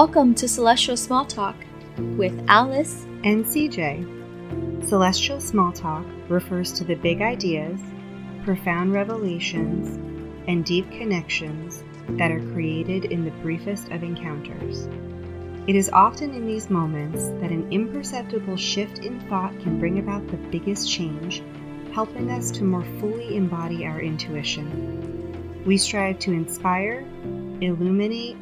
Welcome 0.00 0.36
to 0.36 0.46
Celestial 0.46 0.96
Small 0.96 1.24
Talk 1.24 1.56
with 2.16 2.44
Alice 2.46 3.02
and 3.24 3.44
CJ. 3.44 4.86
Celestial 4.88 5.40
Small 5.40 5.72
Talk 5.72 6.06
refers 6.28 6.70
to 6.74 6.84
the 6.84 6.94
big 6.94 7.20
ideas, 7.20 7.80
profound 8.44 8.92
revelations, 8.92 9.96
and 10.46 10.64
deep 10.64 10.88
connections 10.92 11.82
that 12.10 12.30
are 12.30 12.52
created 12.52 13.06
in 13.06 13.24
the 13.24 13.32
briefest 13.42 13.90
of 13.90 14.04
encounters. 14.04 14.86
It 15.66 15.74
is 15.74 15.90
often 15.90 16.32
in 16.32 16.46
these 16.46 16.70
moments 16.70 17.30
that 17.40 17.50
an 17.50 17.68
imperceptible 17.72 18.56
shift 18.56 19.00
in 19.00 19.18
thought 19.28 19.58
can 19.58 19.80
bring 19.80 19.98
about 19.98 20.28
the 20.28 20.36
biggest 20.36 20.88
change, 20.88 21.42
helping 21.92 22.30
us 22.30 22.52
to 22.52 22.62
more 22.62 22.84
fully 23.00 23.36
embody 23.36 23.84
our 23.84 24.00
intuition. 24.00 25.64
We 25.66 25.76
strive 25.76 26.20
to 26.20 26.32
inspire, 26.32 27.00
illuminate, 27.60 28.36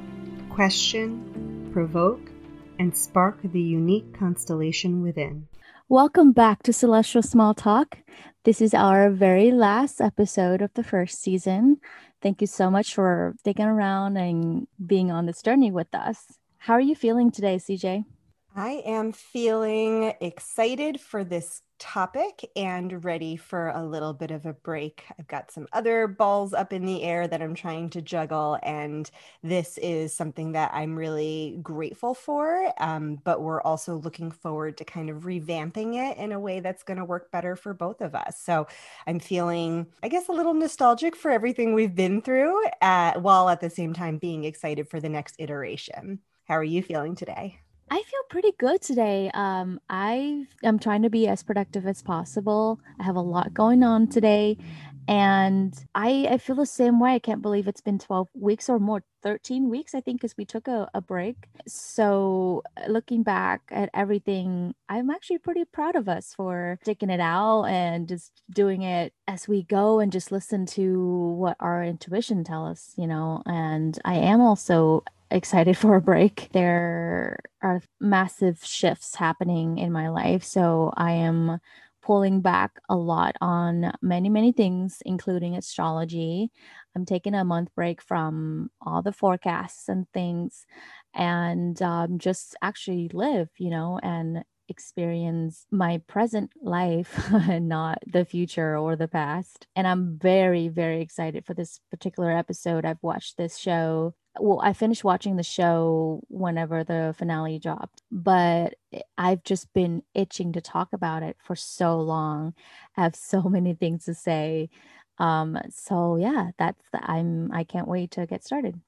question, 0.51 1.46
provoke, 1.77 2.31
and 2.79 2.97
spark 2.97 3.37
the 3.43 3.61
unique 3.61 4.19
constellation 4.19 5.03
within. 5.03 5.47
Welcome 5.91 6.33
back 6.33 6.63
to 6.63 6.73
Celestial 6.73 7.21
Small 7.21 7.53
Talk. 7.53 7.99
This 8.45 8.63
is 8.63 8.73
our 8.73 9.11
very 9.11 9.51
last 9.51 10.01
episode 10.01 10.63
of 10.63 10.73
the 10.73 10.83
first 10.83 11.21
season. 11.21 11.77
Thank 12.23 12.41
you 12.41 12.47
so 12.47 12.71
much 12.71 12.95
for 12.95 13.35
sticking 13.41 13.67
around 13.67 14.17
and 14.17 14.67
being 14.87 15.11
on 15.11 15.27
this 15.27 15.43
journey 15.43 15.71
with 15.71 15.95
us. 15.95 16.39
How 16.57 16.73
are 16.73 16.81
you 16.81 16.95
feeling 16.95 17.31
today, 17.31 17.57
CJ? 17.57 18.07
I 18.55 18.83
am 18.87 19.13
feeling 19.13 20.15
excited 20.23 20.99
for 20.99 21.25
this 21.25 21.61
topic 21.79 22.51
and 22.57 23.05
ready 23.05 23.37
for 23.37 23.69
a 23.69 23.85
little 23.85 24.13
bit 24.13 24.31
of 24.31 24.47
a 24.47 24.53
break. 24.53 25.05
I've 25.19 25.27
got 25.27 25.51
some 25.51 25.67
other 25.73 26.07
balls 26.07 26.53
up 26.53 26.73
in 26.73 26.87
the 26.87 27.03
air 27.03 27.29
that 27.29 27.43
I'm 27.43 27.55
trying 27.55 27.91
to 27.91 28.03
juggle, 28.03 28.59
and 28.63 29.11
this 29.43 29.79
is 29.79 30.13
something 30.13 30.53
that 30.53 30.71
I'm 30.75 30.97
really 30.97 31.59
grateful 31.63 32.15
for. 32.15 32.73
Um, 32.79 33.19
but 33.25 33.43
we're 33.43 33.63
also 33.63 33.97
looking 33.97 34.31
forward 34.31 34.77
to 34.79 34.85
kind 34.85 35.11
of 35.11 35.23
revamping 35.23 35.95
it 35.95 36.19
in 36.19 36.33
a 36.33 36.41
way 36.41 36.61
that's 36.61 36.83
going 36.83 36.99
to 36.99 37.05
work 37.05 37.31
better 37.31 37.57
for 37.57 37.75
both 37.75 38.01
of 38.01 38.15
us. 38.15 38.41
So 38.41 38.67
I'm 39.07 39.21
feeling, 39.21 39.87
I 40.03 40.09
guess, 40.09 40.29
a 40.29 40.33
little 40.33 40.55
nostalgic 40.55 41.17
for 41.17 41.31
everything 41.31 41.75
we've 41.75 41.95
been 41.95 42.23
through, 42.23 42.67
uh, 42.81 43.15
while 43.21 43.49
at 43.49 43.61
the 43.61 43.71
same 43.71 43.93
time 43.93 44.19
being 44.19 44.45
excited 44.45 44.89
for 44.89 45.01
the 45.01 45.09
next 45.09 45.37
iteration. 45.39 46.21
How 46.45 46.55
are 46.55 46.65
you 46.65 46.83
feeling 46.83 47.17
today? 47.17 47.59
I 47.89 48.03
feel 48.03 48.21
pretty 48.31 48.53
good 48.59 48.83
today. 48.83 49.31
Um, 49.33 49.81
I 49.89 50.47
am 50.65 50.79
trying 50.79 51.03
to 51.03 51.11
be 51.11 51.29
as 51.29 51.43
productive 51.45 51.87
as 51.87 52.03
possible. 52.03 52.81
I 52.99 53.05
have 53.05 53.17
a 53.17 53.21
lot 53.21 53.55
going 53.55 53.85
on 53.85 54.09
today, 54.09 54.59
and 55.07 55.73
I 55.95 56.27
I 56.29 56.39
feel 56.39 56.57
the 56.57 56.67
same 56.67 56.99
way. 56.99 57.15
I 57.15 57.21
can't 57.21 57.43
believe 57.43 57.69
it's 57.69 57.81
been 57.81 58.01
twelve 58.01 58.29
weeks 58.35 58.69
or 58.69 58.81
more, 58.81 59.05
thirteen 59.23 59.71
weeks, 59.71 59.95
I 59.95 60.01
think, 60.01 60.21
because 60.21 60.37
we 60.37 60.45
took 60.45 60.67
a, 60.67 60.91
a 60.95 61.01
break. 61.01 61.37
So 61.69 62.65
looking 62.89 63.23
back 63.23 63.63
at 63.71 63.89
everything, 63.95 64.75
I'm 64.89 65.09
actually 65.09 65.39
pretty 65.39 65.65
proud 65.65 65.95
of 65.95 66.09
us 66.09 66.35
for 66.35 66.81
sticking 66.83 67.11
it 67.11 67.21
out 67.21 67.67
and 67.67 68.09
just 68.09 68.43
doing 68.51 68.83
it 68.83 69.13
as 69.29 69.47
we 69.47 69.63
go 69.63 70.01
and 70.01 70.11
just 70.11 70.33
listen 70.33 70.67
to 70.67 71.37
what 71.39 71.57
our 71.61 71.85
intuition 71.85 72.43
tell 72.43 72.67
us, 72.67 72.95
you 72.97 73.07
know. 73.07 73.45
And 73.47 73.97
I 74.05 74.17
am 74.17 74.41
also 74.41 75.05
excited 75.31 75.77
for 75.79 75.97
a 75.97 76.01
break. 76.01 76.49
There 76.53 77.39
are 77.63 77.83
massive 78.01 78.65
shifts 78.65 79.15
happening 79.17 79.79
in 79.79 79.93
my 79.93 80.09
life. 80.09 80.45
So 80.45 80.93
I 80.97 81.13
am 81.13 81.59
pulling 82.03 82.41
back 82.41 82.79
a 82.89 82.95
lot 82.95 83.35
on 83.41 83.93
many, 84.01 84.29
many 84.29 84.53
things, 84.53 85.03
including 85.05 85.57
astrology. 85.57 86.51
I'm 86.95 87.05
taking 87.05 87.35
a 87.35 87.45
month 87.45 87.75
break 87.75 88.01
from 88.01 88.71
all 88.81 89.03
the 89.03 89.13
forecasts 89.13 89.89
and 89.89 90.07
things 90.15 90.67
and 91.15 91.81
um, 91.83 92.19
just 92.19 92.55
actually 92.63 93.11
live, 93.13 93.49
you 93.59 93.71
know, 93.71 93.99
and 94.03 94.45
experience 94.69 95.67
my 95.71 95.99
present 96.07 96.53
life 96.61 97.29
and 97.33 97.69
not 97.69 97.99
the 98.07 98.25
future 98.25 98.77
or 98.77 98.95
the 98.95 99.09
past. 99.09 99.67
And 99.75 99.87
I'm 99.87 100.19
very, 100.19 100.69
very 100.69 101.01
excited 101.01 101.45
for 101.45 101.55
this 101.55 101.81
particular 101.91 102.31
episode. 102.31 102.85
I've 102.85 103.03
watched 103.03 103.37
this 103.37 103.59
show 103.59 104.15
well, 104.41 104.61
I 104.63 104.73
finished 104.73 105.05
watching 105.05 105.37
the 105.37 105.43
show 105.43 106.23
whenever 106.29 106.85
the 106.85 107.15
finale 107.17 107.59
dropped, 107.59 108.03
but 108.11 108.75
I've 109.19 109.43
just 109.45 109.73
been 109.73 110.03
itching 110.15 110.53
to 110.53 110.61
talk 110.61 110.93
about 110.93 111.23
it 111.23 111.37
for 111.45 111.57
so 111.57 112.01
long. 112.01 112.55
I 112.97 113.03
have 113.03 113.17
so 113.17 113.43
many 113.43 113.75
things 113.75 114.05
to 114.07 114.15
say. 114.15 114.71
Um, 115.19 115.59
so 115.71 116.17
yeah, 116.17 116.51
that's 116.59 116.83
the, 116.93 117.01
I'm 117.11 117.51
I 117.53 117.65
can't 117.65 117.89
wait 117.89 118.11
to 118.13 118.27
get 118.27 118.45
started. 118.45 118.81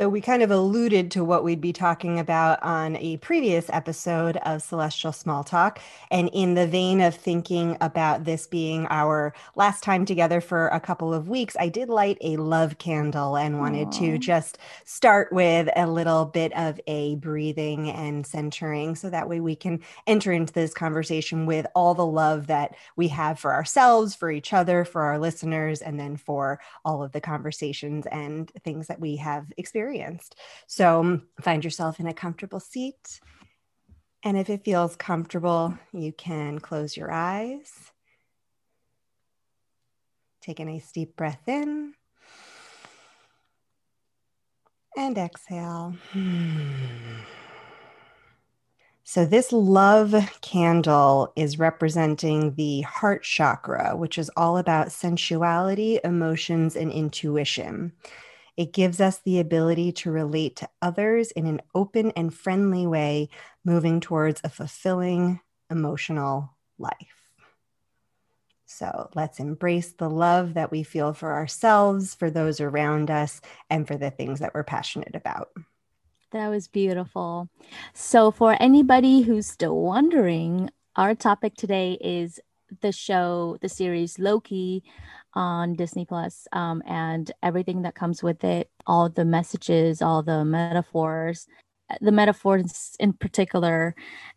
So, 0.00 0.08
we 0.08 0.20
kind 0.20 0.44
of 0.44 0.52
alluded 0.52 1.10
to 1.10 1.24
what 1.24 1.42
we'd 1.42 1.60
be 1.60 1.72
talking 1.72 2.20
about 2.20 2.62
on 2.62 2.94
a 2.98 3.16
previous 3.16 3.68
episode 3.70 4.36
of 4.36 4.62
Celestial 4.62 5.10
Small 5.10 5.42
Talk. 5.42 5.80
And 6.12 6.30
in 6.32 6.54
the 6.54 6.68
vein 6.68 7.00
of 7.00 7.16
thinking 7.16 7.76
about 7.80 8.22
this 8.22 8.46
being 8.46 8.86
our 8.90 9.34
last 9.56 9.82
time 9.82 10.04
together 10.04 10.40
for 10.40 10.68
a 10.68 10.78
couple 10.78 11.12
of 11.12 11.28
weeks, 11.28 11.56
I 11.58 11.68
did 11.68 11.88
light 11.88 12.16
a 12.20 12.36
love 12.36 12.78
candle 12.78 13.36
and 13.36 13.58
wanted 13.58 13.88
Aww. 13.88 13.98
to 13.98 14.18
just 14.18 14.58
start 14.84 15.32
with 15.32 15.68
a 15.74 15.88
little 15.88 16.26
bit 16.26 16.56
of 16.56 16.80
a 16.86 17.16
breathing 17.16 17.90
and 17.90 18.24
centering. 18.24 18.94
So 18.94 19.10
that 19.10 19.28
way 19.28 19.40
we 19.40 19.56
can 19.56 19.80
enter 20.06 20.30
into 20.30 20.52
this 20.52 20.74
conversation 20.74 21.44
with 21.44 21.66
all 21.74 21.94
the 21.96 22.06
love 22.06 22.46
that 22.46 22.76
we 22.94 23.08
have 23.08 23.40
for 23.40 23.52
ourselves, 23.52 24.14
for 24.14 24.30
each 24.30 24.52
other, 24.52 24.84
for 24.84 25.02
our 25.02 25.18
listeners, 25.18 25.82
and 25.82 25.98
then 25.98 26.16
for 26.16 26.60
all 26.84 27.02
of 27.02 27.10
the 27.10 27.20
conversations 27.20 28.06
and 28.12 28.52
things 28.62 28.86
that 28.86 29.00
we 29.00 29.16
have 29.16 29.52
experienced 29.56 29.87
experienced. 29.88 30.36
So 30.66 31.00
um, 31.00 31.22
find 31.40 31.64
yourself 31.64 32.00
in 32.00 32.06
a 32.06 32.14
comfortable 32.14 32.60
seat. 32.60 33.20
And 34.24 34.36
if 34.36 34.50
it 34.50 34.64
feels 34.64 34.96
comfortable, 34.96 35.78
you 35.92 36.12
can 36.12 36.58
close 36.58 36.96
your 36.96 37.10
eyes. 37.10 37.92
Take 40.42 40.60
a 40.60 40.64
nice 40.64 40.90
deep 40.92 41.16
breath 41.16 41.42
in 41.46 41.94
and 44.96 45.16
exhale. 45.18 45.94
So, 49.10 49.24
this 49.24 49.52
love 49.52 50.14
candle 50.42 51.32
is 51.34 51.58
representing 51.58 52.56
the 52.56 52.82
heart 52.82 53.22
chakra, 53.22 53.96
which 53.96 54.18
is 54.18 54.30
all 54.36 54.58
about 54.58 54.92
sensuality, 54.92 55.98
emotions, 56.04 56.76
and 56.76 56.92
intuition. 56.92 57.92
It 58.58 58.72
gives 58.72 59.00
us 59.00 59.20
the 59.20 59.38
ability 59.38 59.92
to 59.92 60.10
relate 60.10 60.56
to 60.56 60.68
others 60.82 61.30
in 61.30 61.46
an 61.46 61.62
open 61.76 62.10
and 62.16 62.34
friendly 62.34 62.88
way, 62.88 63.28
moving 63.64 64.00
towards 64.00 64.40
a 64.42 64.48
fulfilling 64.48 65.38
emotional 65.70 66.56
life. 66.76 67.30
So 68.66 69.10
let's 69.14 69.38
embrace 69.38 69.92
the 69.92 70.10
love 70.10 70.54
that 70.54 70.72
we 70.72 70.82
feel 70.82 71.12
for 71.12 71.34
ourselves, 71.34 72.16
for 72.16 72.30
those 72.30 72.60
around 72.60 73.12
us, 73.12 73.40
and 73.70 73.86
for 73.86 73.96
the 73.96 74.10
things 74.10 74.40
that 74.40 74.52
we're 74.54 74.64
passionate 74.64 75.14
about. 75.14 75.50
That 76.32 76.48
was 76.48 76.66
beautiful. 76.66 77.48
So, 77.94 78.32
for 78.32 78.56
anybody 78.60 79.22
who's 79.22 79.46
still 79.46 79.76
wondering, 79.76 80.68
our 80.96 81.14
topic 81.14 81.54
today 81.54 81.96
is 82.00 82.40
the 82.80 82.92
show, 82.92 83.56
the 83.60 83.68
series 83.68 84.18
Loki 84.18 84.82
on 85.38 85.74
Disney 85.74 86.04
Plus, 86.04 86.48
um, 86.52 86.82
and 86.84 87.30
everything 87.44 87.82
that 87.82 87.94
comes 87.94 88.24
with 88.24 88.42
it, 88.42 88.68
all 88.88 89.08
the 89.08 89.24
messages, 89.24 90.02
all 90.02 90.20
the 90.20 90.44
metaphors. 90.44 91.46
The 92.00 92.10
metaphors 92.10 92.96
in 92.98 93.12
particular 93.12 93.94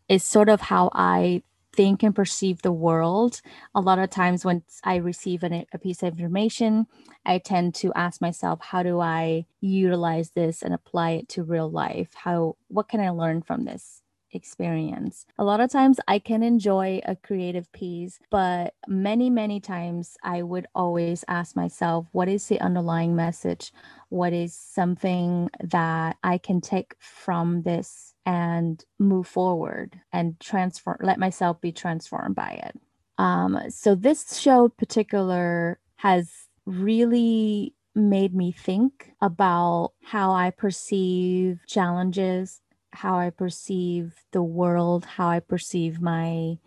is 0.08 0.24
sort 0.24 0.48
of 0.48 0.62
how 0.62 0.92
I 0.94 1.42
think 1.74 2.04
and 2.04 2.16
perceive 2.16 2.62
the 2.62 2.72
world. 2.72 3.42
A 3.74 3.82
lot 3.82 3.98
of 3.98 4.12
times 4.12 4.46
when 4.46 4.62
I 4.84 4.98
receive 4.98 5.42
an, 5.42 5.66
a 5.74 5.80
piece 5.80 6.04
of 6.04 6.10
information, 6.10 6.86
I 7.26 7.40
tend 7.40 7.74
to 7.76 7.92
ask 7.94 8.22
myself, 8.22 8.60
how 8.62 8.84
do 8.84 9.00
I 9.00 9.46
utilize 9.60 10.32
this 10.32 10.62
and 10.62 10.72
apply 10.74 11.12
it 11.12 11.30
to 11.30 11.44
real 11.44 11.70
life? 11.70 12.10
How 12.14 12.58
what 12.68 12.90
can 12.90 13.00
I 13.00 13.10
learn 13.10 13.42
from 13.42 13.66
this? 13.66 14.01
Experience. 14.34 15.26
A 15.38 15.44
lot 15.44 15.60
of 15.60 15.72
times 15.72 16.00
I 16.08 16.20
can 16.20 16.44
enjoy 16.44 17.02
a 17.06 17.16
creative 17.16 17.72
piece, 17.72 18.20
but 18.30 18.74
many, 18.88 19.30
many 19.30 19.60
times 19.60 20.18
I 20.24 20.42
would 20.44 20.68
always 20.76 21.24
ask 21.28 21.56
myself, 21.56 22.08
what 22.12 22.28
is 22.28 22.48
the 22.48 22.62
underlying 22.62 23.16
message? 23.16 23.72
What 24.10 24.34
is 24.34 24.56
something 24.56 25.50
that 25.64 26.18
I 26.24 26.38
can 26.38 26.62
take 26.62 26.96
from 27.00 27.64
this 27.64 28.14
and 28.26 28.84
move 29.00 29.28
forward 29.28 30.00
and 30.12 30.40
transform, 30.40 30.98
let 31.02 31.20
myself 31.20 31.62
be 31.62 31.72
transformed 31.72 32.36
by 32.36 32.62
it? 32.64 32.80
Um, 33.18 33.60
so 33.70 33.96
this 33.96 34.38
show 34.40 34.70
particular 34.70 35.80
has 35.98 36.30
really 36.66 37.76
made 37.94 38.34
me 38.34 38.52
think 38.52 39.12
about 39.22 39.92
how 40.02 40.32
I 40.32 40.50
perceive 40.50 41.60
challenges, 41.68 42.61
how 42.94 43.18
I 43.18 43.30
perceive 43.30 44.14
the 44.32 44.44
world, 44.44 45.06
how 45.06 45.30
I 45.30 45.40
perceive 45.40 46.02
my 46.02 46.58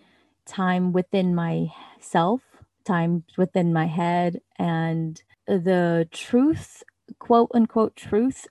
time 0.47 0.93
within 0.93 1.35
myself, 1.35 2.43
time 2.85 3.25
within 3.37 3.73
my 3.73 3.87
head, 3.87 4.41
and 4.59 5.23
the 5.47 6.09
truth, 6.11 6.83
quote 7.19 7.51
unquote, 7.55 7.97
truth 7.97 8.47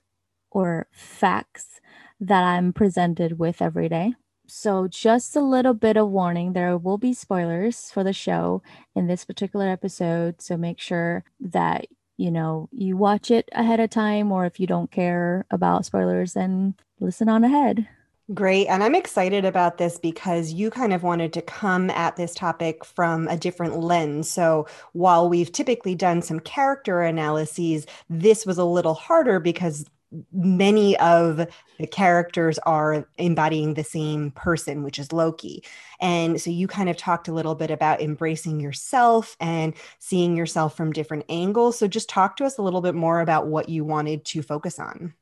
or 0.50 0.86
facts 0.92 1.80
that 2.20 2.42
I'm 2.42 2.72
presented 2.72 3.38
with 3.38 3.60
every 3.60 3.88
day. 3.88 4.14
So, 4.46 4.88
just 4.88 5.34
a 5.36 5.40
little 5.40 5.74
bit 5.74 5.96
of 5.96 6.10
warning 6.10 6.52
there 6.52 6.76
will 6.76 6.98
be 6.98 7.14
spoilers 7.14 7.90
for 7.90 8.04
the 8.04 8.12
show 8.12 8.62
in 8.94 9.06
this 9.06 9.24
particular 9.24 9.68
episode. 9.68 10.42
So, 10.42 10.56
make 10.56 10.80
sure 10.80 11.24
that 11.40 11.86
you 12.16 12.30
know 12.30 12.68
you 12.72 12.96
watch 12.96 13.30
it 13.30 13.48
ahead 13.52 13.80
of 13.80 13.90
time, 13.90 14.32
or 14.32 14.46
if 14.46 14.60
you 14.60 14.66
don't 14.66 14.90
care 14.90 15.46
about 15.50 15.86
spoilers, 15.86 16.34
then 16.34 16.74
listen 17.00 17.28
on 17.28 17.44
ahead. 17.44 17.88
Great. 18.32 18.68
And 18.68 18.82
I'm 18.82 18.94
excited 18.94 19.44
about 19.44 19.76
this 19.76 19.98
because 19.98 20.54
you 20.54 20.70
kind 20.70 20.94
of 20.94 21.02
wanted 21.02 21.34
to 21.34 21.42
come 21.42 21.90
at 21.90 22.16
this 22.16 22.34
topic 22.34 22.82
from 22.82 23.28
a 23.28 23.36
different 23.36 23.80
lens. 23.80 24.30
So 24.30 24.66
while 24.94 25.28
we've 25.28 25.52
typically 25.52 25.94
done 25.94 26.22
some 26.22 26.40
character 26.40 27.02
analyses, 27.02 27.84
this 28.08 28.46
was 28.46 28.56
a 28.56 28.64
little 28.64 28.94
harder 28.94 29.40
because 29.40 29.84
many 30.32 30.96
of 30.98 31.46
the 31.78 31.86
characters 31.86 32.58
are 32.60 33.08
embodying 33.18 33.74
the 33.74 33.84
same 33.84 34.30
person, 34.32 34.82
which 34.82 34.98
is 34.98 35.12
Loki. 35.12 35.64
And 36.00 36.40
so 36.40 36.50
you 36.50 36.66
kind 36.66 36.88
of 36.88 36.96
talked 36.96 37.28
a 37.28 37.32
little 37.32 37.54
bit 37.54 37.70
about 37.70 38.00
embracing 38.00 38.60
yourself 38.60 39.36
and 39.40 39.74
seeing 39.98 40.36
yourself 40.36 40.76
from 40.76 40.92
different 40.92 41.24
angles. 41.28 41.78
So 41.78 41.88
just 41.88 42.08
talk 42.08 42.36
to 42.36 42.44
us 42.44 42.58
a 42.58 42.62
little 42.62 42.80
bit 42.80 42.94
more 42.94 43.20
about 43.20 43.46
what 43.46 43.68
you 43.68 43.84
wanted 43.84 44.24
to 44.26 44.42
focus 44.42 44.78
on. 44.78 45.14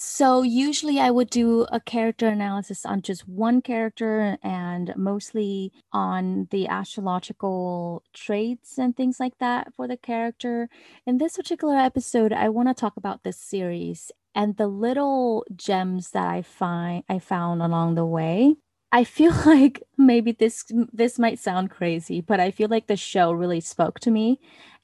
So 0.00 0.42
usually 0.42 1.00
I 1.00 1.10
would 1.10 1.28
do 1.28 1.66
a 1.72 1.80
character 1.80 2.28
analysis 2.28 2.86
on 2.86 3.02
just 3.02 3.26
one 3.26 3.60
character 3.60 4.38
and 4.44 4.94
mostly 4.96 5.72
on 5.92 6.46
the 6.52 6.68
astrological 6.68 8.04
traits 8.14 8.78
and 8.78 8.96
things 8.96 9.18
like 9.18 9.36
that 9.38 9.74
for 9.74 9.88
the 9.88 9.96
character. 9.96 10.68
In 11.04 11.18
this 11.18 11.36
particular 11.36 11.74
episode, 11.76 12.32
I 12.32 12.48
want 12.48 12.68
to 12.68 12.74
talk 12.74 12.96
about 12.96 13.24
this 13.24 13.38
series 13.38 14.12
and 14.38 14.56
the 14.56 14.68
little 14.68 15.44
gems 15.56 16.10
that 16.10 16.28
I 16.28 16.42
find 16.42 17.02
I 17.08 17.18
found 17.18 17.60
along 17.60 17.96
the 17.96 18.06
way. 18.06 18.54
I 18.92 19.02
feel 19.02 19.32
like 19.46 19.82
maybe 19.98 20.30
this 20.30 20.64
this 20.92 21.18
might 21.18 21.40
sound 21.40 21.70
crazy, 21.70 22.20
but 22.20 22.38
I 22.38 22.52
feel 22.52 22.68
like 22.68 22.86
the 22.86 22.96
show 22.96 23.32
really 23.32 23.60
spoke 23.60 23.98
to 24.00 24.12
me 24.12 24.38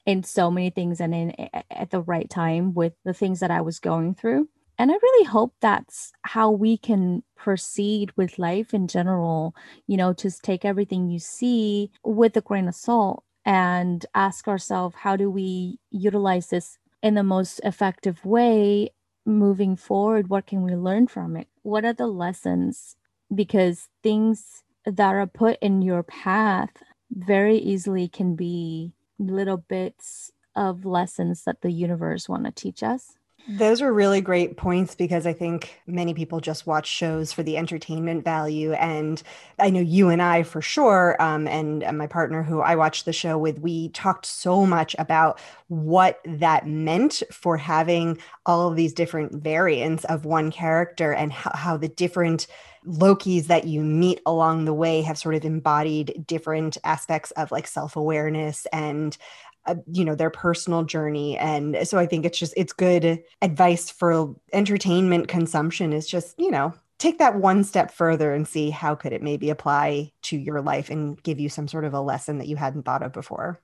in 0.05 0.23
so 0.23 0.51
many 0.51 0.69
things 0.69 0.99
and 0.99 1.15
in 1.15 1.31
at 1.71 1.89
the 1.89 2.01
right 2.01 2.29
time 2.29 2.73
with 2.73 2.93
the 3.05 3.13
things 3.13 3.39
that 3.39 3.49
I 3.49 3.61
was 3.61 3.79
going 3.79 4.13
through. 4.13 4.49
And 4.77 4.91
I 4.91 4.95
really 4.95 5.25
hope 5.25 5.53
that's 5.61 6.11
how 6.23 6.51
we 6.51 6.77
can 6.77 7.23
proceed 7.37 8.11
with 8.17 8.37
life 8.37 8.73
in 8.73 8.89
general, 8.89 9.55
you 9.87 9.95
know, 9.95 10.11
just 10.13 10.43
take 10.43 10.65
everything 10.65 11.09
you 11.09 11.19
see 11.19 11.91
with 12.03 12.35
a 12.35 12.41
grain 12.41 12.67
of 12.67 12.75
salt 12.75 13.23
and 13.45 14.05
ask 14.13 14.49
ourselves, 14.49 14.97
how 14.99 15.15
do 15.15 15.31
we 15.31 15.79
utilize 15.91 16.47
this 16.47 16.77
in 17.01 17.13
the 17.13 17.23
most 17.23 17.61
effective 17.63 18.25
way 18.25 18.89
moving 19.25 19.75
forward? 19.75 20.29
What 20.29 20.47
can 20.47 20.61
we 20.61 20.75
learn 20.75 21.07
from 21.07 21.35
it? 21.35 21.47
What 21.63 21.85
are 21.85 21.93
the 21.93 22.07
lessons? 22.07 22.95
Because 23.33 23.89
things 24.03 24.63
that 24.85 25.15
are 25.15 25.27
put 25.27 25.57
in 25.61 25.81
your 25.81 26.03
path 26.03 26.69
very 27.11 27.57
easily 27.57 28.07
can 28.07 28.35
be 28.35 28.93
little 29.17 29.57
bits 29.57 30.31
of 30.55 30.85
lessons 30.85 31.43
that 31.43 31.61
the 31.61 31.71
universe 31.71 32.29
want 32.29 32.45
to 32.45 32.51
teach 32.51 32.83
us 32.83 33.17
those 33.47 33.81
are 33.81 33.93
really 33.93 34.21
great 34.21 34.57
points 34.57 34.95
because 34.95 35.27
I 35.27 35.33
think 35.33 35.79
many 35.85 36.13
people 36.13 36.39
just 36.39 36.65
watch 36.65 36.87
shows 36.87 37.31
for 37.31 37.43
the 37.43 37.57
entertainment 37.57 38.23
value. 38.23 38.73
And 38.73 39.21
I 39.59 39.69
know 39.69 39.81
you 39.81 40.09
and 40.09 40.21
I, 40.21 40.43
for 40.43 40.61
sure, 40.61 41.15
um, 41.21 41.47
and, 41.47 41.83
and 41.83 41.97
my 41.97 42.07
partner 42.07 42.41
who 42.41 42.61
I 42.61 42.75
watched 42.75 43.05
the 43.05 43.13
show 43.13 43.37
with, 43.37 43.59
we 43.59 43.89
talked 43.89 44.25
so 44.25 44.65
much 44.65 44.95
about 44.97 45.39
what 45.67 46.21
that 46.25 46.67
meant 46.67 47.21
for 47.31 47.57
having 47.57 48.17
all 48.45 48.69
of 48.69 48.75
these 48.75 48.93
different 48.93 49.33
variants 49.43 50.05
of 50.05 50.25
one 50.25 50.51
character 50.51 51.11
and 51.13 51.31
how, 51.31 51.51
how 51.53 51.77
the 51.77 51.87
different 51.87 52.47
Lokis 52.85 53.47
that 53.47 53.65
you 53.65 53.81
meet 53.81 54.21
along 54.25 54.65
the 54.65 54.73
way 54.73 55.01
have 55.01 55.17
sort 55.17 55.35
of 55.35 55.43
embodied 55.43 56.23
different 56.27 56.77
aspects 56.83 57.31
of 57.31 57.51
like 57.51 57.65
self 57.67 57.95
awareness 57.95 58.67
and 58.71 59.17
uh, 59.67 59.75
you 59.91 60.05
know 60.05 60.15
their 60.15 60.29
personal 60.29 60.83
journey 60.83 61.37
and 61.37 61.87
so 61.87 61.97
i 61.97 62.05
think 62.05 62.25
it's 62.25 62.37
just 62.37 62.53
it's 62.55 62.73
good 62.73 63.23
advice 63.41 63.89
for 63.89 64.35
entertainment 64.53 65.27
consumption 65.27 65.93
is 65.93 66.07
just 66.07 66.39
you 66.39 66.51
know 66.51 66.73
take 66.97 67.17
that 67.19 67.35
one 67.35 67.63
step 67.63 67.91
further 67.91 68.33
and 68.33 68.47
see 68.47 68.69
how 68.69 68.95
could 68.95 69.13
it 69.13 69.21
maybe 69.21 69.49
apply 69.49 70.11
to 70.21 70.37
your 70.37 70.61
life 70.61 70.89
and 70.89 71.21
give 71.23 71.39
you 71.39 71.49
some 71.49 71.67
sort 71.67 71.85
of 71.85 71.93
a 71.93 72.01
lesson 72.01 72.37
that 72.37 72.47
you 72.47 72.55
hadn't 72.55 72.83
thought 72.83 73.03
of 73.03 73.11
before 73.11 73.59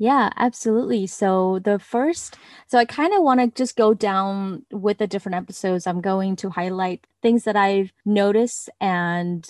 yeah, 0.00 0.30
absolutely. 0.36 1.08
So 1.08 1.58
the 1.58 1.80
first, 1.80 2.36
so 2.68 2.78
I 2.78 2.84
kind 2.84 3.12
of 3.12 3.22
want 3.22 3.40
to 3.40 3.48
just 3.48 3.76
go 3.76 3.94
down 3.94 4.64
with 4.70 4.98
the 4.98 5.08
different 5.08 5.34
episodes. 5.34 5.88
I'm 5.88 6.00
going 6.00 6.36
to 6.36 6.50
highlight 6.50 7.04
things 7.20 7.42
that 7.44 7.56
I've 7.56 7.92
noticed 8.04 8.70
and 8.80 9.44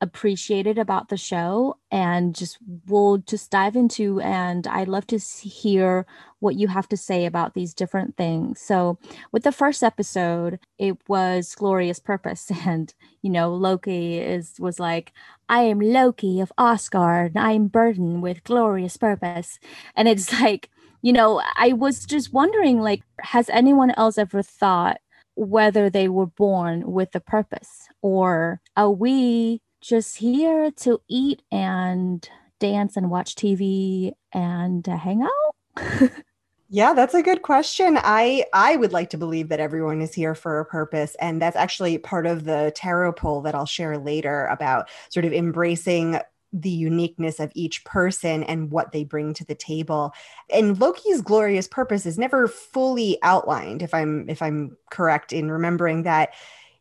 appreciated 0.00 0.78
about 0.78 1.08
the 1.08 1.16
show 1.16 1.76
and 1.90 2.34
just 2.34 2.58
we'll 2.86 3.18
just 3.18 3.50
dive 3.50 3.74
into 3.74 4.20
and 4.20 4.66
I'd 4.66 4.86
love 4.86 5.06
to 5.08 5.18
hear 5.18 6.06
what 6.38 6.54
you 6.54 6.68
have 6.68 6.88
to 6.90 6.96
say 6.96 7.26
about 7.26 7.54
these 7.54 7.74
different 7.74 8.16
things. 8.16 8.60
So 8.60 8.98
with 9.32 9.42
the 9.42 9.52
first 9.52 9.82
episode 9.82 10.60
it 10.78 10.96
was 11.08 11.54
glorious 11.54 11.98
purpose 11.98 12.50
and 12.66 12.94
you 13.22 13.30
know 13.30 13.52
Loki 13.52 14.18
is 14.18 14.54
was 14.58 14.78
like 14.78 15.12
I 15.48 15.62
am 15.62 15.80
Loki 15.80 16.40
of 16.40 16.52
Asgard 16.56 17.34
and 17.34 17.44
I 17.44 17.52
am 17.52 17.66
burdened 17.66 18.22
with 18.22 18.44
glorious 18.44 18.96
purpose 18.96 19.58
and 19.96 20.06
it's 20.06 20.32
like 20.40 20.70
you 21.02 21.12
know 21.12 21.42
I 21.56 21.72
was 21.72 22.04
just 22.04 22.32
wondering 22.32 22.80
like 22.80 23.02
has 23.20 23.50
anyone 23.50 23.90
else 23.92 24.16
ever 24.16 24.42
thought 24.42 24.98
whether 25.34 25.88
they 25.88 26.08
were 26.08 26.26
born 26.26 26.90
with 26.90 27.14
a 27.14 27.20
purpose 27.20 27.88
or 28.02 28.60
are 28.76 28.90
we 28.90 29.60
just 29.80 30.16
here 30.18 30.70
to 30.70 31.00
eat 31.08 31.42
and 31.50 32.28
dance 32.58 32.96
and 32.96 33.10
watch 33.10 33.34
TV 33.34 34.12
and 34.32 34.88
uh, 34.88 34.96
hang 34.96 35.22
out? 35.22 36.10
yeah, 36.68 36.92
that's 36.92 37.14
a 37.14 37.22
good 37.22 37.42
question. 37.42 37.98
I 38.02 38.44
I 38.52 38.76
would 38.76 38.92
like 38.92 39.10
to 39.10 39.18
believe 39.18 39.48
that 39.48 39.60
everyone 39.60 40.00
is 40.00 40.14
here 40.14 40.34
for 40.34 40.60
a 40.60 40.64
purpose 40.64 41.16
and 41.20 41.40
that's 41.40 41.56
actually 41.56 41.98
part 41.98 42.26
of 42.26 42.44
the 42.44 42.72
tarot 42.74 43.12
poll 43.12 43.40
that 43.42 43.54
I'll 43.54 43.66
share 43.66 43.98
later 43.98 44.46
about 44.46 44.88
sort 45.10 45.24
of 45.24 45.32
embracing 45.32 46.18
the 46.52 46.70
uniqueness 46.70 47.40
of 47.40 47.52
each 47.54 47.84
person 47.84 48.42
and 48.44 48.70
what 48.70 48.92
they 48.92 49.04
bring 49.04 49.34
to 49.34 49.44
the 49.44 49.54
table. 49.54 50.12
And 50.50 50.80
Loki's 50.80 51.20
glorious 51.20 51.68
purpose 51.68 52.06
is 52.06 52.18
never 52.18 52.48
fully 52.48 53.18
outlined 53.22 53.82
if 53.82 53.92
I'm 53.92 54.28
if 54.28 54.40
I'm 54.42 54.76
correct 54.90 55.32
in 55.32 55.50
remembering 55.50 56.04
that 56.04 56.30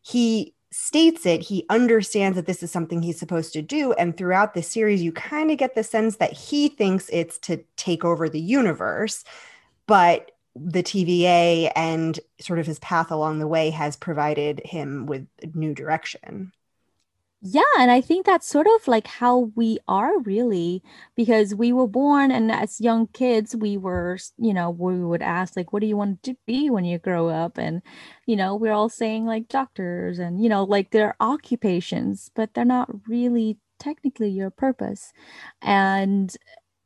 he 0.02 0.54
states 0.72 1.26
it, 1.26 1.42
he 1.42 1.66
understands 1.70 2.36
that 2.36 2.46
this 2.46 2.62
is 2.62 2.72
something 2.72 3.02
he's 3.02 3.20
supposed 3.20 3.54
to 3.54 3.62
do. 3.62 3.94
And 3.94 4.16
throughout 4.16 4.54
the 4.54 4.64
series, 4.64 5.02
you 5.02 5.12
kind 5.12 5.52
of 5.52 5.58
get 5.58 5.76
the 5.76 5.84
sense 5.84 6.18
that 6.18 6.34
he 6.34 6.70
thinks 6.70 7.10
it's 7.12 7.38
to 7.40 7.64
take 7.76 8.04
over 8.04 8.28
the 8.28 8.40
universe. 8.40 9.24
But 9.86 10.32
the 10.56 10.84
TVA 10.84 11.72
and 11.76 12.20
sort 12.40 12.60
of 12.60 12.66
his 12.66 12.80
path 12.80 13.12
along 13.12 13.40
the 13.40 13.48
way 13.48 13.70
has 13.70 13.96
provided 13.96 14.62
him 14.66 15.06
with 15.06 15.28
new 15.54 15.74
direction. 15.74 16.52
Yeah, 17.50 17.62
and 17.78 17.92
I 17.92 18.02
think 18.02 18.26
that's 18.26 18.48
sort 18.48 18.66
of 18.68 18.88
like 18.88 19.06
how 19.06 19.52
we 19.56 19.78
are 19.88 20.18
really 20.22 20.82
because 21.16 21.54
we 21.54 21.72
were 21.72 21.88
born 21.88 22.32
and 22.32 22.52
as 22.52 22.82
young 22.82 23.06
kids 23.08 23.56
we 23.56 23.78
were, 23.78 24.18
you 24.38 24.54
know, 24.56 24.72
we 24.72 25.04
would 25.04 25.22
ask 25.22 25.56
like 25.56 25.72
what 25.72 25.82
do 25.82 25.88
you 25.88 25.96
want 25.96 26.24
to 26.24 26.36
be 26.48 26.70
when 26.72 26.84
you 26.84 26.98
grow 26.98 27.30
up 27.30 27.58
and 27.60 27.84
you 28.26 28.36
know, 28.36 28.56
we're 28.56 28.72
all 28.74 28.90
saying 28.90 29.26
like 29.28 29.48
doctors 29.50 30.18
and 30.18 30.42
you 30.42 30.50
know, 30.50 30.64
like 30.64 30.90
their 30.92 31.16
occupations, 31.22 32.32
but 32.36 32.54
they're 32.56 32.66
not 32.66 32.90
really 33.08 33.58
technically 33.80 34.30
your 34.30 34.50
purpose. 34.50 35.14
And 35.62 36.36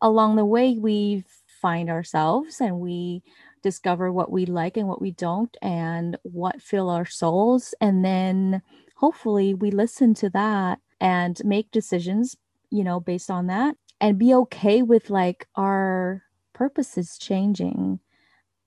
along 0.02 0.36
the 0.36 0.46
way 0.46 0.78
we 0.78 1.24
find 1.62 1.90
ourselves 1.90 2.60
and 2.60 2.80
we 2.80 3.24
discover 3.64 4.12
what 4.12 4.32
we 4.32 4.46
like 4.46 4.76
and 4.76 4.88
what 4.88 5.02
we 5.02 5.12
don't 5.12 5.56
and 5.62 6.18
what 6.24 6.62
fill 6.62 6.90
our 6.90 7.06
souls 7.06 7.74
and 7.80 8.04
then 8.04 8.62
hopefully 9.02 9.54
we 9.54 9.72
listen 9.72 10.14
to 10.14 10.30
that 10.30 10.80
and 11.00 11.42
make 11.44 11.72
decisions, 11.72 12.38
you 12.70 12.84
know, 12.84 13.00
based 13.00 13.32
on 13.32 13.48
that 13.48 13.76
and 14.00 14.20
be 14.20 14.34
okay 14.34 14.84
with 14.84 15.10
like 15.10 15.48
our 15.56 16.24
purposes 16.54 17.18
changing 17.18 18.00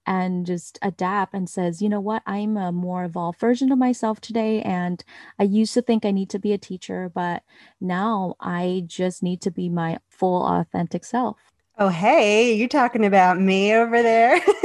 and 0.07 0.45
just 0.45 0.77
adapt 0.83 1.35
and 1.35 1.49
says, 1.49 1.81
you 1.81 1.89
know 1.89 2.01
what, 2.01 2.23
I'm 2.27 2.57
a 2.57 2.73
more 2.73 3.05
evolved 3.05 3.39
version 3.39 3.71
of 3.71 3.79
myself 3.79 4.21
today. 4.21 4.61
And 4.61 5.03
I 5.39 5.45
used 5.45 5.73
to 5.75 5.83
think 5.83 6.05
I 6.05 6.11
need 6.11 6.31
to 6.31 6.41
be 6.41 6.53
a 6.53 6.59
teacher, 6.59 7.11
but 7.15 7.45
now 7.81 8.35
I 8.41 8.83
just 8.87 9.23
need 9.23 9.41
to 9.43 9.53
be 9.53 9.69
my 9.69 9.99
full 10.11 10.45
authentic 10.45 11.05
self. 11.05 11.54
Oh, 11.77 11.89
hey, 11.89 12.53
you 12.55 12.69
talking 12.69 13.05
about 13.05 13.41
me 13.41 13.75
over 13.75 14.01
there? 14.01 14.37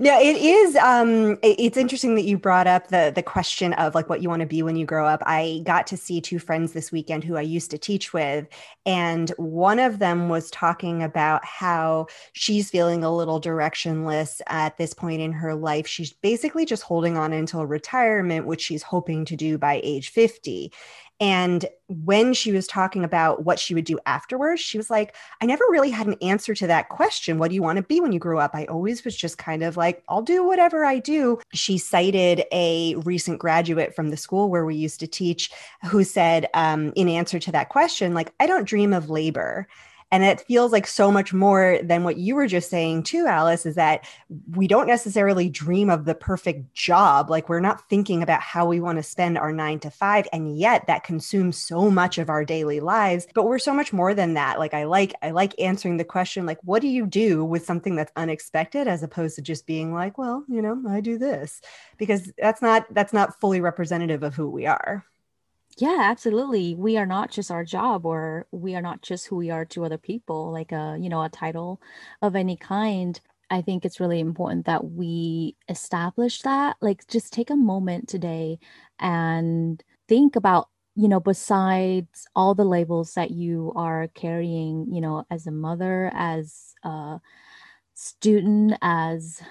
no, 0.00 0.18
it 0.20 0.36
is. 0.36 0.74
Um, 0.74 1.38
it's 1.40 1.76
interesting 1.76 2.16
that 2.16 2.24
you 2.24 2.36
brought 2.36 2.66
up 2.66 2.88
the 2.88 3.12
the 3.14 3.22
question 3.22 3.72
of 3.74 3.94
like 3.94 4.08
what 4.08 4.20
you 4.22 4.28
want 4.28 4.40
to 4.40 4.46
be 4.46 4.60
when 4.60 4.74
you 4.74 4.84
grow 4.84 5.06
up. 5.06 5.22
I 5.24 5.62
got 5.64 5.86
to 5.88 5.96
see 5.96 6.20
two 6.20 6.40
friends 6.40 6.72
this 6.72 6.90
weekend 6.90 7.22
who 7.22 7.36
I 7.36 7.42
used 7.42 7.70
to 7.70 7.78
teach 7.78 8.12
with, 8.12 8.48
and 8.84 9.30
one 9.36 9.78
of 9.78 10.00
them 10.00 10.28
was 10.28 10.50
talking 10.50 11.00
about 11.00 11.44
how 11.44 12.08
she's 12.32 12.70
feeling 12.70 13.04
a 13.04 13.14
little 13.14 13.40
directionless 13.40 14.40
at 14.48 14.76
this 14.78 14.94
point 14.94 15.20
in 15.20 15.30
her 15.30 15.54
life. 15.54 15.86
She's 15.86 16.12
basically 16.12 16.64
just 16.66 16.82
holding 16.82 17.16
on 17.16 17.32
until 17.32 17.64
retirement, 17.66 18.46
which 18.46 18.62
she's 18.62 18.82
hoping 18.82 19.26
to 19.26 19.36
do 19.36 19.58
by 19.58 19.80
age 19.84 20.08
fifty. 20.08 20.72
And 21.18 21.64
when 21.88 22.34
she 22.34 22.52
was 22.52 22.66
talking 22.66 23.02
about 23.04 23.44
what 23.44 23.58
she 23.58 23.74
would 23.74 23.84
do 23.86 23.98
afterwards, 24.04 24.60
she 24.60 24.76
was 24.76 24.90
like, 24.90 25.14
I 25.40 25.46
never 25.46 25.64
really 25.70 25.90
had 25.90 26.06
an 26.06 26.16
answer 26.20 26.54
to 26.54 26.66
that 26.66 26.90
question. 26.90 27.38
What 27.38 27.48
do 27.48 27.54
you 27.54 27.62
want 27.62 27.76
to 27.76 27.82
be 27.82 28.00
when 28.00 28.12
you 28.12 28.18
grow 28.18 28.38
up? 28.38 28.50
I 28.54 28.66
always 28.66 29.04
was 29.04 29.16
just 29.16 29.38
kind 29.38 29.62
of 29.62 29.76
like, 29.76 30.02
I'll 30.08 30.22
do 30.22 30.44
whatever 30.44 30.84
I 30.84 30.98
do. 30.98 31.38
She 31.54 31.78
cited 31.78 32.44
a 32.52 32.96
recent 32.96 33.38
graduate 33.38 33.94
from 33.94 34.10
the 34.10 34.16
school 34.16 34.50
where 34.50 34.66
we 34.66 34.74
used 34.74 35.00
to 35.00 35.06
teach 35.06 35.50
who 35.86 36.04
said, 36.04 36.48
um, 36.52 36.92
in 36.96 37.08
answer 37.08 37.38
to 37.38 37.52
that 37.52 37.70
question, 37.70 38.12
like, 38.12 38.32
I 38.38 38.46
don't 38.46 38.68
dream 38.68 38.92
of 38.92 39.08
labor. 39.08 39.68
And 40.12 40.22
it 40.22 40.40
feels 40.42 40.70
like 40.70 40.86
so 40.86 41.10
much 41.10 41.32
more 41.32 41.80
than 41.82 42.04
what 42.04 42.16
you 42.16 42.36
were 42.36 42.46
just 42.46 42.70
saying, 42.70 43.02
too, 43.02 43.26
Alice, 43.26 43.66
is 43.66 43.74
that 43.74 44.06
we 44.52 44.68
don't 44.68 44.86
necessarily 44.86 45.48
dream 45.48 45.90
of 45.90 46.04
the 46.04 46.14
perfect 46.14 46.72
job. 46.74 47.28
Like 47.28 47.48
we're 47.48 47.58
not 47.58 47.88
thinking 47.88 48.22
about 48.22 48.40
how 48.40 48.66
we 48.66 48.78
want 48.78 48.98
to 48.98 49.02
spend 49.02 49.36
our 49.36 49.52
nine 49.52 49.80
to 49.80 49.90
five. 49.90 50.28
And 50.32 50.56
yet 50.56 50.86
that 50.86 51.02
consumes 51.02 51.58
so 51.58 51.90
much 51.90 52.18
of 52.18 52.30
our 52.30 52.44
daily 52.44 52.78
lives. 52.78 53.26
But 53.34 53.46
we're 53.46 53.58
so 53.58 53.74
much 53.74 53.92
more 53.92 54.14
than 54.14 54.34
that. 54.34 54.60
Like 54.60 54.74
I 54.74 54.84
like, 54.84 55.12
I 55.22 55.32
like 55.32 55.60
answering 55.60 55.96
the 55.96 56.04
question, 56.04 56.46
like, 56.46 56.58
what 56.62 56.82
do 56.82 56.88
you 56.88 57.04
do 57.04 57.44
with 57.44 57.66
something 57.66 57.96
that's 57.96 58.12
unexpected 58.14 58.86
as 58.86 59.02
opposed 59.02 59.34
to 59.36 59.42
just 59.42 59.66
being 59.66 59.92
like, 59.92 60.18
well, 60.18 60.44
you 60.48 60.62
know, 60.62 60.80
I 60.88 61.00
do 61.00 61.18
this 61.18 61.60
because 61.98 62.32
that's 62.38 62.62
not, 62.62 62.86
that's 62.94 63.12
not 63.12 63.40
fully 63.40 63.60
representative 63.60 64.22
of 64.22 64.36
who 64.36 64.48
we 64.48 64.66
are. 64.66 65.04
Yeah, 65.78 65.98
absolutely. 66.00 66.74
We 66.74 66.96
are 66.96 67.04
not 67.06 67.30
just 67.30 67.50
our 67.50 67.64
job 67.64 68.06
or 68.06 68.46
we 68.50 68.74
are 68.74 68.80
not 68.82 69.02
just 69.02 69.26
who 69.26 69.36
we 69.36 69.50
are 69.50 69.64
to 69.66 69.84
other 69.84 69.98
people, 69.98 70.50
like 70.50 70.72
a, 70.72 70.96
you 70.98 71.08
know, 71.10 71.22
a 71.22 71.28
title 71.28 71.80
of 72.22 72.34
any 72.34 72.56
kind. 72.56 73.20
I 73.50 73.60
think 73.60 73.84
it's 73.84 74.00
really 74.00 74.18
important 74.20 74.64
that 74.66 74.90
we 74.92 75.54
establish 75.68 76.40
that. 76.42 76.76
Like 76.80 77.06
just 77.08 77.32
take 77.32 77.50
a 77.50 77.56
moment 77.56 78.08
today 78.08 78.58
and 78.98 79.82
think 80.08 80.34
about, 80.34 80.68
you 80.94 81.08
know, 81.08 81.20
besides 81.20 82.26
all 82.34 82.54
the 82.54 82.64
labels 82.64 83.12
that 83.14 83.30
you 83.30 83.72
are 83.76 84.08
carrying, 84.14 84.86
you 84.90 85.02
know, 85.02 85.26
as 85.30 85.46
a 85.46 85.50
mother, 85.50 86.10
as 86.14 86.74
a 86.84 87.20
student, 87.94 88.74
as, 88.82 89.42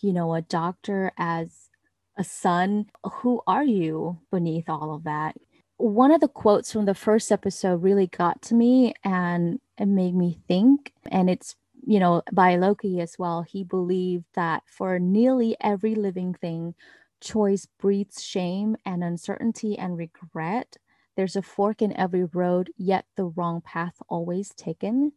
you 0.00 0.12
know, 0.12 0.34
a 0.34 0.42
doctor, 0.42 1.12
as 1.18 1.70
a 2.18 2.24
son, 2.24 2.86
who 3.04 3.42
are 3.46 3.64
you 3.64 4.20
beneath 4.30 4.68
all 4.68 4.94
of 4.94 5.04
that? 5.04 5.36
One 5.82 6.12
of 6.12 6.20
the 6.20 6.28
quotes 6.28 6.70
from 6.70 6.84
the 6.84 6.94
first 6.94 7.32
episode 7.32 7.82
really 7.82 8.06
got 8.06 8.40
to 8.40 8.54
me 8.54 8.94
and 9.02 9.58
it 9.76 9.86
made 9.86 10.14
me 10.14 10.38
think. 10.46 10.92
And 11.10 11.28
it's, 11.28 11.56
you 11.84 11.98
know, 11.98 12.22
by 12.32 12.54
Loki 12.54 13.00
as 13.00 13.18
well. 13.18 13.42
He 13.42 13.64
believed 13.64 14.26
that 14.34 14.62
for 14.66 15.00
nearly 15.00 15.56
every 15.60 15.96
living 15.96 16.34
thing, 16.34 16.76
choice 17.20 17.66
breeds 17.80 18.22
shame 18.22 18.76
and 18.86 19.02
uncertainty 19.02 19.76
and 19.76 19.98
regret. 19.98 20.76
There's 21.16 21.34
a 21.34 21.42
fork 21.42 21.82
in 21.82 21.96
every 21.96 22.24
road, 22.24 22.70
yet 22.76 23.06
the 23.16 23.24
wrong 23.24 23.60
path 23.60 23.94
always 24.08 24.54
taken. 24.54 25.12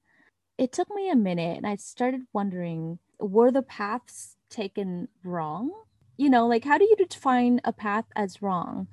It 0.58 0.72
took 0.72 0.90
me 0.96 1.12
a 1.12 1.16
minute 1.16 1.58
and 1.58 1.68
I 1.68 1.76
started 1.76 2.22
wondering 2.34 2.98
were 3.20 3.52
the 3.52 3.62
paths 3.62 4.36
taken 4.50 5.10
wrong? 5.24 5.72
You 6.18 6.32
know, 6.32 6.48
like 6.48 6.64
how 6.64 6.80
do 6.80 6.86
you 6.86 6.96
define 7.08 7.62
a 7.64 7.72
path 7.72 8.06
as 8.16 8.42
wrong? 8.42 8.88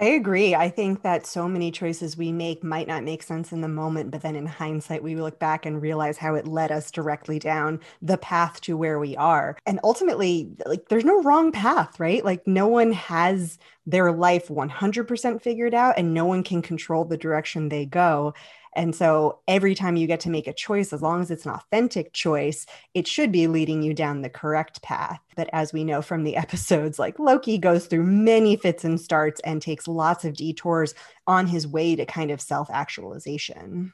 I 0.00 0.04
agree. 0.10 0.54
I 0.54 0.68
think 0.68 1.02
that 1.02 1.26
so 1.26 1.48
many 1.48 1.72
choices 1.72 2.16
we 2.16 2.30
make 2.30 2.62
might 2.62 2.86
not 2.86 3.02
make 3.02 3.20
sense 3.20 3.50
in 3.50 3.62
the 3.62 3.68
moment, 3.68 4.12
but 4.12 4.22
then 4.22 4.36
in 4.36 4.46
hindsight, 4.46 5.02
we 5.02 5.16
look 5.16 5.40
back 5.40 5.66
and 5.66 5.82
realize 5.82 6.16
how 6.18 6.36
it 6.36 6.46
led 6.46 6.70
us 6.70 6.92
directly 6.92 7.40
down 7.40 7.80
the 8.00 8.16
path 8.16 8.60
to 8.62 8.76
where 8.76 9.00
we 9.00 9.16
are. 9.16 9.56
And 9.66 9.80
ultimately, 9.82 10.50
like, 10.66 10.88
there's 10.88 11.04
no 11.04 11.20
wrong 11.24 11.50
path, 11.50 11.98
right? 11.98 12.24
Like, 12.24 12.46
no 12.46 12.68
one 12.68 12.92
has 12.92 13.58
their 13.86 14.12
life 14.12 14.48
100% 14.50 15.42
figured 15.42 15.74
out, 15.74 15.98
and 15.98 16.14
no 16.14 16.26
one 16.26 16.44
can 16.44 16.62
control 16.62 17.04
the 17.04 17.16
direction 17.16 17.68
they 17.68 17.84
go. 17.84 18.34
And 18.74 18.94
so 18.94 19.40
every 19.48 19.74
time 19.74 19.96
you 19.96 20.06
get 20.06 20.20
to 20.20 20.30
make 20.30 20.46
a 20.46 20.52
choice, 20.52 20.92
as 20.92 21.02
long 21.02 21.20
as 21.20 21.30
it's 21.30 21.46
an 21.46 21.52
authentic 21.52 22.12
choice, 22.12 22.66
it 22.94 23.06
should 23.06 23.32
be 23.32 23.46
leading 23.46 23.82
you 23.82 23.94
down 23.94 24.22
the 24.22 24.30
correct 24.30 24.82
path. 24.82 25.20
But 25.36 25.48
as 25.52 25.72
we 25.72 25.84
know 25.84 26.02
from 26.02 26.24
the 26.24 26.36
episodes, 26.44 26.98
like 26.98 27.18
Loki 27.18 27.58
goes 27.58 27.86
through 27.86 28.04
many 28.04 28.56
fits 28.56 28.84
and 28.84 29.00
starts 29.00 29.40
and 29.44 29.60
takes 29.60 29.88
lots 29.88 30.24
of 30.24 30.34
detours 30.34 30.94
on 31.26 31.46
his 31.46 31.66
way 31.66 31.96
to 31.96 32.06
kind 32.06 32.30
of 32.30 32.40
self 32.40 32.70
actualization. 32.70 33.92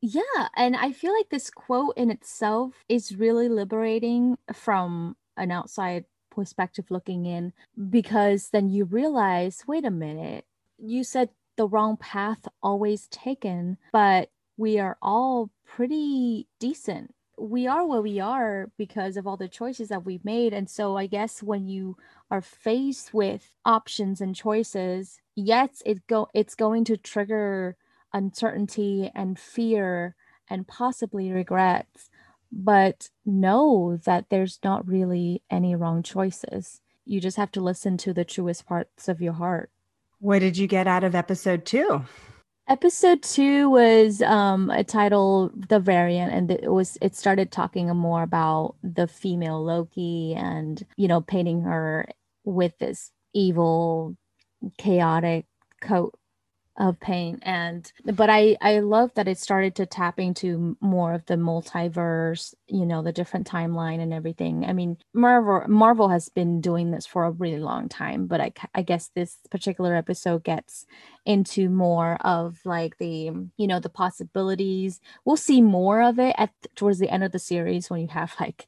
Yeah. 0.00 0.48
And 0.56 0.76
I 0.76 0.92
feel 0.92 1.12
like 1.12 1.28
this 1.28 1.50
quote 1.50 1.96
in 1.96 2.10
itself 2.10 2.84
is 2.88 3.16
really 3.16 3.48
liberating 3.48 4.38
from 4.52 5.16
an 5.36 5.50
outside 5.50 6.04
perspective 6.30 6.84
looking 6.88 7.26
in 7.26 7.52
because 7.90 8.50
then 8.50 8.68
you 8.68 8.84
realize 8.84 9.64
wait 9.66 9.84
a 9.84 9.90
minute, 9.90 10.44
you 10.78 11.02
said 11.02 11.30
the 11.58 11.68
wrong 11.68 11.96
path 11.98 12.48
always 12.62 13.08
taken, 13.08 13.76
but 13.92 14.30
we 14.56 14.78
are 14.78 14.96
all 15.02 15.50
pretty 15.66 16.46
decent. 16.60 17.14
We 17.36 17.66
are 17.66 17.84
where 17.84 18.00
we 18.00 18.20
are 18.20 18.70
because 18.78 19.16
of 19.16 19.26
all 19.26 19.36
the 19.36 19.48
choices 19.48 19.88
that 19.88 20.04
we've 20.04 20.24
made. 20.24 20.54
And 20.54 20.70
so 20.70 20.96
I 20.96 21.06
guess 21.06 21.42
when 21.42 21.66
you 21.68 21.96
are 22.30 22.40
faced 22.40 23.12
with 23.12 23.50
options 23.64 24.20
and 24.20 24.34
choices, 24.34 25.20
yes, 25.34 25.82
it 25.84 26.06
go 26.06 26.28
it's 26.32 26.54
going 26.54 26.84
to 26.84 26.96
trigger 26.96 27.76
uncertainty 28.12 29.10
and 29.14 29.38
fear 29.38 30.14
and 30.48 30.66
possibly 30.66 31.30
regrets. 31.32 32.08
But 32.50 33.10
know 33.26 33.98
that 34.04 34.30
there's 34.30 34.60
not 34.64 34.88
really 34.88 35.42
any 35.50 35.74
wrong 35.74 36.02
choices. 36.02 36.80
You 37.04 37.20
just 37.20 37.36
have 37.36 37.52
to 37.52 37.60
listen 37.60 37.96
to 37.98 38.14
the 38.14 38.24
truest 38.24 38.64
parts 38.66 39.08
of 39.08 39.20
your 39.20 39.34
heart. 39.34 39.70
What 40.20 40.40
did 40.40 40.56
you 40.56 40.66
get 40.66 40.86
out 40.86 41.04
of 41.04 41.14
episode 41.14 41.64
two? 41.64 42.04
Episode 42.68 43.22
two 43.22 43.70
was 43.70 44.20
um, 44.20 44.68
a 44.70 44.84
title, 44.84 45.50
"The 45.54 45.80
Variant," 45.80 46.32
and 46.32 46.50
it 46.50 46.70
was 46.70 46.98
it 47.00 47.14
started 47.14 47.50
talking 47.50 47.88
more 47.96 48.22
about 48.22 48.74
the 48.82 49.06
female 49.06 49.64
Loki 49.64 50.34
and 50.36 50.84
you 50.96 51.08
know 51.08 51.20
painting 51.20 51.62
her 51.62 52.06
with 52.44 52.76
this 52.78 53.10
evil, 53.32 54.16
chaotic 54.76 55.46
coat 55.80 56.14
of 56.78 56.98
pain. 57.00 57.40
And 57.42 57.92
but 58.04 58.30
i 58.30 58.56
i 58.60 58.78
love 58.78 59.10
that 59.14 59.28
it 59.28 59.38
started 59.38 59.74
to 59.74 59.86
tap 59.86 60.18
into 60.18 60.76
more 60.80 61.12
of 61.12 61.26
the 61.26 61.34
multiverse 61.34 62.54
you 62.68 62.86
know 62.86 63.02
the 63.02 63.12
different 63.12 63.46
timeline 63.48 64.00
and 64.00 64.14
everything. 64.14 64.64
I 64.64 64.72
mean 64.72 64.96
marvel 65.12 65.64
marvel 65.68 66.08
has 66.08 66.28
been 66.28 66.60
doing 66.60 66.90
this 66.90 67.04
for 67.04 67.24
a 67.24 67.32
really 67.32 67.58
long 67.58 67.88
time 67.88 68.26
but 68.26 68.40
i 68.40 68.52
i 68.74 68.82
guess 68.82 69.10
this 69.14 69.36
particular 69.50 69.94
episode 69.94 70.44
gets 70.44 70.86
into 71.26 71.68
more 71.68 72.16
of 72.20 72.58
like 72.64 72.96
the 72.98 73.30
you 73.56 73.66
know 73.66 73.80
the 73.80 73.88
possibilities. 73.88 75.00
We'll 75.24 75.36
see 75.36 75.60
more 75.60 76.00
of 76.02 76.18
it 76.18 76.34
at 76.38 76.50
towards 76.76 77.00
the 77.00 77.10
end 77.10 77.24
of 77.24 77.32
the 77.32 77.38
series 77.40 77.90
when 77.90 78.02
you 78.02 78.08
have 78.08 78.34
like 78.40 78.66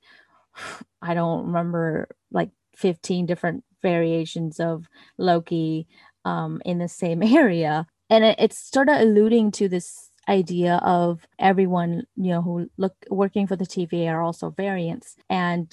i 1.03 1.15
don't 1.15 1.47
remember 1.47 2.09
like 2.33 2.51
15 2.77 3.27
different 3.27 3.65
variations 3.83 4.61
of 4.61 4.89
loki 5.19 5.87
um, 6.25 6.61
in 6.65 6.79
the 6.79 6.89
same 6.89 7.23
area 7.23 7.87
and 8.11 8.25
it, 8.25 8.53
sort 8.53 8.89
of 8.89 9.01
alluding 9.01 9.53
to 9.53 9.69
this 9.69 10.11
idea 10.29 10.81
of 10.83 11.27
everyone 11.39 12.05
you 12.17 12.31
know 12.31 12.43
who 12.43 12.71
look 12.77 12.95
working 13.09 13.47
for 13.47 13.57
the 13.57 13.65
TVA 13.65 14.09
are 14.09 14.23
also 14.23 14.51
variants. 14.51 15.17
And 15.31 15.73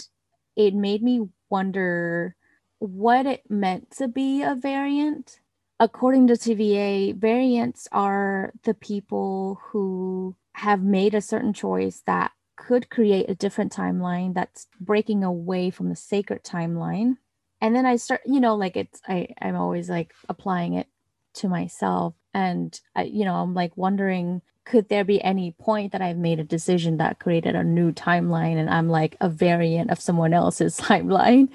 it 0.56 0.74
made 0.74 1.03
me 1.03 1.27
wonder 1.50 2.36
what 2.79 3.25
it 3.25 3.41
meant 3.50 3.91
to 3.98 4.08
be 4.08 4.44
a 4.44 4.56
variant. 4.56 5.39
According 5.79 6.27
to 6.27 6.34
TVA 6.34 7.15
variants 7.15 7.88
are 7.91 8.53
the 8.63 8.74
people 8.74 9.60
who 9.65 10.36
have 10.53 10.82
made 10.82 11.13
a 11.13 11.22
certain 11.22 11.53
choice 11.53 12.01
that 12.08 12.32
could 12.56 12.89
create 12.89 13.29
a 13.29 13.36
different 13.36 13.72
timeline 13.72 14.34
that's 14.34 14.67
breaking 14.79 15.24
away 15.24 15.70
from 15.70 15.89
the 15.89 15.96
sacred 15.96 16.44
timeline. 16.44 17.17
And 17.62 17.75
then 17.75 17.88
i 17.88 17.96
start 17.96 18.22
you 18.25 18.39
know 18.39 18.56
like 18.56 18.77
it's 18.77 19.01
i 19.08 19.29
i'm 19.41 19.56
always 19.56 19.89
like 19.89 20.13
applying 20.29 20.75
it 20.75 20.88
to 21.34 21.50
myself 21.50 22.13
and 22.38 22.79
I, 22.96 23.03
you 23.03 23.25
know 23.25 23.36
i'm 23.36 23.53
like 23.53 23.75
wondering 23.75 24.41
could 24.67 24.89
there 24.89 25.06
be 25.06 25.24
any 25.24 25.51
point 25.51 25.94
that 25.94 26.01
I've 26.01 26.17
made 26.17 26.41
a 26.41 26.44
decision 26.44 26.98
that 26.98 27.20
created 27.20 27.56
a 27.56 27.63
new 27.63 27.94
timeline 27.94 28.58
and 28.58 28.70
I'm 28.70 28.89
like 28.89 29.15
a 29.22 29.29
variant 29.29 29.91
of 29.91 30.01
someone 30.01 30.34
else's 30.34 30.77
timeline? 30.82 31.48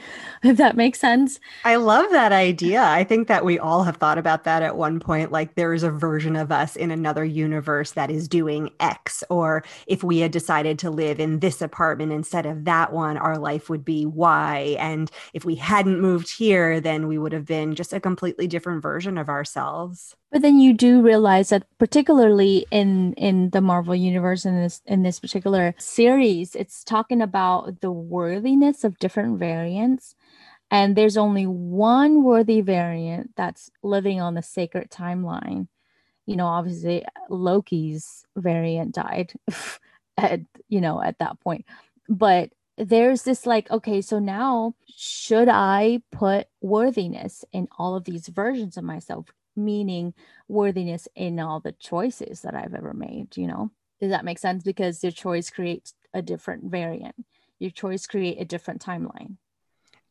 If 0.42 0.56
that 0.56 0.76
makes 0.76 0.98
sense. 0.98 1.38
I 1.64 1.76
love 1.76 2.10
that 2.12 2.32
idea. 2.32 2.82
I 2.82 3.04
think 3.04 3.28
that 3.28 3.44
we 3.44 3.58
all 3.58 3.84
have 3.84 3.98
thought 3.98 4.16
about 4.16 4.44
that 4.44 4.62
at 4.62 4.76
one 4.76 4.98
point. 4.98 5.30
Like 5.30 5.54
there 5.54 5.74
is 5.74 5.82
a 5.82 5.90
version 5.90 6.36
of 6.36 6.50
us 6.50 6.74
in 6.74 6.90
another 6.90 7.24
universe 7.24 7.92
that 7.92 8.10
is 8.10 8.28
doing 8.28 8.70
X, 8.80 9.22
or 9.28 9.62
if 9.86 10.02
we 10.02 10.18
had 10.18 10.30
decided 10.30 10.78
to 10.78 10.90
live 10.90 11.20
in 11.20 11.40
this 11.40 11.60
apartment 11.60 12.12
instead 12.12 12.46
of 12.46 12.64
that 12.64 12.94
one, 12.94 13.18
our 13.18 13.36
life 13.36 13.68
would 13.68 13.84
be 13.84 14.06
Y. 14.06 14.76
And 14.78 15.10
if 15.34 15.44
we 15.44 15.56
hadn't 15.56 16.00
moved 16.00 16.34
here, 16.34 16.80
then 16.80 17.08
we 17.08 17.18
would 17.18 17.32
have 17.32 17.46
been 17.46 17.74
just 17.74 17.92
a 17.92 18.00
completely 18.00 18.46
different 18.46 18.82
version 18.82 19.18
of 19.18 19.28
ourselves. 19.28 20.16
But 20.32 20.40
then 20.40 20.58
you 20.58 20.72
do 20.72 21.02
realize 21.02 21.50
that 21.50 21.66
particularly 21.78 22.66
in 22.70 23.12
in 23.14 23.50
the 23.50 23.60
Marvel 23.60 23.94
universe 23.94 24.46
in 24.46 24.56
this 24.56 24.80
in 24.86 25.02
this 25.02 25.20
particular 25.20 25.74
series, 25.78 26.56
it's 26.56 26.82
talking 26.84 27.20
about 27.20 27.82
the 27.82 27.92
worthiness 27.92 28.82
of 28.82 28.98
different 28.98 29.38
variants. 29.38 30.14
And 30.70 30.96
there's 30.96 31.18
only 31.18 31.46
one 31.46 32.24
worthy 32.24 32.62
variant 32.62 33.32
that's 33.36 33.70
living 33.82 34.22
on 34.22 34.34
the 34.34 34.42
sacred 34.42 34.90
timeline. 34.90 35.68
You 36.26 36.36
know, 36.36 36.46
obviously 36.46 37.04
Loki's 37.28 38.24
variant 38.36 38.94
died 38.94 39.34
at 40.16 40.40
you 40.68 40.80
know 40.80 41.02
at 41.02 41.18
that 41.18 41.40
point. 41.40 41.66
But 42.08 42.52
there's 42.78 43.22
this 43.24 43.44
like 43.46 43.70
okay 43.70 44.00
so 44.00 44.18
now 44.18 44.74
should 44.88 45.46
i 45.48 46.00
put 46.10 46.46
worthiness 46.62 47.44
in 47.52 47.68
all 47.78 47.94
of 47.94 48.04
these 48.04 48.28
versions 48.28 48.78
of 48.78 48.82
myself 48.84 49.26
meaning 49.56 50.14
worthiness 50.48 51.08
in 51.14 51.40
all 51.40 51.60
the 51.60 51.72
choices 51.72 52.42
that 52.42 52.54
I've 52.54 52.74
ever 52.74 52.94
made, 52.94 53.36
you 53.36 53.46
know? 53.46 53.70
Does 54.00 54.10
that 54.10 54.24
make 54.24 54.38
sense? 54.38 54.64
Because 54.64 55.02
your 55.02 55.12
choice 55.12 55.50
creates 55.50 55.94
a 56.12 56.22
different 56.22 56.64
variant. 56.64 57.14
Your 57.58 57.70
choice 57.70 58.06
create 58.06 58.40
a 58.40 58.44
different 58.44 58.84
timeline. 58.84 59.36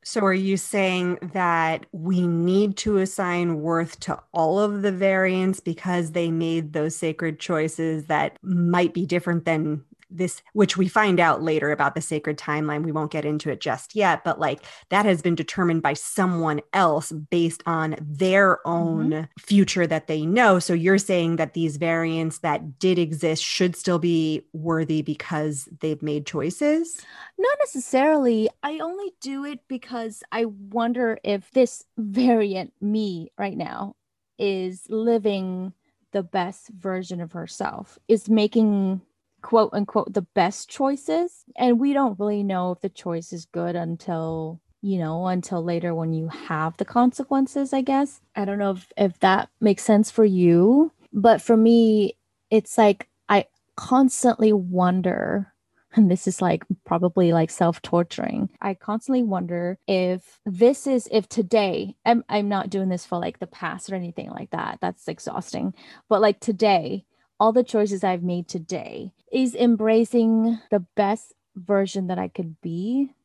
So 0.04 0.22
are 0.22 0.34
you 0.34 0.58
saying 0.58 1.20
that 1.34 1.86
we 1.92 2.26
need 2.26 2.76
to 2.78 2.98
assign 2.98 3.62
worth 3.62 4.00
to 4.02 4.20
all 4.34 4.60
of 4.60 4.82
the 4.82 4.92
variants 4.92 5.60
because 5.60 6.12
they 6.12 6.32
made 6.32 6.74
those 6.74 6.96
sacred 6.96 7.40
choices 7.40 8.06
that 8.06 8.38
might 8.42 8.96
be 8.96 9.06
different 9.06 9.46
than 9.46 9.84
this 10.12 10.42
which 10.54 10.78
we 10.78 10.88
find 10.88 11.20
out 11.20 11.42
later 11.42 11.72
about 11.72 11.96
the 11.96 12.02
sacred 12.02 12.38
timeline 12.38 12.84
we 12.84 12.92
won't 12.92 13.12
get 13.12 13.26
into 13.26 13.50
it 13.50 13.62
just 13.62 13.96
yet 13.96 14.24
but 14.24 14.40
like 14.40 14.64
that 14.90 15.06
has 15.06 15.22
been 15.22 15.36
determined 15.36 15.82
by 15.82 15.94
someone 15.94 16.62
else 16.74 17.12
based 17.12 17.64
on 17.66 17.96
their 18.00 18.66
own 18.68 19.10
mm-hmm. 19.10 19.26
future 19.40 19.88
that 19.88 20.08
they 20.08 20.26
know. 20.26 20.60
So 20.60 20.74
you're 20.74 20.98
saying 20.98 21.38
that 21.38 21.54
these 21.54 21.78
variants 21.78 22.40
that 22.40 22.80
did 22.80 23.00
exist 23.00 23.44
should 23.44 23.76
still 23.76 24.00
be 24.00 24.46
worthy 24.54 25.02
because 25.02 25.68
they've 25.80 26.02
made 26.02 26.26
choices? 26.26 27.02
Not 27.38 27.58
necessarily. 27.60 28.50
I 28.64 28.80
only 28.80 29.14
do 29.22 29.46
it 29.46 29.60
because 29.68 30.24
i 30.32 30.46
wonder 30.46 31.18
if 31.24 31.50
this 31.52 31.84
variant 31.98 32.74
me 32.82 33.32
right 33.38 33.58
now 33.58 33.96
is 34.38 34.86
living 34.90 35.74
the 36.12 36.24
best 36.24 36.70
version 36.70 37.22
of 37.22 37.32
herself 37.32 37.98
is 38.08 38.30
making 38.30 39.02
quote 39.42 39.72
unquote 39.74 40.14
the 40.14 40.22
best 40.22 40.70
choices 40.70 41.44
and 41.58 41.80
we 41.80 41.94
don't 41.94 42.20
really 42.20 42.44
know 42.44 42.72
if 42.72 42.82
the 42.82 42.90
choice 42.90 43.34
is 43.34 43.46
good 43.46 43.76
until 43.76 44.62
you 44.82 44.98
know 44.98 45.28
until 45.28 45.64
later 45.64 45.94
when 45.94 46.14
you 46.14 46.28
have 46.28 46.76
the 46.78 46.86
consequences 46.86 47.74
i 47.74 47.82
guess. 47.82 48.22
I 48.36 48.46
don't 48.46 48.60
know 48.60 48.72
if, 48.72 48.92
if 48.98 49.20
that 49.20 49.50
makes 49.60 49.84
sense 49.84 50.12
for 50.12 50.26
you 50.26 50.92
but 51.14 51.42
for 51.42 51.58
me 51.58 52.18
it's 52.50 52.78
like 52.78 53.08
i 53.30 53.46
constantly 53.76 54.54
wonder 54.54 55.52
and 55.94 56.10
this 56.10 56.28
is 56.28 56.42
like 56.42 56.64
probably 56.86 57.34
like 57.34 57.50
self-torturing. 57.50 58.50
I 58.62 58.76
constantly 58.76 59.24
wonder 59.24 59.78
if 59.88 60.40
this 60.46 60.88
is 60.88 61.08
if 61.12 61.28
today 61.28 61.96
I'm, 62.06 62.24
I'm 62.30 62.48
not 62.48 62.70
doing 62.70 62.90
this 62.90 63.06
for 63.06 63.20
like 63.20 63.40
the 63.40 63.48
past 63.48 63.92
or 63.92 63.96
anything 63.96 64.30
like 64.30 64.52
that. 64.52 64.80
That's 64.82 65.08
exhausting. 65.08 65.74
But 66.08 66.22
like 66.22 66.40
today 66.40 67.06
all 67.42 67.52
the 67.52 67.64
choices 67.64 68.04
I've 68.04 68.22
made 68.22 68.48
today 68.48 69.14
is 69.32 69.56
embracing 69.56 70.60
the 70.70 70.86
best 70.96 71.34
version 71.56 72.06
that 72.06 72.20
I 72.20 72.28
could 72.28 72.62
be 72.62 73.16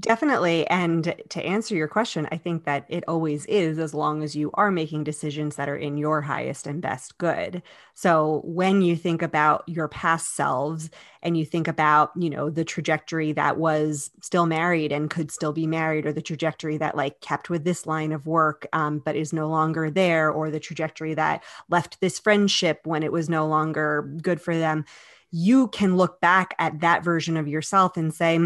Definitely. 0.00 0.66
And 0.66 1.14
to 1.28 1.40
answer 1.44 1.76
your 1.76 1.86
question, 1.86 2.26
I 2.32 2.36
think 2.36 2.64
that 2.64 2.84
it 2.88 3.04
always 3.06 3.46
is 3.46 3.78
as 3.78 3.94
long 3.94 4.24
as 4.24 4.34
you 4.34 4.50
are 4.54 4.72
making 4.72 5.04
decisions 5.04 5.54
that 5.54 5.68
are 5.68 5.76
in 5.76 5.96
your 5.96 6.20
highest 6.20 6.66
and 6.66 6.82
best 6.82 7.16
good. 7.18 7.62
So 7.94 8.42
when 8.44 8.82
you 8.82 8.96
think 8.96 9.22
about 9.22 9.62
your 9.68 9.86
past 9.86 10.34
selves 10.34 10.90
and 11.22 11.36
you 11.38 11.44
think 11.44 11.68
about, 11.68 12.10
you 12.16 12.28
know, 12.28 12.50
the 12.50 12.64
trajectory 12.64 13.30
that 13.34 13.56
was 13.56 14.10
still 14.20 14.46
married 14.46 14.90
and 14.90 15.08
could 15.08 15.30
still 15.30 15.52
be 15.52 15.64
married, 15.68 16.06
or 16.06 16.12
the 16.12 16.20
trajectory 16.20 16.76
that 16.78 16.96
like 16.96 17.20
kept 17.20 17.48
with 17.48 17.62
this 17.62 17.86
line 17.86 18.10
of 18.10 18.26
work, 18.26 18.66
um, 18.72 18.98
but 18.98 19.14
is 19.14 19.32
no 19.32 19.46
longer 19.48 19.90
there, 19.92 20.28
or 20.28 20.50
the 20.50 20.58
trajectory 20.58 21.14
that 21.14 21.44
left 21.70 22.00
this 22.00 22.18
friendship 22.18 22.80
when 22.82 23.04
it 23.04 23.12
was 23.12 23.28
no 23.28 23.46
longer 23.46 24.12
good 24.20 24.40
for 24.40 24.56
them, 24.56 24.84
you 25.30 25.68
can 25.68 25.96
look 25.96 26.20
back 26.20 26.52
at 26.58 26.80
that 26.80 27.04
version 27.04 27.36
of 27.36 27.46
yourself 27.48 27.96
and 27.96 28.12
say, 28.12 28.38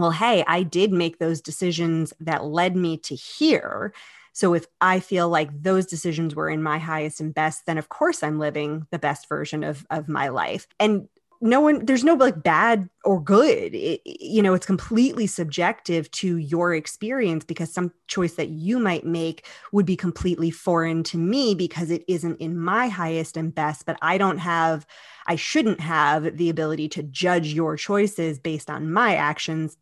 well, 0.00 0.10
hey, 0.10 0.44
I 0.46 0.62
did 0.62 0.92
make 0.92 1.18
those 1.18 1.40
decisions 1.40 2.12
that 2.20 2.44
led 2.44 2.76
me 2.76 2.96
to 2.98 3.14
here. 3.14 3.92
So 4.32 4.54
if 4.54 4.66
I 4.80 5.00
feel 5.00 5.28
like 5.28 5.62
those 5.62 5.86
decisions 5.86 6.34
were 6.34 6.48
in 6.48 6.62
my 6.62 6.78
highest 6.78 7.20
and 7.20 7.34
best, 7.34 7.66
then 7.66 7.78
of 7.78 7.88
course 7.88 8.22
I'm 8.22 8.38
living 8.38 8.86
the 8.90 8.98
best 8.98 9.28
version 9.28 9.64
of, 9.64 9.86
of 9.90 10.08
my 10.08 10.28
life. 10.28 10.66
And 10.78 11.08
no 11.40 11.60
one 11.60 11.84
there's 11.86 12.04
no 12.04 12.14
like 12.14 12.42
bad 12.42 12.88
or 13.04 13.20
good 13.20 13.74
it, 13.74 14.02
you 14.04 14.42
know 14.42 14.52
it's 14.52 14.66
completely 14.66 15.26
subjective 15.26 16.10
to 16.10 16.36
your 16.36 16.74
experience 16.74 17.44
because 17.44 17.72
some 17.72 17.90
choice 18.08 18.34
that 18.34 18.50
you 18.50 18.78
might 18.78 19.06
make 19.06 19.46
would 19.72 19.86
be 19.86 19.96
completely 19.96 20.50
foreign 20.50 21.02
to 21.02 21.16
me 21.16 21.54
because 21.54 21.90
it 21.90 22.04
isn't 22.08 22.36
in 22.40 22.58
my 22.58 22.88
highest 22.88 23.36
and 23.38 23.54
best 23.54 23.86
but 23.86 23.96
i 24.02 24.18
don't 24.18 24.38
have 24.38 24.86
i 25.26 25.34
shouldn't 25.34 25.80
have 25.80 26.36
the 26.36 26.50
ability 26.50 26.88
to 26.88 27.02
judge 27.04 27.54
your 27.54 27.76
choices 27.76 28.38
based 28.38 28.68
on 28.68 28.92
my 28.92 29.16
actions 29.16 29.78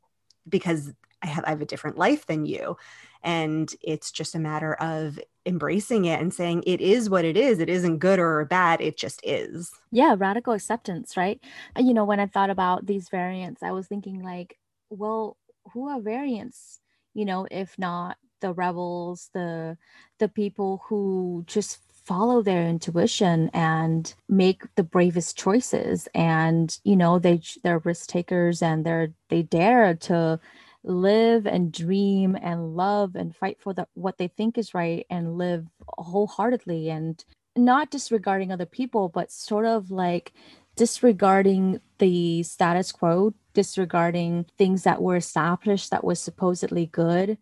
because 0.49 0.93
I 1.23 1.27
have 1.27 1.45
I 1.47 1.51
have 1.51 1.61
a 1.61 1.67
different 1.67 1.99
life 1.99 2.27
than 2.27 2.47
you. 2.47 2.77
And 3.23 3.73
it's 3.83 4.13
just 4.13 4.35
a 4.35 4.39
matter 4.39 4.75
of 4.75 5.19
embracing 5.45 6.05
it 6.05 6.21
and 6.21 6.33
saying 6.33 6.63
it 6.67 6.81
is 6.81 7.11
what 7.11 7.25
it 7.25 7.37
is. 7.37 7.59
It 7.59 7.69
isn't 7.69 7.99
good 7.99 8.19
or 8.19 8.45
bad. 8.45 8.81
It 8.81 8.97
just 8.97 9.21
is. 9.25 9.73
Yeah, 9.91 10.15
radical 10.17 10.53
acceptance, 10.53 11.17
right? 11.17 11.41
You 11.77 11.95
know, 11.95 12.05
when 12.05 12.21
I 12.21 12.27
thought 12.27 12.51
about 12.51 12.87
these 12.87 13.09
variants, 13.09 13.63
I 13.63 13.73
was 13.73 13.89
thinking 13.89 14.23
like, 14.23 14.57
well, 14.91 15.37
who 15.73 15.89
are 15.89 16.01
variants? 16.01 16.81
You 17.15 17.25
know, 17.25 17.47
if 17.51 17.77
not 17.79 18.17
the 18.41 18.53
rebels, 18.53 19.31
the 19.35 19.77
the 20.19 20.29
people 20.29 20.83
who 20.89 21.45
just 21.47 21.81
follow 22.09 22.40
their 22.40 22.66
intuition 22.66 23.51
and 23.53 24.14
make 24.31 24.62
the 24.77 24.83
bravest 24.83 25.37
choices. 25.37 26.09
And 26.14 26.77
you 26.83 26.97
know 26.97 27.18
they 27.18 27.42
they're 27.62 27.81
risk 27.81 28.09
takers 28.09 28.62
and 28.62 28.85
they're 28.85 29.12
they 29.29 29.42
dare 29.42 29.94
to 29.94 30.40
live 30.85 31.47
and 31.47 31.71
dream 31.71 32.37
and 32.40 32.75
love 32.75 33.14
and 33.14 33.37
fight 33.37 33.59
for 33.61 33.75
the, 33.75 33.87
what 33.94 34.16
they 34.16 34.29
think 34.29 34.57
is 34.57 34.73
right 34.75 35.07
and 35.11 35.37
live 35.37 35.66
wholeheartedly 35.99 36.88
and 36.88 37.25
not 37.57 37.90
disregarding 37.90 38.53
other 38.53 38.64
people 38.64 39.09
but 39.09 39.31
sort 39.31 39.66
of 39.66 39.90
like 39.90 40.33
disregarding 40.77 41.81
the 41.99 42.42
status 42.44 42.92
quo 42.92 43.35
disregarding 43.53 44.47
things 44.57 44.85
that 44.85 45.03
were 45.03 45.16
established 45.16 45.90
that 45.90 46.05
was 46.05 46.21
supposedly 46.21 46.87
good 46.87 47.37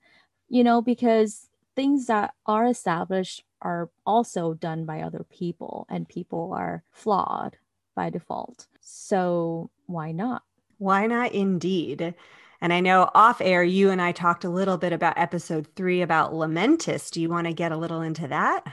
you 0.48 0.64
know 0.64 0.80
because 0.80 1.48
things 1.76 2.06
that 2.06 2.32
are 2.46 2.66
established 2.66 3.44
are 3.66 3.90
also 4.06 4.54
done 4.54 4.84
by 4.84 5.00
other 5.00 5.24
people 5.28 5.86
and 5.90 6.08
people 6.08 6.52
are 6.54 6.84
flawed 6.92 7.56
by 7.96 8.10
default. 8.10 8.66
So 8.80 9.70
why 9.86 10.12
not? 10.12 10.42
Why 10.78 11.06
not 11.08 11.32
indeed? 11.32 12.14
And 12.60 12.72
I 12.72 12.80
know 12.80 13.10
off 13.12 13.40
air, 13.40 13.64
you 13.64 13.90
and 13.90 14.00
I 14.00 14.12
talked 14.12 14.44
a 14.44 14.48
little 14.50 14.78
bit 14.78 14.92
about 14.92 15.18
episode 15.18 15.66
three 15.74 16.00
about 16.00 16.32
Lamentis. 16.32 17.10
Do 17.10 17.20
you 17.20 17.28
want 17.28 17.48
to 17.48 17.52
get 17.52 17.72
a 17.72 17.76
little 17.76 18.02
into 18.02 18.28
that? 18.28 18.64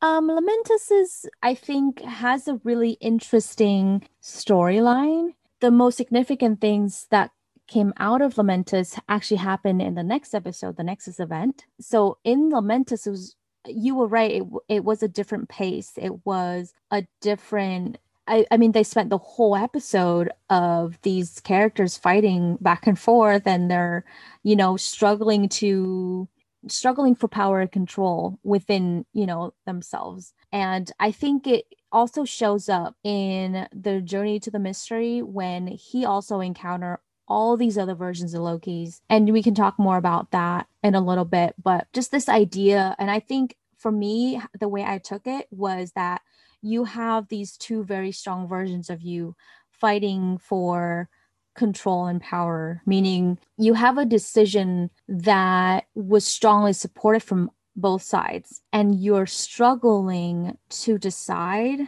Um, 0.00 0.30
Lamentis 0.30 0.90
is, 0.90 1.26
I 1.42 1.54
think, 1.54 2.00
has 2.00 2.48
a 2.48 2.60
really 2.64 2.92
interesting 3.00 4.08
storyline. 4.22 5.34
The 5.60 5.70
most 5.70 5.96
significant 5.96 6.60
things 6.60 7.06
that 7.10 7.32
came 7.66 7.92
out 7.98 8.22
of 8.22 8.36
Lamentis 8.36 8.98
actually 9.08 9.36
happened 9.36 9.82
in 9.82 9.94
the 9.94 10.02
next 10.02 10.34
episode, 10.34 10.76
the 10.76 10.84
Nexus 10.84 11.20
event. 11.20 11.66
So 11.80 12.16
in 12.24 12.50
Lamentis, 12.50 13.06
it 13.06 13.10
was 13.10 13.36
you 13.68 13.94
were 13.94 14.06
right. 14.06 14.32
It, 14.32 14.44
it 14.68 14.84
was 14.84 15.02
a 15.02 15.08
different 15.08 15.48
pace. 15.48 15.92
It 15.96 16.26
was 16.26 16.72
a 16.90 17.06
different. 17.20 17.98
I, 18.26 18.44
I 18.50 18.58
mean, 18.58 18.72
they 18.72 18.82
spent 18.82 19.08
the 19.08 19.18
whole 19.18 19.56
episode 19.56 20.30
of 20.50 20.98
these 21.02 21.40
characters 21.40 21.96
fighting 21.96 22.58
back 22.60 22.86
and 22.86 22.98
forth, 22.98 23.46
and 23.46 23.70
they're, 23.70 24.04
you 24.42 24.54
know, 24.54 24.76
struggling 24.76 25.48
to 25.48 26.28
struggling 26.66 27.14
for 27.14 27.28
power 27.28 27.60
and 27.60 27.72
control 27.72 28.38
within, 28.42 29.06
you 29.12 29.26
know, 29.26 29.54
themselves. 29.64 30.34
And 30.52 30.90
I 30.98 31.10
think 31.10 31.46
it 31.46 31.64
also 31.92 32.24
shows 32.24 32.68
up 32.68 32.96
in 33.04 33.66
the 33.72 34.00
journey 34.00 34.40
to 34.40 34.50
the 34.50 34.58
mystery 34.58 35.22
when 35.22 35.68
he 35.68 36.04
also 36.04 36.40
encounter 36.40 37.00
all 37.28 37.56
these 37.56 37.76
other 37.76 37.94
versions 37.94 38.34
of 38.34 38.40
Loki's. 38.40 39.02
And 39.08 39.32
we 39.32 39.42
can 39.42 39.54
talk 39.54 39.78
more 39.78 39.98
about 39.98 40.30
that 40.30 40.66
in 40.82 40.94
a 40.94 41.00
little 41.00 41.26
bit. 41.26 41.54
But 41.62 41.86
just 41.92 42.10
this 42.10 42.28
idea, 42.28 42.96
and 42.98 43.10
I 43.10 43.20
think 43.20 43.56
for 43.78 43.92
me, 43.92 44.40
the 44.58 44.68
way 44.68 44.84
I 44.84 44.98
took 44.98 45.26
it 45.26 45.46
was 45.50 45.92
that 45.92 46.22
you 46.60 46.84
have 46.84 47.28
these 47.28 47.56
two 47.56 47.84
very 47.84 48.12
strong 48.12 48.48
versions 48.48 48.90
of 48.90 49.00
you 49.02 49.36
fighting 49.70 50.38
for 50.38 51.08
control 51.54 52.06
and 52.06 52.20
power, 52.20 52.82
meaning 52.86 53.38
you 53.56 53.74
have 53.74 53.98
a 53.98 54.04
decision 54.04 54.90
that 55.08 55.86
was 55.94 56.24
strongly 56.24 56.72
supported 56.72 57.22
from 57.22 57.50
both 57.76 58.02
sides, 58.02 58.60
and 58.72 59.00
you're 59.00 59.26
struggling 59.26 60.56
to 60.68 60.98
decide. 60.98 61.80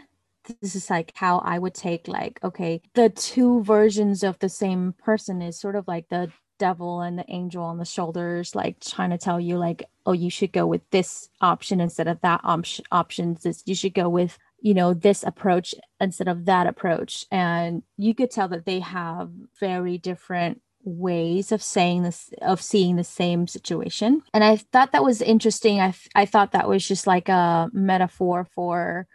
This 0.61 0.75
is 0.75 0.91
like 0.91 1.13
how 1.15 1.39
I 1.39 1.59
would 1.59 1.75
take 1.75 2.09
like 2.09 2.41
okay 2.43 2.83
the 2.95 3.09
two 3.09 3.63
versions 3.63 4.25
of 4.25 4.39
the 4.39 4.49
same 4.49 4.95
person 4.95 5.43
is 5.43 5.61
sort 5.61 5.77
of 5.77 5.87
like 5.87 6.09
the 6.09 6.33
devil 6.61 7.01
and 7.01 7.19
the 7.19 7.25
angel 7.29 7.65
on 7.65 7.79
the 7.79 7.85
shoulders 7.85 8.55
like 8.55 8.79
trying 8.81 9.11
to 9.11 9.19
tell 9.19 9.41
you 9.41 9.57
like 9.59 9.83
oh 10.07 10.13
you 10.13 10.31
should 10.31 10.53
go 10.53 10.67
with 10.67 10.83
this 10.91 11.29
option 11.41 11.81
instead 11.81 12.07
of 12.07 12.21
that 12.21 12.41
op- 12.45 12.87
option 12.93 13.37
this 13.43 13.63
you 13.67 13.75
should 13.75 13.95
go 13.95 14.09
with 14.09 14.39
you 14.61 14.75
know 14.75 14.95
this 14.95 15.23
approach 15.23 15.75
instead 16.01 16.29
of 16.29 16.45
that 16.47 16.67
approach. 16.67 17.27
And 17.31 17.83
you 17.97 18.15
could 18.15 18.31
tell 18.31 18.49
that 18.49 18.67
they 18.67 18.81
have 18.81 19.31
very 19.59 19.99
different 19.99 20.61
ways 20.83 21.53
of 21.53 21.63
saying 21.63 22.03
this 22.03 22.31
of 22.41 22.61
seeing 22.63 22.97
the 22.97 23.05
same 23.05 23.47
situation. 23.47 24.23
And 24.33 24.43
i 24.45 24.57
thought 24.57 24.93
that 24.93 25.05
was 25.05 25.23
interesting. 25.23 25.81
I 25.81 25.95
i 26.15 26.25
thought 26.25 26.53
that 26.53 26.69
was 26.69 26.87
just 26.87 27.07
like 27.07 27.29
a 27.29 27.69
metaphor 27.73 28.47
for 28.55 29.07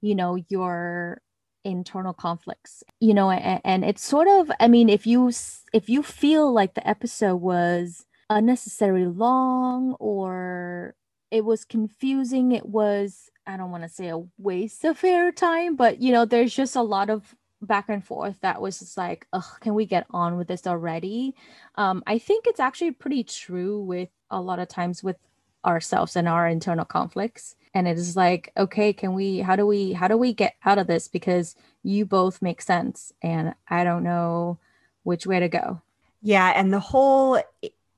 you 0.00 0.14
know 0.14 0.36
your 0.48 1.20
internal 1.64 2.12
conflicts 2.12 2.82
you 3.00 3.14
know 3.14 3.30
and, 3.30 3.60
and 3.64 3.84
it's 3.84 4.04
sort 4.04 4.28
of 4.28 4.50
i 4.60 4.68
mean 4.68 4.88
if 4.88 5.06
you 5.06 5.30
if 5.72 5.88
you 5.88 6.02
feel 6.02 6.52
like 6.52 6.74
the 6.74 6.86
episode 6.86 7.36
was 7.36 8.06
unnecessarily 8.30 9.06
long 9.06 9.94
or 9.98 10.94
it 11.30 11.44
was 11.44 11.64
confusing 11.64 12.52
it 12.52 12.66
was 12.66 13.30
i 13.46 13.56
don't 13.56 13.70
want 13.70 13.82
to 13.82 13.88
say 13.88 14.08
a 14.08 14.22
waste 14.38 14.84
of 14.84 15.02
air 15.02 15.32
time 15.32 15.76
but 15.76 16.00
you 16.00 16.12
know 16.12 16.24
there's 16.24 16.54
just 16.54 16.76
a 16.76 16.82
lot 16.82 17.10
of 17.10 17.34
back 17.62 17.88
and 17.88 18.04
forth 18.04 18.36
that 18.42 18.60
was 18.60 18.78
just 18.78 18.96
like 18.96 19.26
can 19.60 19.74
we 19.74 19.86
get 19.86 20.06
on 20.10 20.36
with 20.36 20.48
this 20.48 20.66
already? 20.66 21.34
Um, 21.76 22.02
i 22.06 22.18
think 22.18 22.46
it's 22.46 22.60
actually 22.60 22.90
pretty 22.90 23.24
true 23.24 23.80
with 23.80 24.10
a 24.30 24.40
lot 24.40 24.58
of 24.58 24.68
times 24.68 25.02
with 25.02 25.16
ourselves 25.64 26.16
and 26.16 26.28
our 26.28 26.46
internal 26.46 26.84
conflicts. 26.84 27.56
And 27.72 27.88
it 27.88 27.98
is 27.98 28.16
like 28.16 28.52
okay 28.56 28.92
can 28.92 29.14
we 29.14 29.38
how 29.38 29.56
do 29.56 29.66
we 29.66 29.92
how 29.92 30.08
do 30.08 30.16
we 30.16 30.32
get 30.32 30.54
out 30.64 30.78
of 30.78 30.86
this? 30.86 31.08
Because 31.08 31.56
you 31.82 32.06
both 32.06 32.40
make 32.40 32.62
sense 32.62 33.12
and 33.22 33.54
i 33.68 33.84
don't 33.84 34.02
know 34.02 34.58
which 35.02 35.26
way 35.26 35.40
to 35.40 35.48
go. 35.48 35.82
Yeah 36.22 36.52
and 36.54 36.72
the 36.72 36.80
whole 36.80 37.40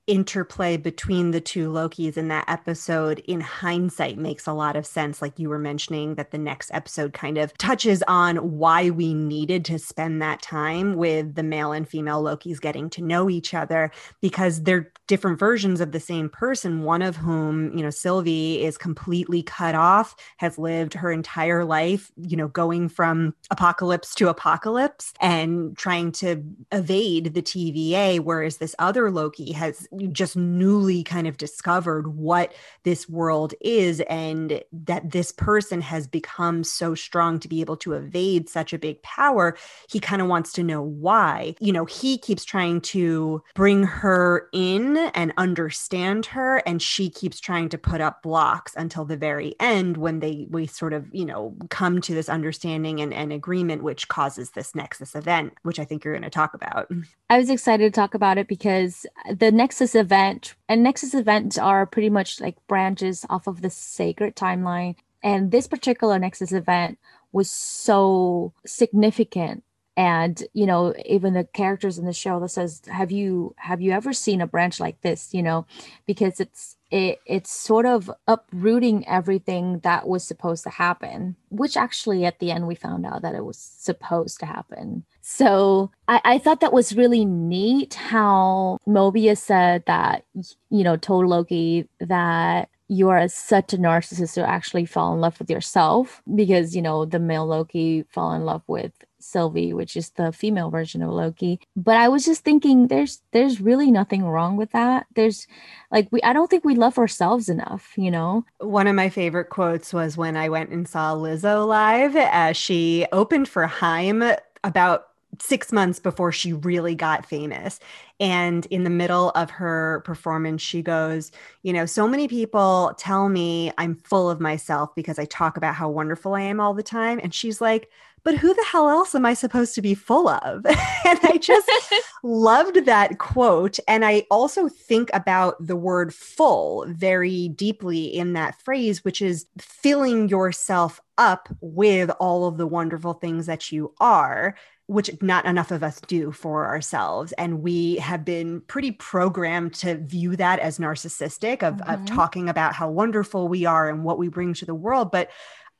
interplay 0.07 0.77
between 0.77 1.33
the 1.33 1.40
two 1.40 1.71
Lokis 1.71 2.16
in 2.16 2.29
that 2.29 2.45
episode 2.49 3.19
in 3.21 3.40
hindsight 3.40 4.19
makes 4.19 4.47
a 4.47 4.53
lot 4.53 4.77
of 4.77 4.87
sense. 4.87 5.21
Like 5.21 5.38
you 5.38 5.49
were 5.49 5.59
mentioning, 5.59 6.14
that 6.14 6.31
the 6.31 6.38
next 6.38 6.71
episode 6.73 7.12
kind 7.12 7.38
of 7.38 7.57
touches 7.59 8.03
on 8.07 8.37
why 8.59 8.90
we 8.90 9.14
needed 9.14 9.64
to 9.66 9.79
spend 9.79 10.23
that 10.23 10.42
time 10.42 10.95
with 10.95 11.35
the 11.35 11.42
male 11.42 11.73
and 11.73 11.88
female 11.88 12.23
Lokis 12.23 12.61
getting 12.61 12.88
to 12.90 13.03
know 13.03 13.29
each 13.29 13.55
other 13.55 13.90
because 14.21 14.62
they're 14.62 14.92
different 15.07 15.38
versions 15.38 15.81
of 15.81 15.92
the 15.92 16.01
same 16.01 16.29
person. 16.29 16.83
One 16.83 17.03
of 17.03 17.16
whom, 17.16 17.77
you 17.77 17.83
know, 17.83 17.90
Sylvie 17.90 18.62
is 18.62 18.79
completely 18.79 19.42
cut 19.42 19.75
off, 19.75 20.14
has 20.38 20.59
lived 20.59 20.95
her 20.95 21.11
entire 21.11 21.64
life, 21.64 22.11
you 22.16 22.37
know, 22.37 22.49
going 22.49 22.88
from 22.88 23.35
apocalypse 23.51 24.14
to 24.16 24.29
apocalypse 24.29 25.12
and 25.21 25.77
trying 25.77 26.12
to 26.12 26.42
evade 26.73 27.35
the 27.35 27.42
TVA, 27.42 28.21
whereas 28.21 28.59
this 28.59 28.75
other 28.79 29.11
Loki 29.11 29.53
has 29.53 29.88
just 30.13 30.37
newly 30.37 31.03
kind 31.03 31.27
of 31.27 31.37
discovered 31.37 32.09
what 32.17 32.55
this 32.85 33.09
world 33.09 33.55
is 33.61 34.01
and 34.09 34.63
that 34.73 35.11
this 35.11 35.33
person 35.33 35.81
has 35.81 36.07
become 36.07 36.65
so 36.65 36.95
strong 36.95 37.39
to 37.39 37.49
be 37.49 37.61
able 37.61 37.77
to 37.77 37.93
evade 37.93 38.49
such 38.49 38.73
a 38.73 38.79
big 38.79 39.03
power 39.03 39.57
he 39.89 40.01
kind 40.01 40.23
of 40.23 40.29
wants 40.29 40.53
to 40.53 40.63
know 40.63 40.83
why. 40.83 41.55
You 41.61 41.73
know 41.73 41.85
he 41.85 42.19
keeps 42.19 42.45
trying 42.45 42.81
to 42.83 43.43
bring 43.55 43.85
her 43.85 44.49
in 44.53 44.97
and 44.97 45.33
understand 45.37 46.27
her 46.27 46.59
and 46.67 46.81
she 46.81 47.11
keeps 47.11 47.41
trying 47.41 47.69
to 47.71 47.79
put 47.79 48.01
up 48.01 48.23
blocks 48.23 48.75
until 48.77 49.05
the 49.05 49.17
very 49.17 49.55
end 49.61 49.97
when 49.97 50.21
they 50.21 50.47
we 50.51 50.67
sort 50.67 50.93
of 50.93 51.07
you 51.13 51.25
know 51.25 51.55
come 51.71 52.01
to 52.03 52.15
this 52.15 52.29
understanding 52.29 53.01
and, 53.01 53.13
and 53.13 53.33
agreement 53.33 53.83
which 53.83 54.09
causes 54.09 54.51
this 54.51 54.75
nexus 54.75 55.15
event 55.15 55.53
which 55.63 55.79
i 55.79 55.85
think 55.85 56.05
you're 56.05 56.15
going 56.15 56.23
to 56.23 56.31
talk 56.31 56.55
about. 56.55 56.91
I 57.31 57.39
was 57.39 57.51
excited 57.51 57.93
to 57.93 58.01
talk 58.01 58.15
about 58.15 58.39
it 58.39 58.47
because 58.47 59.07
the 59.35 59.51
nexus 59.51 59.86
Nexus 59.87 60.01
event, 60.01 60.55
and 60.68 60.83
Nexus 60.83 61.14
events 61.14 61.57
are 61.57 61.87
pretty 61.87 62.11
much 62.11 62.40
like 62.40 62.57
branches 62.66 63.25
off 63.31 63.46
of 63.46 63.62
the 63.62 63.70
sacred 63.70 64.35
timeline. 64.35 64.96
And 65.22 65.53
this 65.53 65.68
particular 65.68 66.18
Nexus 66.18 66.51
event 66.51 66.99
was 67.31 67.49
so 67.49 68.53
significant 68.66 69.62
and 69.96 70.42
you 70.55 70.66
know 70.66 70.92
even 71.07 71.35
the 71.35 71.44
characters 71.44 71.99
in 71.99 72.05
the 72.05 72.12
show 72.12 72.40
that 72.40 72.49
says 72.49 72.83
have 72.88 73.11
you 73.12 73.55
have 73.59 73.81
you 73.81 73.92
ever 73.92 74.12
seen 74.12 74.42
a 74.42 74.46
branch 74.46 74.79
like 74.79 75.01
this 75.01 75.33
you 75.33 75.42
know 75.42 75.64
because 76.07 76.38
it's 76.38 76.76
it 76.90 77.20
it's 77.27 77.51
sort 77.51 77.87
of 77.87 78.11
uprooting 78.29 79.07
everything 79.09 79.81
that 79.81 80.07
was 80.07 80.22
supposed 80.25 80.62
to 80.64 80.70
happen 80.70 81.37
which 81.57 81.77
actually 81.77 82.25
at 82.25 82.38
the 82.38 82.51
end 82.51 82.66
we 82.66 82.75
found 82.75 83.07
out 83.07 83.22
that 83.22 83.35
it 83.35 83.44
was 83.44 83.59
supposed 83.59 84.38
to 84.40 84.46
happen. 84.46 85.05
So 85.22 85.90
I, 86.09 86.20
I 86.25 86.38
thought 86.38 86.61
that 86.61 86.72
was 86.72 86.96
really 86.96 87.25
neat 87.25 87.94
how 87.94 88.79
Mobius 88.87 89.38
said 89.38 89.85
that, 89.87 90.25
you 90.70 90.85
know, 90.85 90.96
told 90.96 91.27
Loki 91.27 91.88
that 92.01 92.68
you 92.88 93.09
are 93.09 93.27
such 93.29 93.72
a 93.72 93.79
narcissist 93.79 94.35
to 94.35 94.49
actually 94.49 94.87
fall 94.87 95.12
in 95.14 95.20
love 95.20 95.38
with 95.38 95.51
yourself 95.51 96.22
because, 96.35 96.77
you 96.77 96.83
know, 96.83 97.05
the 97.05 97.18
male 97.18 97.46
Loki 97.46 98.05
fell 98.11 98.33
in 98.33 98.44
love 98.44 98.62
with 98.68 98.92
Sylvie, 99.27 99.73
which 99.73 99.97
is 99.97 100.11
the 100.11 100.33
female 100.33 100.71
version 100.71 101.03
of 101.03 101.11
Loki. 101.11 101.61
But 101.77 101.97
I 101.97 102.09
was 102.09 102.25
just 102.25 102.45
thinking 102.45 102.89
there's 102.89 103.23
there's 103.33 103.61
really 103.61 103.91
nothing 103.91 104.25
wrong 104.25 104.57
with 104.57 104.71
that. 104.73 105.07
There's 105.15 105.47
like 105.91 106.09
we 106.11 106.23
I 106.23 106.33
don't 106.33 106.51
think 106.51 106.65
we 106.65 106.75
love 106.75 106.99
ourselves 106.99 107.49
enough, 107.49 107.93
you 107.97 108.11
know. 108.11 108.45
One 108.59 108.87
of 108.87 108.95
my 108.95 109.09
favorite 109.09 109.51
quotes 109.51 109.93
was 109.93 110.17
when 110.17 110.37
I 110.37 110.49
went 110.49 110.71
and 110.71 110.89
saw 110.89 111.15
Lizzo 111.15 111.67
live 111.67 112.17
as 112.17 112.57
she 112.57 113.07
opened 113.12 113.49
for 113.49 113.67
Haim 113.67 114.23
about 114.65 115.09
six 115.41 115.73
months 115.73 115.99
before 115.99 116.33
she 116.33 116.53
really 116.53 116.95
got 116.95 117.27
famous. 117.27 117.79
And 118.19 118.67
in 118.67 118.85
the 118.85 118.91
middle 118.91 119.31
of 119.31 119.51
her 119.51 120.03
performance, 120.05 120.62
she 120.62 120.83
goes, 120.83 121.31
You 121.62 121.73
know, 121.73 121.87
so 121.87 122.09
many 122.09 122.29
people 122.29 122.95
tell 122.99 123.29
me 123.29 123.73
I'm 123.79 123.97
full 123.97 124.31
of 124.31 124.41
myself 124.41 124.95
because 124.95 125.19
I 125.19 125.27
talk 125.27 125.57
about 125.57 125.75
how 125.75 125.89
wonderful 125.89 126.35
I 126.35 126.43
am 126.43 126.61
all 126.61 126.75
the 126.75 126.83
time. 126.83 127.21
And 127.23 127.35
she's 127.35 127.61
like, 127.61 127.91
but 128.27 128.35
who 128.35 128.53
the 128.53 128.67
hell 128.73 128.91
else 128.91 129.15
am 129.15 129.25
I 129.25 129.35
supposed 129.35 129.77
to 129.77 129.81
be 129.81 129.95
full 129.95 130.29
of? 130.29 130.67
and 130.67 131.19
I 131.23 131.39
just 131.41 131.71
loved 132.25 132.85
that 132.87 133.19
quote. 133.19 133.79
And 133.87 134.05
I 134.05 134.27
also 134.33 134.69
think 134.69 135.11
about 135.15 135.65
the 135.65 135.77
word 135.77 136.12
full 136.12 136.87
very 136.89 137.51
deeply 137.51 138.07
in 138.07 138.33
that 138.33 138.61
phrase, 138.61 139.05
which 139.05 139.23
is 139.23 139.47
filling 139.61 140.29
yourself 140.29 141.01
up 141.17 141.49
with 141.61 142.11
all 142.19 142.47
of 142.47 142.57
the 142.57 142.67
wonderful 142.67 143.12
things 143.12 143.47
that 143.47 143.71
you 143.71 143.95
are 144.01 144.57
which 144.89 145.11
not 145.21 145.47
enough 145.47 145.73
of 145.73 145.83
us 145.83 146.01
do 146.03 146.31
for 146.31 146.65
ourselves 146.65 147.33
and 147.33 147.61
we 147.61 147.97
have 147.97 148.25
been 148.25 148.61
pretty 148.69 148.93
programmed 148.93 149.75
to 149.75 149.97
view 149.97 150.37
that 150.37 150.61
as 150.61 150.79
narcissistic 150.79 151.65
of, 151.65 151.75
mm-hmm. 151.75 151.91
of 151.91 152.07
talking 152.07 152.49
about 152.49 152.73
how 152.73 152.89
wonderful 152.89 153.49
we 153.49 153.65
are 153.65 153.89
and 153.89 154.05
what 154.05 154.17
we 154.17 154.29
bring 154.29 154.55
to 154.55 154.65
the 154.65 154.77
world 154.77 155.11
but 155.11 155.29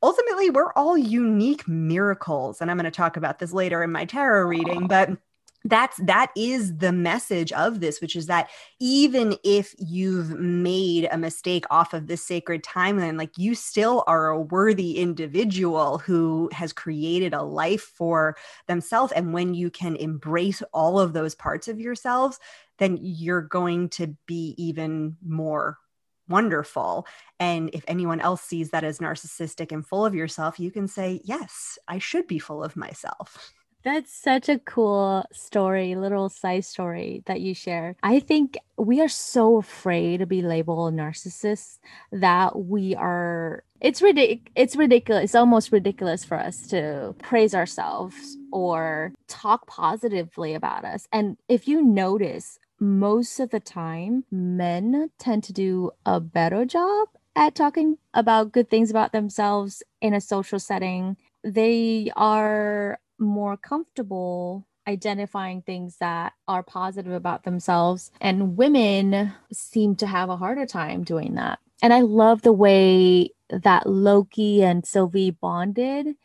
ultimately 0.03 0.51
we're 0.51 0.73
all 0.73 0.97
unique 0.97 1.67
miracles 1.69 2.61
and 2.61 2.71
i'm 2.71 2.77
going 2.77 2.85
to 2.85 2.91
talk 2.91 3.17
about 3.17 3.39
this 3.39 3.53
later 3.53 3.83
in 3.83 3.91
my 3.91 4.05
tarot 4.05 4.47
reading 4.47 4.87
but 4.87 5.11
that's 5.65 5.97
that 6.05 6.31
is 6.37 6.77
the 6.79 6.93
message 6.93 7.51
of 7.53 7.81
this 7.81 8.01
which 8.01 8.15
is 8.15 8.27
that 8.27 8.49
even 8.79 9.37
if 9.43 9.75
you've 9.79 10.31
made 10.39 11.09
a 11.11 11.19
mistake 11.19 11.65
off 11.71 11.93
of 11.93 12.07
this 12.07 12.23
sacred 12.23 12.63
timeline 12.63 13.19
like 13.19 13.37
you 13.37 13.55
still 13.55 14.05
are 14.07 14.29
a 14.29 14.41
worthy 14.41 14.99
individual 14.99 15.99
who 15.99 16.49
has 16.53 16.73
created 16.73 17.35
a 17.35 17.43
life 17.43 17.83
for 17.83 18.37
themselves 18.69 19.13
and 19.13 19.33
when 19.33 19.55
you 19.55 19.71
can 19.71 19.97
embrace 19.97 20.63
all 20.73 21.01
of 21.01 21.13
those 21.13 21.35
parts 21.35 21.69
of 21.69 21.81
yourselves 21.81 22.39
then 22.79 22.99
you're 23.01 23.43
going 23.43 23.89
to 23.89 24.15
be 24.27 24.55
even 24.59 25.17
more 25.27 25.79
wonderful. 26.29 27.07
And 27.39 27.71
if 27.73 27.85
anyone 27.89 28.21
else 28.21 28.43
sees 28.43 28.71
that 28.71 28.85
as 28.85 28.99
narcissistic 28.99 29.73
and 29.73 29.87
full 29.87 30.05
of 30.07 30.15
yourself, 30.15 30.59
you 30.61 30.71
can 30.71 30.89
say, 30.89 31.21
Yes, 31.25 31.79
I 31.89 31.99
should 31.99 32.27
be 32.27 32.39
full 32.39 32.63
of 32.65 32.77
myself 32.77 33.53
That's 33.85 34.13
such 34.13 34.49
a 34.49 34.59
cool 34.59 35.25
story, 35.33 35.95
little 35.95 36.29
side 36.29 36.65
story 36.65 37.23
that 37.27 37.41
you 37.41 37.55
share. 37.55 37.95
I 38.03 38.19
think 38.19 38.59
we 38.77 39.01
are 39.01 39.09
so 39.09 39.59
afraid 39.59 40.19
to 40.19 40.27
be 40.27 40.43
labeled 40.43 40.95
narcissists 40.95 41.79
that 42.11 42.59
we 42.59 42.95
are 42.97 43.63
it's 43.81 44.03
ridiculous 44.03 44.53
it's 44.57 44.77
ridiculous 44.77 45.25
it's 45.25 45.35
almost 45.35 45.71
ridiculous 45.73 46.25
for 46.25 46.39
us 46.39 46.67
to 46.69 47.15
praise 47.23 47.55
ourselves 47.55 48.37
or 48.53 49.13
talk 49.29 49.67
positively 49.67 50.55
about 50.55 50.85
us 50.85 51.07
and 51.13 51.37
if 51.49 51.69
you 51.69 51.83
notice 51.83 52.59
most 52.81 53.41
of 53.41 53.51
the 53.51 53.61
time 53.61 54.25
men 54.31 55.11
tend 55.19 55.43
to 55.45 55.53
do 55.53 55.91
a 56.05 56.21
better 56.21 56.65
job 56.65 57.09
at 57.35 57.55
talking 57.55 57.99
about 58.15 58.53
good 58.53 58.71
things 58.71 58.91
about 58.91 59.13
themselves 59.13 59.83
in 60.01 60.15
a 60.15 60.21
social 60.21 60.59
setting 60.59 61.17
they 61.45 62.11
are 62.17 62.99
more 63.19 63.57
comfortable 63.57 64.67
identifying 64.89 65.63
things 65.63 65.97
that 65.99 66.33
are 66.47 66.63
positive 66.63 67.13
about 67.13 67.45
themselves. 67.45 68.11
And 68.21 68.57
women 68.57 69.33
seem 69.53 69.97
to 69.97 70.07
have 70.07 70.29
a 70.29 70.37
harder 70.37 70.67
time 70.67 71.05
doing 71.05 71.35
that. 71.35 71.59
And 71.83 71.93
I 71.93 72.01
love 72.01 72.43
the 72.43 72.53
way 72.53 73.31
that 73.51 73.87
Loki 73.87 74.63
and 74.63 74.87
Sylvie 74.87 75.31
bonded 75.31 76.17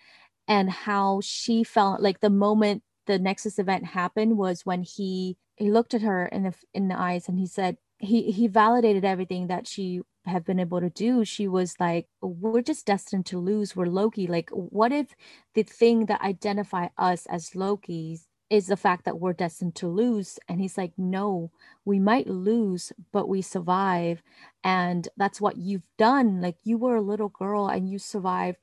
and 0.47 0.69
how 0.69 1.21
she 1.23 1.63
felt 1.63 2.01
like 2.01 2.19
the 2.19 2.29
moment 2.29 2.83
the 3.07 3.19
Nexus 3.19 3.59
event 3.59 3.85
happened 3.85 4.37
was 4.37 4.65
when 4.65 4.83
he 4.83 5.37
he 5.55 5.71
looked 5.71 5.93
at 5.93 6.01
her 6.01 6.25
in 6.27 6.43
the 6.43 6.53
in 6.73 6.87
the 6.87 6.99
eyes 6.99 7.27
and 7.27 7.37
he 7.37 7.47
said 7.47 7.77
he 7.99 8.31
he 8.31 8.47
validated 8.47 9.05
everything 9.05 9.47
that 9.47 9.67
she 9.67 10.01
have 10.25 10.45
been 10.45 10.59
able 10.59 10.79
to 10.79 10.89
do. 10.89 11.25
She 11.25 11.47
was 11.47 11.75
like 11.79 12.07
we're 12.21 12.61
just 12.61 12.85
destined 12.85 13.25
to 13.27 13.39
lose. 13.39 13.75
We're 13.75 13.85
loki. 13.85 14.27
Like 14.27 14.49
what 14.51 14.91
if 14.91 15.15
the 15.53 15.63
thing 15.63 16.05
that 16.07 16.21
identify 16.21 16.89
us 16.97 17.25
as 17.27 17.51
lokis 17.51 18.25
is 18.49 18.67
the 18.67 18.77
fact 18.77 19.05
that 19.05 19.19
we're 19.19 19.33
destined 19.33 19.75
to 19.75 19.87
lose? 19.87 20.39
And 20.47 20.59
he's 20.61 20.77
like 20.77 20.93
no 20.97 21.51
we 21.85 21.99
might 21.99 22.27
lose 22.27 22.91
but 23.11 23.27
we 23.27 23.41
survive. 23.41 24.21
And 24.63 25.07
that's 25.17 25.41
what 25.41 25.57
you've 25.57 25.87
done. 25.97 26.41
Like 26.41 26.57
you 26.63 26.77
were 26.77 26.95
a 26.95 27.01
little 27.01 27.29
girl 27.29 27.67
and 27.67 27.89
you 27.89 27.97
survived 27.99 28.57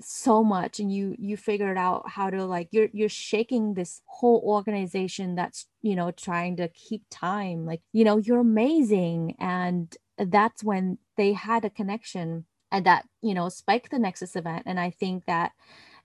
so 0.00 0.42
much 0.42 0.80
and 0.80 0.92
you 0.92 1.14
you 1.18 1.36
figured 1.36 1.78
out 1.78 2.08
how 2.08 2.30
to 2.30 2.44
like 2.44 2.68
you're 2.70 2.88
you're 2.92 3.08
shaking 3.08 3.74
this 3.74 4.00
whole 4.06 4.42
organization 4.44 5.34
that's 5.34 5.66
you 5.82 5.94
know 5.94 6.10
trying 6.10 6.56
to 6.56 6.68
keep 6.68 7.02
time 7.10 7.64
like 7.64 7.80
you 7.92 8.04
know 8.04 8.18
you're 8.18 8.40
amazing 8.40 9.34
and 9.38 9.96
that's 10.18 10.62
when 10.62 10.98
they 11.16 11.32
had 11.32 11.64
a 11.64 11.70
connection 11.70 12.44
and 12.70 12.86
that 12.86 13.06
you 13.22 13.34
know 13.34 13.48
spiked 13.48 13.90
the 13.90 13.98
nexus 13.98 14.36
event 14.36 14.62
and 14.66 14.80
i 14.80 14.90
think 14.90 15.24
that 15.26 15.52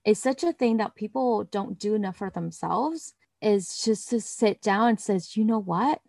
is 0.06 0.22
such 0.22 0.44
a 0.44 0.54
thing 0.54 0.78
that 0.78 0.96
people 0.96 1.44
don't 1.46 1.78
do 1.78 1.94
enough 1.96 2.18
for 2.18 2.30
themselves 2.30 3.14
is 3.42 3.82
just 3.84 4.10
to 4.10 4.22
sit 4.22 4.62
down 4.62 4.90
and 4.90 5.00
says 5.00 5.38
you 5.38 5.46
know 5.46 5.60
what? 5.60 6.02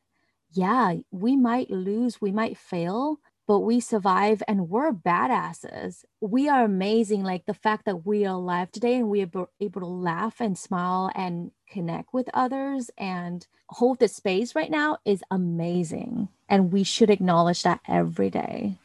Yeah 0.52 0.94
we 1.10 1.36
might 1.36 1.70
lose 1.70 2.20
we 2.20 2.32
might 2.32 2.58
fail 2.58 3.20
but 3.50 3.62
we 3.62 3.80
survive 3.80 4.44
and 4.46 4.68
we're 4.70 4.92
badasses. 4.92 6.04
We 6.20 6.48
are 6.48 6.62
amazing 6.62 7.24
like 7.24 7.46
the 7.46 7.52
fact 7.52 7.84
that 7.86 8.06
we 8.06 8.24
are 8.24 8.36
alive 8.36 8.70
today 8.70 8.94
and 8.94 9.08
we 9.08 9.22
are 9.24 9.48
able 9.60 9.80
to 9.80 9.86
laugh 9.88 10.40
and 10.40 10.56
smile 10.56 11.10
and 11.16 11.50
connect 11.68 12.14
with 12.14 12.30
others 12.32 12.92
and 12.96 13.44
hold 13.68 13.98
the 13.98 14.06
space 14.06 14.54
right 14.54 14.70
now 14.70 14.98
is 15.04 15.24
amazing. 15.32 16.28
And 16.48 16.72
we 16.72 16.84
should 16.84 17.10
acknowledge 17.10 17.64
that 17.64 17.80
every 17.88 18.30
day 18.30 18.78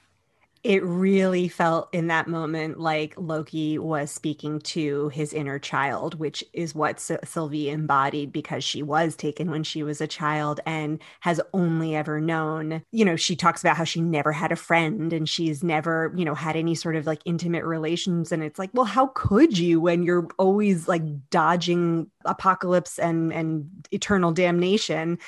it 0.65 0.84
really 0.84 1.47
felt 1.47 1.88
in 1.93 2.08
that 2.08 2.28
moment 2.28 2.80
like 2.80 3.13
Loki 3.17 3.78
was 3.78 4.10
speaking 4.10 4.58
to 4.62 5.10
his 5.10 5.32
inner 5.32 5.60
child, 5.60 6.17
which 6.17 6.43
is 6.54 6.73
what 6.73 6.99
Sylvie 6.99 7.69
embodied 7.69 8.34
because 8.34 8.63
she 8.63 8.82
was 8.82 9.15
taken 9.15 9.51
when 9.51 9.63
she 9.63 9.84
was 9.84 10.01
a 10.01 10.08
child 10.08 10.60
and 10.65 10.99
has 11.19 11.39
only 11.54 11.95
ever 11.95 12.19
known. 12.19 12.82
You 12.91 13.06
know, 13.06 13.15
she 13.15 13.36
talks 13.36 13.62
about 13.62 13.78
how 13.78 13.84
she 13.84 14.01
never 14.01 14.32
had 14.32 14.51
a 14.51 14.56
friend 14.56 15.13
and 15.13 15.30
she's 15.30 15.63
never, 15.63 16.12
you 16.17 16.25
know, 16.25 16.34
had 16.34 16.56
any 16.56 16.73
sort 16.73 16.95
of 16.95 17.06
like 17.06 17.21
intimate 17.25 17.63
relations. 17.63 18.32
And 18.32 18.41
it's 18.41 18.58
like, 18.58 18.71
well, 18.73 18.86
how 18.86 19.12
could 19.13 19.60
you 19.60 19.80
when 19.80 20.01
you're 20.01 20.28
always 20.39 20.88
like 20.88 21.04
dodging 21.30 22.10
apocalypse 22.25 22.97
and 22.97 23.32
and 23.32 23.69
eternal 23.91 24.32
damnation? 24.32 25.19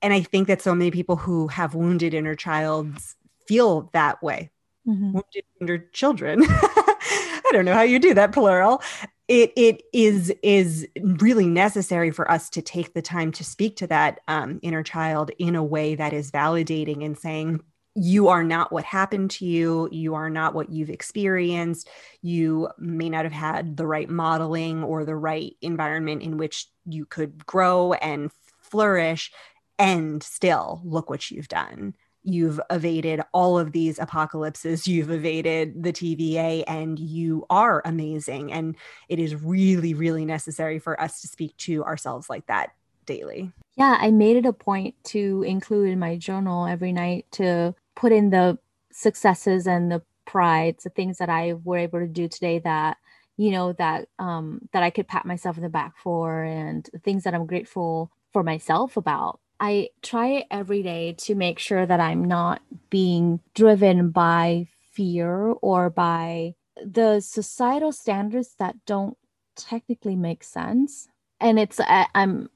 And 0.00 0.14
I 0.14 0.20
think 0.20 0.46
that 0.46 0.62
so 0.62 0.76
many 0.76 0.92
people 0.92 1.16
who 1.16 1.48
have 1.48 1.74
wounded 1.74 2.14
inner 2.14 2.36
childs 2.36 3.16
feel 3.48 3.90
that 3.92 4.22
way 4.22 4.52
mm-hmm. 4.86 5.12
wounded 5.12 5.44
under 5.60 5.78
children. 5.92 6.44
I 6.48 7.50
don't 7.52 7.64
know 7.64 7.74
how 7.74 7.82
you 7.82 7.98
do 7.98 8.14
that 8.14 8.32
plural. 8.32 8.82
It 9.28 9.52
it 9.56 9.82
is 9.92 10.32
is 10.42 10.86
really 10.96 11.46
necessary 11.46 12.10
for 12.10 12.30
us 12.30 12.48
to 12.50 12.62
take 12.62 12.94
the 12.94 13.02
time 13.02 13.32
to 13.32 13.44
speak 13.44 13.76
to 13.76 13.86
that 13.88 14.20
um, 14.28 14.60
inner 14.62 14.82
child 14.82 15.30
in 15.38 15.56
a 15.56 15.64
way 15.64 15.94
that 15.94 16.12
is 16.12 16.30
validating 16.30 17.04
and 17.04 17.18
saying 17.18 17.60
you 17.96 18.28
are 18.28 18.44
not 18.44 18.72
what 18.72 18.84
happened 18.84 19.30
to 19.32 19.46
you. 19.46 19.88
You 19.90 20.14
are 20.14 20.28
not 20.28 20.54
what 20.54 20.70
you've 20.70 20.90
experienced. 20.90 21.88
You 22.20 22.68
may 22.78 23.08
not 23.08 23.24
have 23.24 23.32
had 23.32 23.76
the 23.76 23.86
right 23.86 24.08
modeling 24.08 24.84
or 24.84 25.04
the 25.04 25.16
right 25.16 25.56
environment 25.62 26.22
in 26.22 26.36
which 26.36 26.66
you 26.84 27.06
could 27.06 27.46
grow 27.46 27.94
and 27.94 28.30
flourish. 28.60 29.32
And 29.78 30.22
still, 30.22 30.82
look 30.84 31.08
what 31.08 31.30
you've 31.30 31.48
done 31.48 31.94
you've 32.26 32.60
evaded 32.70 33.20
all 33.32 33.58
of 33.58 33.72
these 33.72 33.98
apocalypses, 33.98 34.86
you've 34.86 35.10
evaded 35.10 35.82
the 35.82 35.92
TVA, 35.92 36.64
and 36.66 36.98
you 36.98 37.46
are 37.48 37.82
amazing. 37.84 38.52
And 38.52 38.76
it 39.08 39.18
is 39.18 39.34
really, 39.34 39.94
really 39.94 40.24
necessary 40.24 40.78
for 40.78 41.00
us 41.00 41.20
to 41.20 41.28
speak 41.28 41.56
to 41.58 41.84
ourselves 41.84 42.28
like 42.28 42.46
that 42.46 42.70
daily. 43.06 43.52
Yeah, 43.76 43.96
I 44.00 44.10
made 44.10 44.36
it 44.36 44.46
a 44.46 44.52
point 44.52 44.94
to 45.04 45.44
include 45.46 45.90
in 45.90 45.98
my 45.98 46.16
journal 46.16 46.66
every 46.66 46.92
night 46.92 47.26
to 47.32 47.74
put 47.94 48.12
in 48.12 48.30
the 48.30 48.58
successes 48.92 49.66
and 49.66 49.90
the 49.90 50.02
prides, 50.24 50.84
the 50.84 50.90
things 50.90 51.18
that 51.18 51.28
I 51.28 51.54
were 51.54 51.78
able 51.78 52.00
to 52.00 52.06
do 52.06 52.28
today 52.28 52.58
that 52.60 52.96
you 53.36 53.50
know 53.50 53.74
that 53.74 54.08
um 54.18 54.62
that 54.72 54.82
I 54.82 54.90
could 54.90 55.06
pat 55.06 55.26
myself 55.26 55.56
in 55.56 55.62
the 55.62 55.68
back 55.68 55.94
for 56.02 56.42
and 56.42 56.88
things 57.04 57.24
that 57.24 57.34
I'm 57.34 57.46
grateful 57.46 58.10
for 58.32 58.42
myself 58.42 58.96
about 58.96 59.40
I 59.58 59.88
try 60.02 60.44
every 60.50 60.82
day 60.82 61.14
to 61.18 61.34
make 61.34 61.58
sure 61.58 61.86
that 61.86 62.00
I'm 62.00 62.24
not 62.24 62.60
being 62.90 63.40
driven 63.54 64.10
by 64.10 64.66
fear 64.92 65.52
or 65.62 65.90
by 65.90 66.54
the 66.84 67.20
societal 67.20 67.92
standards 67.92 68.54
that 68.58 68.76
don't 68.86 69.16
technically 69.56 70.16
make 70.16 70.44
sense. 70.44 71.08
And 71.40 71.58
it's, 71.58 71.80
I'm 72.14 72.48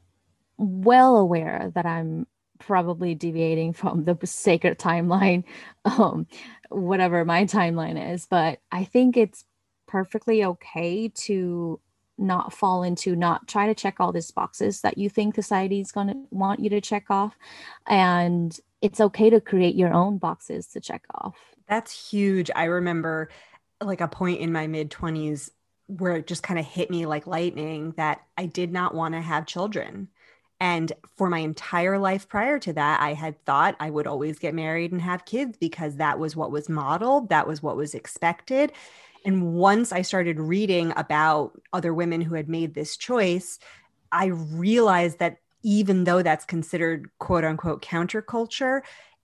well 0.58 1.16
aware 1.16 1.72
that 1.74 1.86
I'm 1.86 2.26
probably 2.58 3.14
deviating 3.14 3.72
from 3.72 4.04
the 4.04 4.18
sacred 4.24 4.78
timeline, 4.78 5.44
um, 5.84 6.26
whatever 6.68 7.24
my 7.24 7.44
timeline 7.44 8.12
is. 8.12 8.26
But 8.26 8.60
I 8.70 8.84
think 8.84 9.16
it's 9.16 9.44
perfectly 9.88 10.44
okay 10.44 11.08
to 11.08 11.80
not 12.20 12.52
fall 12.52 12.82
into 12.82 13.16
not 13.16 13.48
try 13.48 13.66
to 13.66 13.74
check 13.74 13.96
all 13.98 14.12
these 14.12 14.30
boxes 14.30 14.82
that 14.82 14.98
you 14.98 15.08
think 15.08 15.34
society 15.34 15.80
is 15.80 15.92
going 15.92 16.08
to 16.08 16.16
want 16.30 16.60
you 16.60 16.70
to 16.70 16.80
check 16.80 17.06
off. 17.10 17.34
And 17.86 18.56
it's 18.82 19.00
okay 19.00 19.30
to 19.30 19.40
create 19.40 19.74
your 19.74 19.92
own 19.92 20.18
boxes 20.18 20.66
to 20.68 20.80
check 20.80 21.04
off. 21.14 21.36
That's 21.66 22.10
huge. 22.10 22.50
I 22.54 22.64
remember 22.64 23.30
like 23.80 24.00
a 24.00 24.08
point 24.08 24.40
in 24.40 24.52
my 24.52 24.66
mid 24.66 24.90
20s 24.90 25.50
where 25.86 26.16
it 26.16 26.26
just 26.26 26.42
kind 26.42 26.58
of 26.60 26.66
hit 26.66 26.90
me 26.90 27.04
like 27.04 27.26
lightning 27.26 27.92
that 27.96 28.20
i 28.38 28.46
did 28.46 28.70
not 28.72 28.94
want 28.94 29.14
to 29.14 29.20
have 29.20 29.46
children. 29.46 30.08
And 30.60 30.92
for 31.16 31.30
my 31.30 31.38
entire 31.38 31.98
life 31.98 32.28
prior 32.28 32.58
to 32.58 32.72
that, 32.74 33.00
I 33.00 33.14
had 33.14 33.42
thought 33.46 33.76
I 33.80 33.88
would 33.88 34.06
always 34.06 34.38
get 34.38 34.54
married 34.54 34.92
and 34.92 35.00
have 35.00 35.24
kids 35.24 35.56
because 35.56 35.96
that 35.96 36.18
was 36.18 36.36
what 36.36 36.50
was 36.50 36.68
modeled, 36.68 37.30
that 37.30 37.46
was 37.46 37.62
what 37.62 37.76
was 37.76 37.94
expected. 37.94 38.72
And 39.24 39.54
once 39.54 39.92
I 39.92 40.02
started 40.02 40.40
reading 40.40 40.92
about 40.96 41.60
other 41.72 41.92
women 41.92 42.20
who 42.20 42.34
had 42.34 42.48
made 42.48 42.74
this 42.74 42.96
choice, 42.96 43.58
I 44.12 44.26
realized 44.26 45.18
that 45.18 45.38
even 45.62 46.04
though 46.04 46.22
that's 46.22 46.44
considered 46.44 47.10
quote 47.18 47.44
unquote 47.44 47.82
counterculture, 47.82 48.80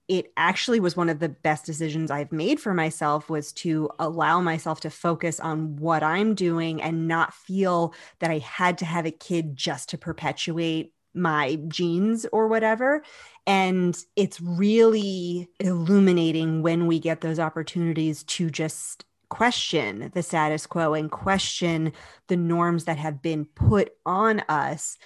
it 0.07 0.31
actually 0.37 0.79
was 0.79 0.95
one 0.95 1.09
of 1.09 1.19
the 1.19 1.29
best 1.29 1.65
decisions 1.65 2.11
I've 2.11 2.31
made 2.31 2.59
for 2.59 2.73
myself 2.73 3.29
was 3.29 3.51
to 3.53 3.89
allow 3.99 4.39
myself 4.39 4.79
to 4.81 4.89
focus 4.89 5.39
on 5.39 5.75
what 5.75 6.01
I'm 6.01 6.33
doing 6.33 6.81
and 6.81 7.07
not 7.07 7.33
feel 7.33 7.93
that 8.19 8.31
I 8.31 8.37
had 8.37 8.77
to 8.77 8.85
have 8.85 9.05
a 9.05 9.11
kid 9.11 9.57
just 9.57 9.89
to 9.89 9.97
perpetuate 9.97 10.93
my 11.13 11.55
genes 11.67 12.25
or 12.31 12.47
whatever. 12.47 13.03
And 13.45 13.97
it's 14.15 14.39
really 14.39 15.49
illuminating 15.59 16.61
when 16.61 16.87
we 16.87 16.99
get 16.99 17.21
those 17.21 17.39
opportunities 17.39 18.23
to 18.23 18.49
just 18.49 19.03
question 19.29 20.11
the 20.13 20.23
status 20.23 20.65
quo 20.65 20.93
and 20.93 21.11
question 21.11 21.91
the 22.27 22.37
norms 22.37 22.85
that 22.85 22.97
have 22.97 23.21
been 23.21 23.45
put 23.45 23.91
on 24.05 24.39
us 24.47 24.97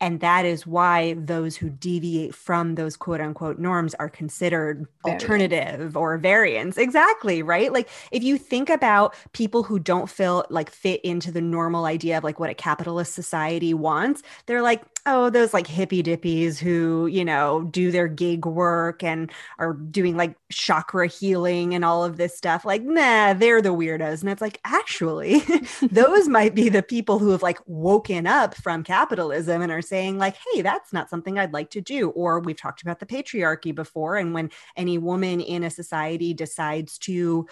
And 0.00 0.20
that 0.20 0.44
is 0.44 0.66
why 0.66 1.14
those 1.14 1.56
who 1.56 1.70
deviate 1.70 2.34
from 2.34 2.76
those 2.76 2.96
quote 2.96 3.20
unquote 3.20 3.58
norms 3.58 3.94
are 3.94 4.08
considered 4.08 4.86
alternative 5.04 5.96
or 5.96 6.16
variants. 6.18 6.78
Exactly, 6.78 7.42
right? 7.42 7.72
Like 7.72 7.88
if 8.12 8.22
you 8.22 8.38
think 8.38 8.70
about 8.70 9.14
people 9.32 9.64
who 9.64 9.78
don't 9.78 10.08
feel 10.08 10.44
like 10.50 10.70
fit 10.70 11.00
into 11.02 11.32
the 11.32 11.40
normal 11.40 11.84
idea 11.84 12.18
of 12.18 12.24
like 12.24 12.38
what 12.38 12.50
a 12.50 12.54
capitalist 12.54 13.14
society 13.14 13.74
wants, 13.74 14.22
they're 14.46 14.62
like, 14.62 14.82
oh, 15.06 15.30
those 15.30 15.54
like 15.54 15.66
hippy 15.66 16.02
dippies 16.02 16.58
who, 16.58 17.06
you 17.06 17.24
know, 17.24 17.62
do 17.70 17.90
their 17.90 18.08
gig 18.08 18.44
work 18.44 19.02
and 19.02 19.32
are 19.58 19.72
doing 19.72 20.16
like 20.16 20.36
chakra 20.50 21.06
healing 21.06 21.74
and 21.74 21.84
all 21.84 22.04
of 22.04 22.18
this 22.18 22.36
stuff. 22.36 22.64
Like, 22.64 22.82
nah, 22.82 23.32
they're 23.32 23.62
the 23.62 23.70
weirdos. 23.70 24.20
And 24.20 24.30
it's 24.30 24.42
like, 24.42 24.60
actually, 24.64 25.42
those 25.82 26.28
might 26.28 26.54
be 26.54 26.68
the 26.68 26.82
people 26.82 27.18
who 27.18 27.30
have 27.30 27.42
like 27.42 27.58
woken 27.66 28.26
up 28.26 28.54
from 28.54 28.84
capitalism 28.84 29.62
and 29.62 29.72
are 29.72 29.82
saying, 29.88 30.18
like, 30.18 30.36
hey, 30.52 30.62
that's 30.62 30.92
not 30.92 31.10
something 31.10 31.38
I'd 31.38 31.52
like 31.52 31.70
to 31.70 31.80
do. 31.80 32.10
Or 32.10 32.40
we've 32.40 32.56
talked 32.56 32.82
about 32.82 33.00
the 33.00 33.06
patriarchy 33.06 33.74
before. 33.74 34.16
And 34.16 34.34
when 34.34 34.50
any 34.76 34.98
woman 34.98 35.40
in 35.40 35.64
a 35.64 35.70
society 35.70 36.34
decides 36.34 36.98
to 36.98 37.46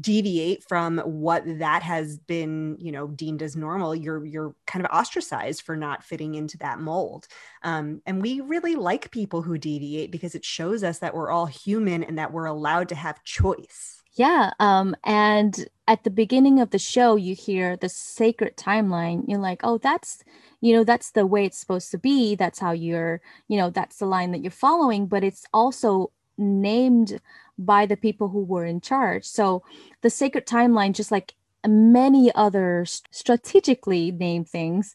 deviate 0.00 0.64
from 0.64 0.98
what 1.00 1.42
that 1.58 1.82
has 1.82 2.16
been 2.16 2.76
you 2.80 2.90
know 2.90 3.06
deemed 3.08 3.42
as 3.42 3.54
normal 3.54 3.94
you're 3.94 4.24
you're 4.24 4.54
kind 4.66 4.84
of 4.84 4.90
ostracized 4.90 5.60
for 5.60 5.76
not 5.76 6.02
fitting 6.02 6.34
into 6.34 6.56
that 6.56 6.80
mold 6.80 7.26
um, 7.62 8.00
and 8.06 8.22
we 8.22 8.40
really 8.40 8.76
like 8.76 9.10
people 9.10 9.42
who 9.42 9.58
deviate 9.58 10.10
because 10.10 10.34
it 10.34 10.44
shows 10.44 10.82
us 10.82 11.00
that 11.00 11.14
we're 11.14 11.30
all 11.30 11.44
human 11.44 12.02
and 12.02 12.18
that 12.18 12.32
we're 12.32 12.46
allowed 12.46 12.88
to 12.88 12.94
have 12.94 13.22
choice 13.24 14.02
yeah 14.14 14.52
um, 14.58 14.96
and 15.04 15.68
at 15.86 16.02
the 16.02 16.10
beginning 16.10 16.60
of 16.60 16.70
the 16.70 16.78
show 16.78 17.16
you 17.16 17.34
hear 17.34 17.76
the 17.76 17.88
sacred 17.90 18.56
timeline 18.56 19.22
you're 19.28 19.38
like 19.38 19.60
oh 19.64 19.76
that's 19.76 20.24
you 20.64 20.72
know 20.74 20.84
that's 20.84 21.10
the 21.12 21.26
way 21.26 21.44
it's 21.44 21.58
supposed 21.58 21.90
to 21.90 21.98
be 21.98 22.34
that's 22.34 22.58
how 22.58 22.72
you're 22.72 23.20
you 23.48 23.56
know 23.58 23.70
that's 23.70 23.98
the 23.98 24.06
line 24.06 24.30
that 24.32 24.42
you're 24.42 24.50
following 24.66 25.06
but 25.06 25.22
it's 25.22 25.44
also 25.52 26.10
named 26.38 27.20
by 27.58 27.86
the 27.86 27.96
people 27.96 28.28
who 28.28 28.44
were 28.44 28.64
in 28.64 28.80
charge. 28.80 29.24
So 29.24 29.62
the 30.02 30.10
sacred 30.10 30.46
timeline, 30.46 30.92
just 30.92 31.10
like 31.10 31.34
many 31.66 32.32
other 32.34 32.84
strategically 33.10 34.10
named 34.10 34.48
things, 34.48 34.94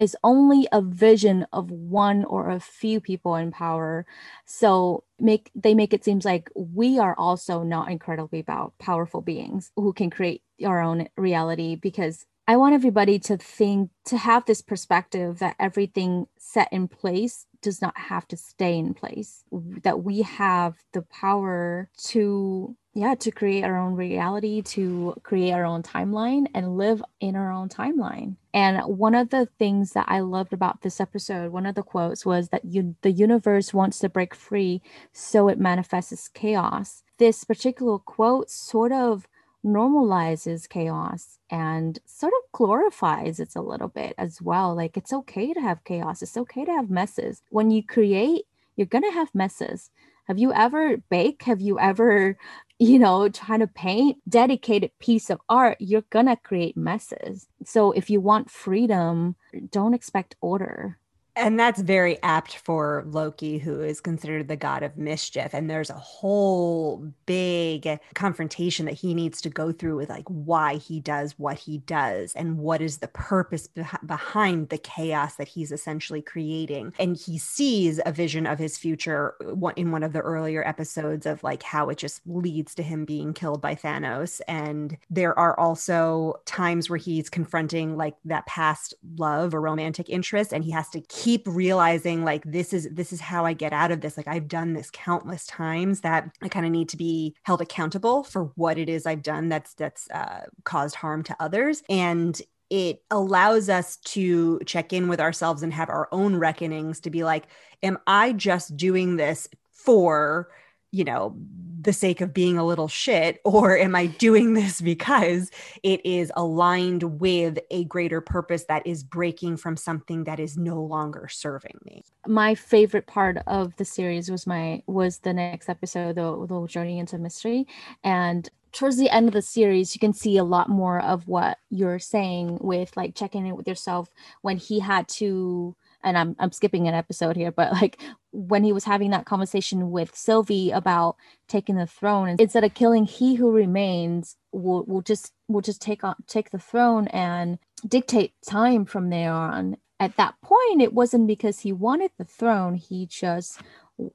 is 0.00 0.16
only 0.22 0.68
a 0.70 0.80
vision 0.80 1.44
of 1.52 1.70
one 1.72 2.24
or 2.24 2.50
a 2.50 2.60
few 2.60 3.00
people 3.00 3.34
in 3.34 3.50
power. 3.50 4.06
So 4.44 5.02
make 5.18 5.50
they 5.56 5.74
make 5.74 5.92
it 5.92 6.04
seems 6.04 6.24
like 6.24 6.50
we 6.54 6.98
are 7.00 7.16
also 7.18 7.64
not 7.64 7.90
incredibly 7.90 8.44
powerful 8.78 9.20
beings 9.20 9.72
who 9.74 9.92
can 9.92 10.10
create 10.10 10.42
our 10.64 10.80
own 10.80 11.08
reality 11.16 11.74
because 11.74 12.26
I 12.48 12.56
want 12.56 12.74
everybody 12.74 13.18
to 13.18 13.36
think 13.36 13.90
to 14.06 14.16
have 14.16 14.46
this 14.46 14.62
perspective 14.62 15.38
that 15.38 15.54
everything 15.60 16.28
set 16.38 16.72
in 16.72 16.88
place 16.88 17.44
does 17.60 17.82
not 17.82 17.98
have 17.98 18.26
to 18.28 18.38
stay 18.38 18.78
in 18.78 18.94
place. 18.94 19.44
That 19.82 20.02
we 20.02 20.22
have 20.22 20.76
the 20.94 21.02
power 21.02 21.90
to 22.04 22.74
yeah 22.94 23.14
to 23.16 23.30
create 23.30 23.64
our 23.64 23.76
own 23.76 23.94
reality 23.94 24.62
to 24.62 25.14
create 25.22 25.52
our 25.52 25.66
own 25.66 25.82
timeline 25.82 26.46
and 26.54 26.78
live 26.78 27.02
in 27.20 27.36
our 27.36 27.52
own 27.52 27.68
timeline. 27.68 28.36
And 28.54 28.80
one 28.98 29.14
of 29.14 29.28
the 29.28 29.46
things 29.58 29.92
that 29.92 30.06
i 30.08 30.20
loved 30.20 30.54
about 30.54 30.80
this 30.80 31.00
episode 31.00 31.52
one 31.52 31.66
of 31.66 31.74
the 31.74 31.82
quotes 31.82 32.24
was 32.24 32.48
that 32.48 32.64
you 32.64 32.96
the 33.02 33.12
universe 33.12 33.74
wants 33.74 33.98
to 33.98 34.08
break 34.08 34.34
free 34.34 34.80
so 35.12 35.48
it 35.48 35.60
manifests 35.60 36.28
chaos. 36.28 37.02
This 37.18 37.44
particular 37.44 37.98
quote 37.98 38.48
sort 38.48 38.92
of 38.92 39.28
normalizes 39.64 40.68
chaos 40.68 41.38
and 41.50 41.98
sort 42.06 42.32
of 42.32 42.52
glorifies 42.52 43.40
it 43.40 43.54
a 43.56 43.62
little 43.62 43.88
bit 43.88 44.14
as 44.18 44.40
well. 44.40 44.74
Like 44.74 44.96
it's 44.96 45.12
okay 45.12 45.52
to 45.52 45.60
have 45.60 45.84
chaos, 45.84 46.22
it's 46.22 46.36
okay 46.36 46.64
to 46.64 46.72
have 46.72 46.90
messes. 46.90 47.42
When 47.50 47.70
you 47.70 47.82
create, 47.82 48.44
you're 48.76 48.86
going 48.86 49.04
to 49.04 49.10
have 49.10 49.34
messes. 49.34 49.90
Have 50.26 50.38
you 50.38 50.52
ever 50.52 50.98
bake? 51.10 51.42
Have 51.44 51.60
you 51.60 51.80
ever, 51.80 52.36
you 52.78 52.98
know, 52.98 53.28
trying 53.28 53.60
to 53.60 53.66
paint 53.66 54.18
dedicated 54.28 54.92
piece 55.00 55.30
of 55.30 55.40
art? 55.48 55.78
You're 55.80 56.04
going 56.10 56.26
to 56.26 56.36
create 56.36 56.76
messes. 56.76 57.48
So 57.64 57.92
if 57.92 58.08
you 58.08 58.20
want 58.20 58.50
freedom, 58.50 59.36
don't 59.70 59.94
expect 59.94 60.36
order. 60.40 60.98
And 61.38 61.58
that's 61.58 61.80
very 61.80 62.20
apt 62.24 62.56
for 62.56 63.04
Loki, 63.06 63.58
who 63.58 63.80
is 63.80 64.00
considered 64.00 64.48
the 64.48 64.56
god 64.56 64.82
of 64.82 64.98
mischief. 64.98 65.54
And 65.54 65.70
there's 65.70 65.88
a 65.88 65.94
whole 65.94 67.06
big 67.26 68.00
confrontation 68.14 68.86
that 68.86 68.94
he 68.94 69.14
needs 69.14 69.40
to 69.42 69.48
go 69.48 69.70
through 69.70 69.96
with 69.96 70.08
like 70.08 70.26
why 70.26 70.76
he 70.76 70.98
does 70.98 71.38
what 71.38 71.56
he 71.56 71.78
does 71.78 72.32
and 72.34 72.58
what 72.58 72.82
is 72.82 72.98
the 72.98 73.06
purpose 73.08 73.68
be- 73.68 73.84
behind 74.04 74.70
the 74.70 74.78
chaos 74.78 75.36
that 75.36 75.46
he's 75.46 75.70
essentially 75.70 76.20
creating. 76.20 76.92
And 76.98 77.16
he 77.16 77.38
sees 77.38 78.00
a 78.04 78.10
vision 78.10 78.44
of 78.44 78.58
his 78.58 78.76
future 78.76 79.34
uh, 79.40 79.68
in 79.76 79.92
one 79.92 80.02
of 80.02 80.12
the 80.12 80.20
earlier 80.20 80.66
episodes 80.66 81.24
of 81.24 81.44
like 81.44 81.62
how 81.62 81.88
it 81.88 81.98
just 81.98 82.20
leads 82.26 82.74
to 82.74 82.82
him 82.82 83.04
being 83.04 83.32
killed 83.32 83.62
by 83.62 83.76
Thanos. 83.76 84.40
And 84.48 84.98
there 85.08 85.38
are 85.38 85.58
also 85.58 86.40
times 86.46 86.90
where 86.90 86.96
he's 86.96 87.30
confronting 87.30 87.96
like 87.96 88.16
that 88.24 88.46
past 88.46 88.94
love 89.16 89.54
or 89.54 89.60
romantic 89.60 90.08
interest, 90.08 90.52
and 90.52 90.64
he 90.64 90.72
has 90.72 90.88
to 90.90 91.00
keep 91.02 91.27
keep 91.28 91.46
realizing 91.46 92.24
like 92.24 92.42
this 92.44 92.72
is 92.72 92.88
this 92.90 93.12
is 93.12 93.20
how 93.20 93.44
I 93.44 93.52
get 93.52 93.74
out 93.74 93.90
of 93.90 94.00
this. 94.00 94.16
Like 94.16 94.26
I've 94.26 94.48
done 94.48 94.72
this 94.72 94.88
countless 94.90 95.46
times 95.46 96.00
that 96.00 96.30
I 96.40 96.48
kind 96.48 96.64
of 96.64 96.72
need 96.72 96.88
to 96.88 96.96
be 96.96 97.34
held 97.42 97.60
accountable 97.60 98.22
for 98.24 98.44
what 98.54 98.78
it 98.78 98.88
is 98.88 99.04
I've 99.04 99.22
done 99.22 99.50
that's 99.50 99.74
that's 99.74 100.10
uh, 100.10 100.46
caused 100.64 100.94
harm 100.94 101.22
to 101.24 101.36
others. 101.38 101.82
And 101.90 102.40
it 102.70 103.02
allows 103.10 103.68
us 103.68 103.98
to 104.14 104.58
check 104.64 104.94
in 104.94 105.06
with 105.06 105.20
ourselves 105.20 105.62
and 105.62 105.70
have 105.74 105.90
our 105.90 106.08
own 106.12 106.36
reckonings 106.36 106.98
to 107.00 107.10
be 107.10 107.24
like, 107.24 107.44
am 107.82 107.98
I 108.06 108.32
just 108.32 108.74
doing 108.78 109.16
this 109.16 109.48
for 109.70 110.48
you 110.90 111.04
know, 111.04 111.36
the 111.80 111.92
sake 111.92 112.20
of 112.20 112.34
being 112.34 112.58
a 112.58 112.64
little 112.64 112.88
shit, 112.88 113.40
or 113.44 113.76
am 113.76 113.94
I 113.94 114.06
doing 114.06 114.54
this 114.54 114.80
because 114.80 115.50
it 115.82 116.04
is 116.04 116.32
aligned 116.36 117.20
with 117.20 117.58
a 117.70 117.84
greater 117.84 118.20
purpose 118.20 118.64
that 118.64 118.86
is 118.86 119.02
breaking 119.02 119.56
from 119.58 119.76
something 119.76 120.24
that 120.24 120.40
is 120.40 120.56
no 120.56 120.82
longer 120.82 121.28
serving 121.28 121.78
me? 121.84 122.02
My 122.26 122.54
favorite 122.54 123.06
part 123.06 123.38
of 123.46 123.76
the 123.76 123.84
series 123.84 124.30
was 124.30 124.46
my 124.46 124.82
was 124.86 125.18
the 125.18 125.32
next 125.32 125.68
episode, 125.68 126.16
the, 126.16 126.46
the 126.46 126.66
journey 126.66 126.98
into 126.98 127.18
mystery, 127.18 127.66
and 128.02 128.48
towards 128.72 128.96
the 128.96 129.10
end 129.10 129.28
of 129.28 129.34
the 129.34 129.42
series 129.42 129.94
you 129.94 129.98
can 129.98 130.12
see 130.12 130.36
a 130.36 130.44
lot 130.44 130.68
more 130.68 131.00
of 131.00 131.26
what 131.26 131.58
you're 131.70 131.98
saying 131.98 132.58
with 132.60 132.96
like 132.96 133.14
checking 133.14 133.46
in 133.46 133.56
with 133.56 133.66
yourself 133.66 134.10
when 134.42 134.56
he 134.56 134.78
had 134.78 135.08
to 135.08 135.74
and 136.02 136.16
I'm 136.16 136.36
I'm 136.38 136.52
skipping 136.52 136.88
an 136.88 136.94
episode 136.94 137.36
here, 137.36 137.50
but 137.52 137.72
like 137.72 138.00
when 138.32 138.64
he 138.64 138.72
was 138.72 138.84
having 138.84 139.10
that 139.10 139.26
conversation 139.26 139.90
with 139.90 140.14
Sylvie 140.14 140.70
about 140.70 141.16
taking 141.48 141.76
the 141.76 141.86
throne, 141.86 142.28
and 142.28 142.40
instead 142.40 142.64
of 142.64 142.74
killing 142.74 143.04
he 143.04 143.34
who 143.34 143.50
remains, 143.50 144.36
will 144.52 144.84
will 144.84 145.02
just 145.02 145.32
will 145.48 145.60
just 145.60 145.80
take 145.80 146.04
on 146.04 146.16
take 146.26 146.50
the 146.50 146.58
throne 146.58 147.08
and 147.08 147.58
dictate 147.86 148.34
time 148.46 148.84
from 148.84 149.10
there 149.10 149.32
on. 149.32 149.76
At 150.00 150.16
that 150.16 150.36
point, 150.42 150.80
it 150.80 150.92
wasn't 150.92 151.26
because 151.26 151.60
he 151.60 151.72
wanted 151.72 152.12
the 152.18 152.24
throne; 152.24 152.74
he 152.74 153.06
just 153.06 153.60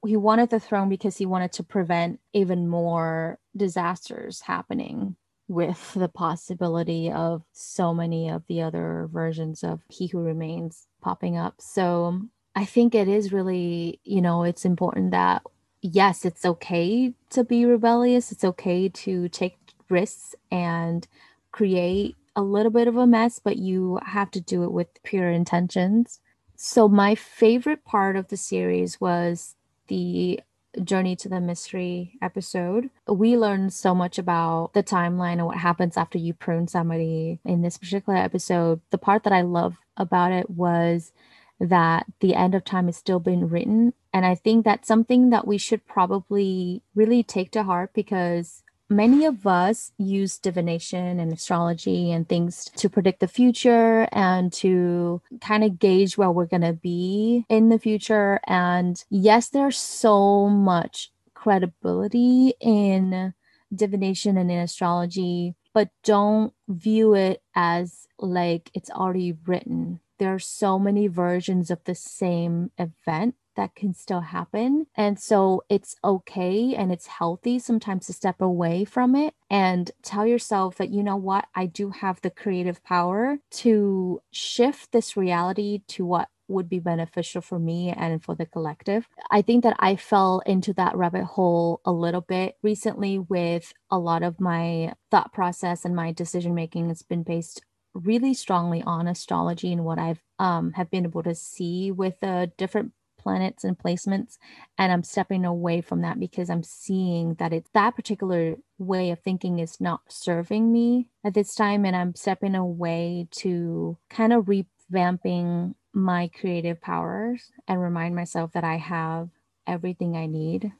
he 0.05 0.15
wanted 0.15 0.49
the 0.49 0.59
throne 0.59 0.87
because 0.87 1.17
he 1.17 1.25
wanted 1.25 1.51
to 1.53 1.63
prevent 1.63 2.19
even 2.31 2.69
more 2.69 3.37
disasters 3.55 4.41
happening 4.41 5.17
with 5.47 5.93
the 5.93 6.07
possibility 6.07 7.11
of 7.11 7.43
so 7.51 7.93
many 7.93 8.29
of 8.29 8.43
the 8.47 8.61
other 8.61 9.09
versions 9.11 9.63
of 9.63 9.81
He 9.89 10.07
Who 10.07 10.19
Remains 10.19 10.87
popping 11.01 11.37
up. 11.37 11.55
So 11.59 12.21
I 12.55 12.65
think 12.65 12.95
it 12.95 13.07
is 13.07 13.33
really, 13.33 13.99
you 14.03 14.21
know, 14.21 14.43
it's 14.43 14.65
important 14.65 15.11
that, 15.11 15.43
yes, 15.81 16.25
it's 16.25 16.45
okay 16.45 17.13
to 17.31 17.43
be 17.43 17.65
rebellious, 17.65 18.31
it's 18.31 18.43
okay 18.43 18.89
to 18.89 19.27
take 19.29 19.57
risks 19.89 20.35
and 20.51 21.07
create 21.51 22.15
a 22.35 22.41
little 22.41 22.71
bit 22.71 22.87
of 22.87 22.97
a 22.97 23.05
mess, 23.05 23.39
but 23.39 23.57
you 23.57 23.99
have 24.05 24.31
to 24.31 24.41
do 24.41 24.63
it 24.63 24.71
with 24.71 24.87
pure 25.03 25.29
intentions. 25.29 26.19
So, 26.55 26.87
my 26.87 27.15
favorite 27.15 27.83
part 27.85 28.15
of 28.15 28.29
the 28.29 28.37
series 28.37 29.01
was 29.01 29.55
the 29.87 30.39
Journey 30.81 31.15
to 31.17 31.29
the 31.29 31.39
Mystery 31.39 32.17
episode, 32.21 32.89
we 33.07 33.37
learned 33.37 33.73
so 33.73 33.93
much 33.93 34.17
about 34.17 34.71
the 34.73 34.83
timeline 34.83 35.33
and 35.33 35.45
what 35.45 35.57
happens 35.57 35.97
after 35.97 36.17
you 36.17 36.33
prune 36.33 36.67
somebody. 36.67 37.39
In 37.45 37.61
this 37.61 37.77
particular 37.77 38.17
episode, 38.17 38.81
the 38.89 38.97
part 38.97 39.23
that 39.23 39.33
I 39.33 39.41
love 39.41 39.77
about 39.97 40.31
it 40.31 40.49
was 40.49 41.11
that 41.59 42.05
the 42.19 42.35
end 42.35 42.55
of 42.55 42.65
time 42.65 42.89
is 42.89 42.97
still 42.97 43.19
being 43.19 43.47
written. 43.47 43.93
And 44.11 44.25
I 44.25 44.35
think 44.35 44.65
that's 44.65 44.87
something 44.87 45.29
that 45.29 45.47
we 45.47 45.57
should 45.57 45.85
probably 45.85 46.81
really 46.95 47.23
take 47.23 47.51
to 47.51 47.63
heart 47.63 47.91
because 47.93 48.62
many 48.89 49.25
of 49.25 49.47
us 49.47 49.91
use 49.97 50.37
divination 50.37 51.19
and 51.19 51.31
astrology 51.31 52.11
and 52.11 52.27
things 52.27 52.65
to 52.75 52.89
predict 52.89 53.19
the 53.19 53.27
future 53.27 54.07
and 54.11 54.51
to 54.53 55.21
kind 55.41 55.63
of 55.63 55.79
gauge 55.79 56.17
where 56.17 56.31
we're 56.31 56.45
going 56.45 56.61
to 56.61 56.73
be 56.73 57.45
in 57.49 57.69
the 57.69 57.79
future. 57.79 58.39
And 58.47 59.03
yes, 59.09 59.49
there's 59.49 59.77
so 59.77 60.47
much 60.47 61.11
credibility 61.33 62.53
in 62.59 63.33
divination 63.73 64.37
and 64.37 64.51
in 64.51 64.59
astrology, 64.59 65.55
but 65.73 65.89
don't 66.03 66.53
view 66.67 67.15
it 67.15 67.41
as 67.55 68.07
like 68.19 68.69
it's 68.73 68.91
already 68.91 69.35
written 69.45 69.99
there 70.19 70.33
are 70.33 70.39
so 70.39 70.79
many 70.79 71.07
versions 71.07 71.69
of 71.69 71.83
the 71.83 71.95
same 71.95 72.71
event 72.77 73.35
that 73.55 73.75
can 73.75 73.93
still 73.93 74.21
happen. 74.21 74.87
And 74.95 75.19
so 75.19 75.63
it's 75.69 75.95
okay 76.03 76.75
and 76.75 76.91
it's 76.91 77.07
healthy 77.07 77.59
sometimes 77.59 78.07
to 78.07 78.13
step 78.13 78.41
away 78.41 78.85
from 78.85 79.15
it 79.15 79.33
and 79.49 79.91
tell 80.01 80.25
yourself 80.25 80.77
that, 80.77 80.89
you 80.89 81.03
know 81.03 81.15
what, 81.15 81.45
I 81.55 81.65
do 81.65 81.89
have 81.91 82.21
the 82.21 82.29
creative 82.29 82.83
power 82.83 83.37
to 83.51 84.21
shift 84.31 84.91
this 84.91 85.15
reality 85.17 85.81
to 85.89 86.05
what 86.05 86.29
would 86.47 86.69
be 86.69 86.79
beneficial 86.79 87.41
for 87.41 87.59
me 87.59 87.89
and 87.89 88.23
for 88.23 88.35
the 88.35 88.45
collective. 88.45 89.07
I 89.31 89.41
think 89.41 89.63
that 89.63 89.75
I 89.79 89.95
fell 89.95 90.41
into 90.45 90.73
that 90.73 90.95
rabbit 90.95 91.23
hole 91.23 91.81
a 91.85 91.91
little 91.91 92.21
bit 92.21 92.57
recently 92.61 93.19
with 93.19 93.73
a 93.89 93.97
lot 93.97 94.23
of 94.23 94.39
my 94.39 94.93
thought 95.09 95.33
process 95.33 95.85
and 95.85 95.95
my 95.95 96.11
decision 96.11 96.53
making 96.53 96.89
has 96.89 97.01
been 97.01 97.23
based 97.23 97.61
really 97.93 98.33
strongly 98.33 98.81
on 98.83 99.07
astrology 99.07 99.71
and 99.71 99.85
what 99.85 99.99
I've 99.99 100.21
um, 100.39 100.73
have 100.73 100.89
been 100.89 101.05
able 101.05 101.23
to 101.23 101.35
see 101.35 101.91
with 101.91 102.19
the 102.21 102.51
different 102.57 102.91
planets 103.23 103.63
and 103.63 103.79
placements 103.79 104.37
and 104.77 104.91
i'm 104.91 105.03
stepping 105.03 105.45
away 105.45 105.81
from 105.81 106.01
that 106.01 106.19
because 106.19 106.49
i'm 106.49 106.63
seeing 106.63 107.35
that 107.35 107.53
it's 107.53 107.69
that 107.73 107.95
particular 107.95 108.55
way 108.77 109.09
of 109.11 109.19
thinking 109.19 109.59
is 109.59 109.79
not 109.79 110.01
serving 110.09 110.71
me 110.71 111.07
at 111.23 111.33
this 111.33 111.55
time 111.55 111.85
and 111.85 111.95
i'm 111.95 112.13
stepping 112.13 112.55
away 112.55 113.27
to 113.31 113.97
kind 114.09 114.33
of 114.33 114.45
revamping 114.45 115.73
my 115.93 116.29
creative 116.39 116.81
powers 116.81 117.51
and 117.67 117.81
remind 117.81 118.13
myself 118.15 118.51
that 118.51 118.63
i 118.63 118.75
have 118.75 119.29
everything 119.65 120.17
i 120.17 120.25
need 120.25 120.71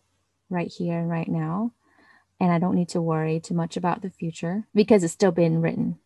right 0.50 0.72
here 0.78 1.00
and 1.00 1.10
right 1.10 1.30
now 1.30 1.72
and 2.40 2.52
i 2.52 2.60
don't 2.60 2.76
need 2.76 2.90
to 2.90 3.02
worry 3.02 3.40
too 3.40 3.54
much 3.54 3.78
about 3.78 4.02
the 4.02 4.10
future 4.10 4.68
because 4.76 5.04
it's 5.04 5.14
still 5.14 5.32
been 5.32 5.62
written 5.62 5.98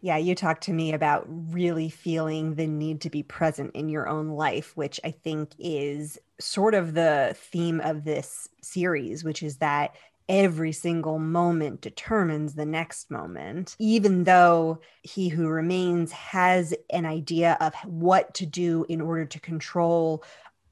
yeah, 0.00 0.16
you 0.16 0.34
talked 0.34 0.64
to 0.64 0.72
me 0.72 0.92
about 0.92 1.26
really 1.28 1.88
feeling 1.88 2.54
the 2.54 2.66
need 2.66 3.00
to 3.02 3.10
be 3.10 3.22
present 3.22 3.72
in 3.74 3.88
your 3.88 4.08
own 4.08 4.28
life, 4.28 4.76
which 4.76 5.00
I 5.04 5.10
think 5.10 5.52
is 5.58 6.18
sort 6.40 6.74
of 6.74 6.94
the 6.94 7.34
theme 7.36 7.80
of 7.80 8.04
this 8.04 8.48
series, 8.62 9.24
which 9.24 9.42
is 9.42 9.56
that 9.56 9.94
every 10.28 10.72
single 10.72 11.18
moment 11.18 11.80
determines 11.80 12.54
the 12.54 12.66
next 12.66 13.10
moment, 13.10 13.74
even 13.78 14.24
though 14.24 14.78
he 15.02 15.28
who 15.28 15.48
remains 15.48 16.12
has 16.12 16.74
an 16.90 17.06
idea 17.06 17.56
of 17.60 17.74
what 17.84 18.34
to 18.34 18.46
do 18.46 18.84
in 18.88 19.00
order 19.00 19.24
to 19.24 19.40
control 19.40 20.22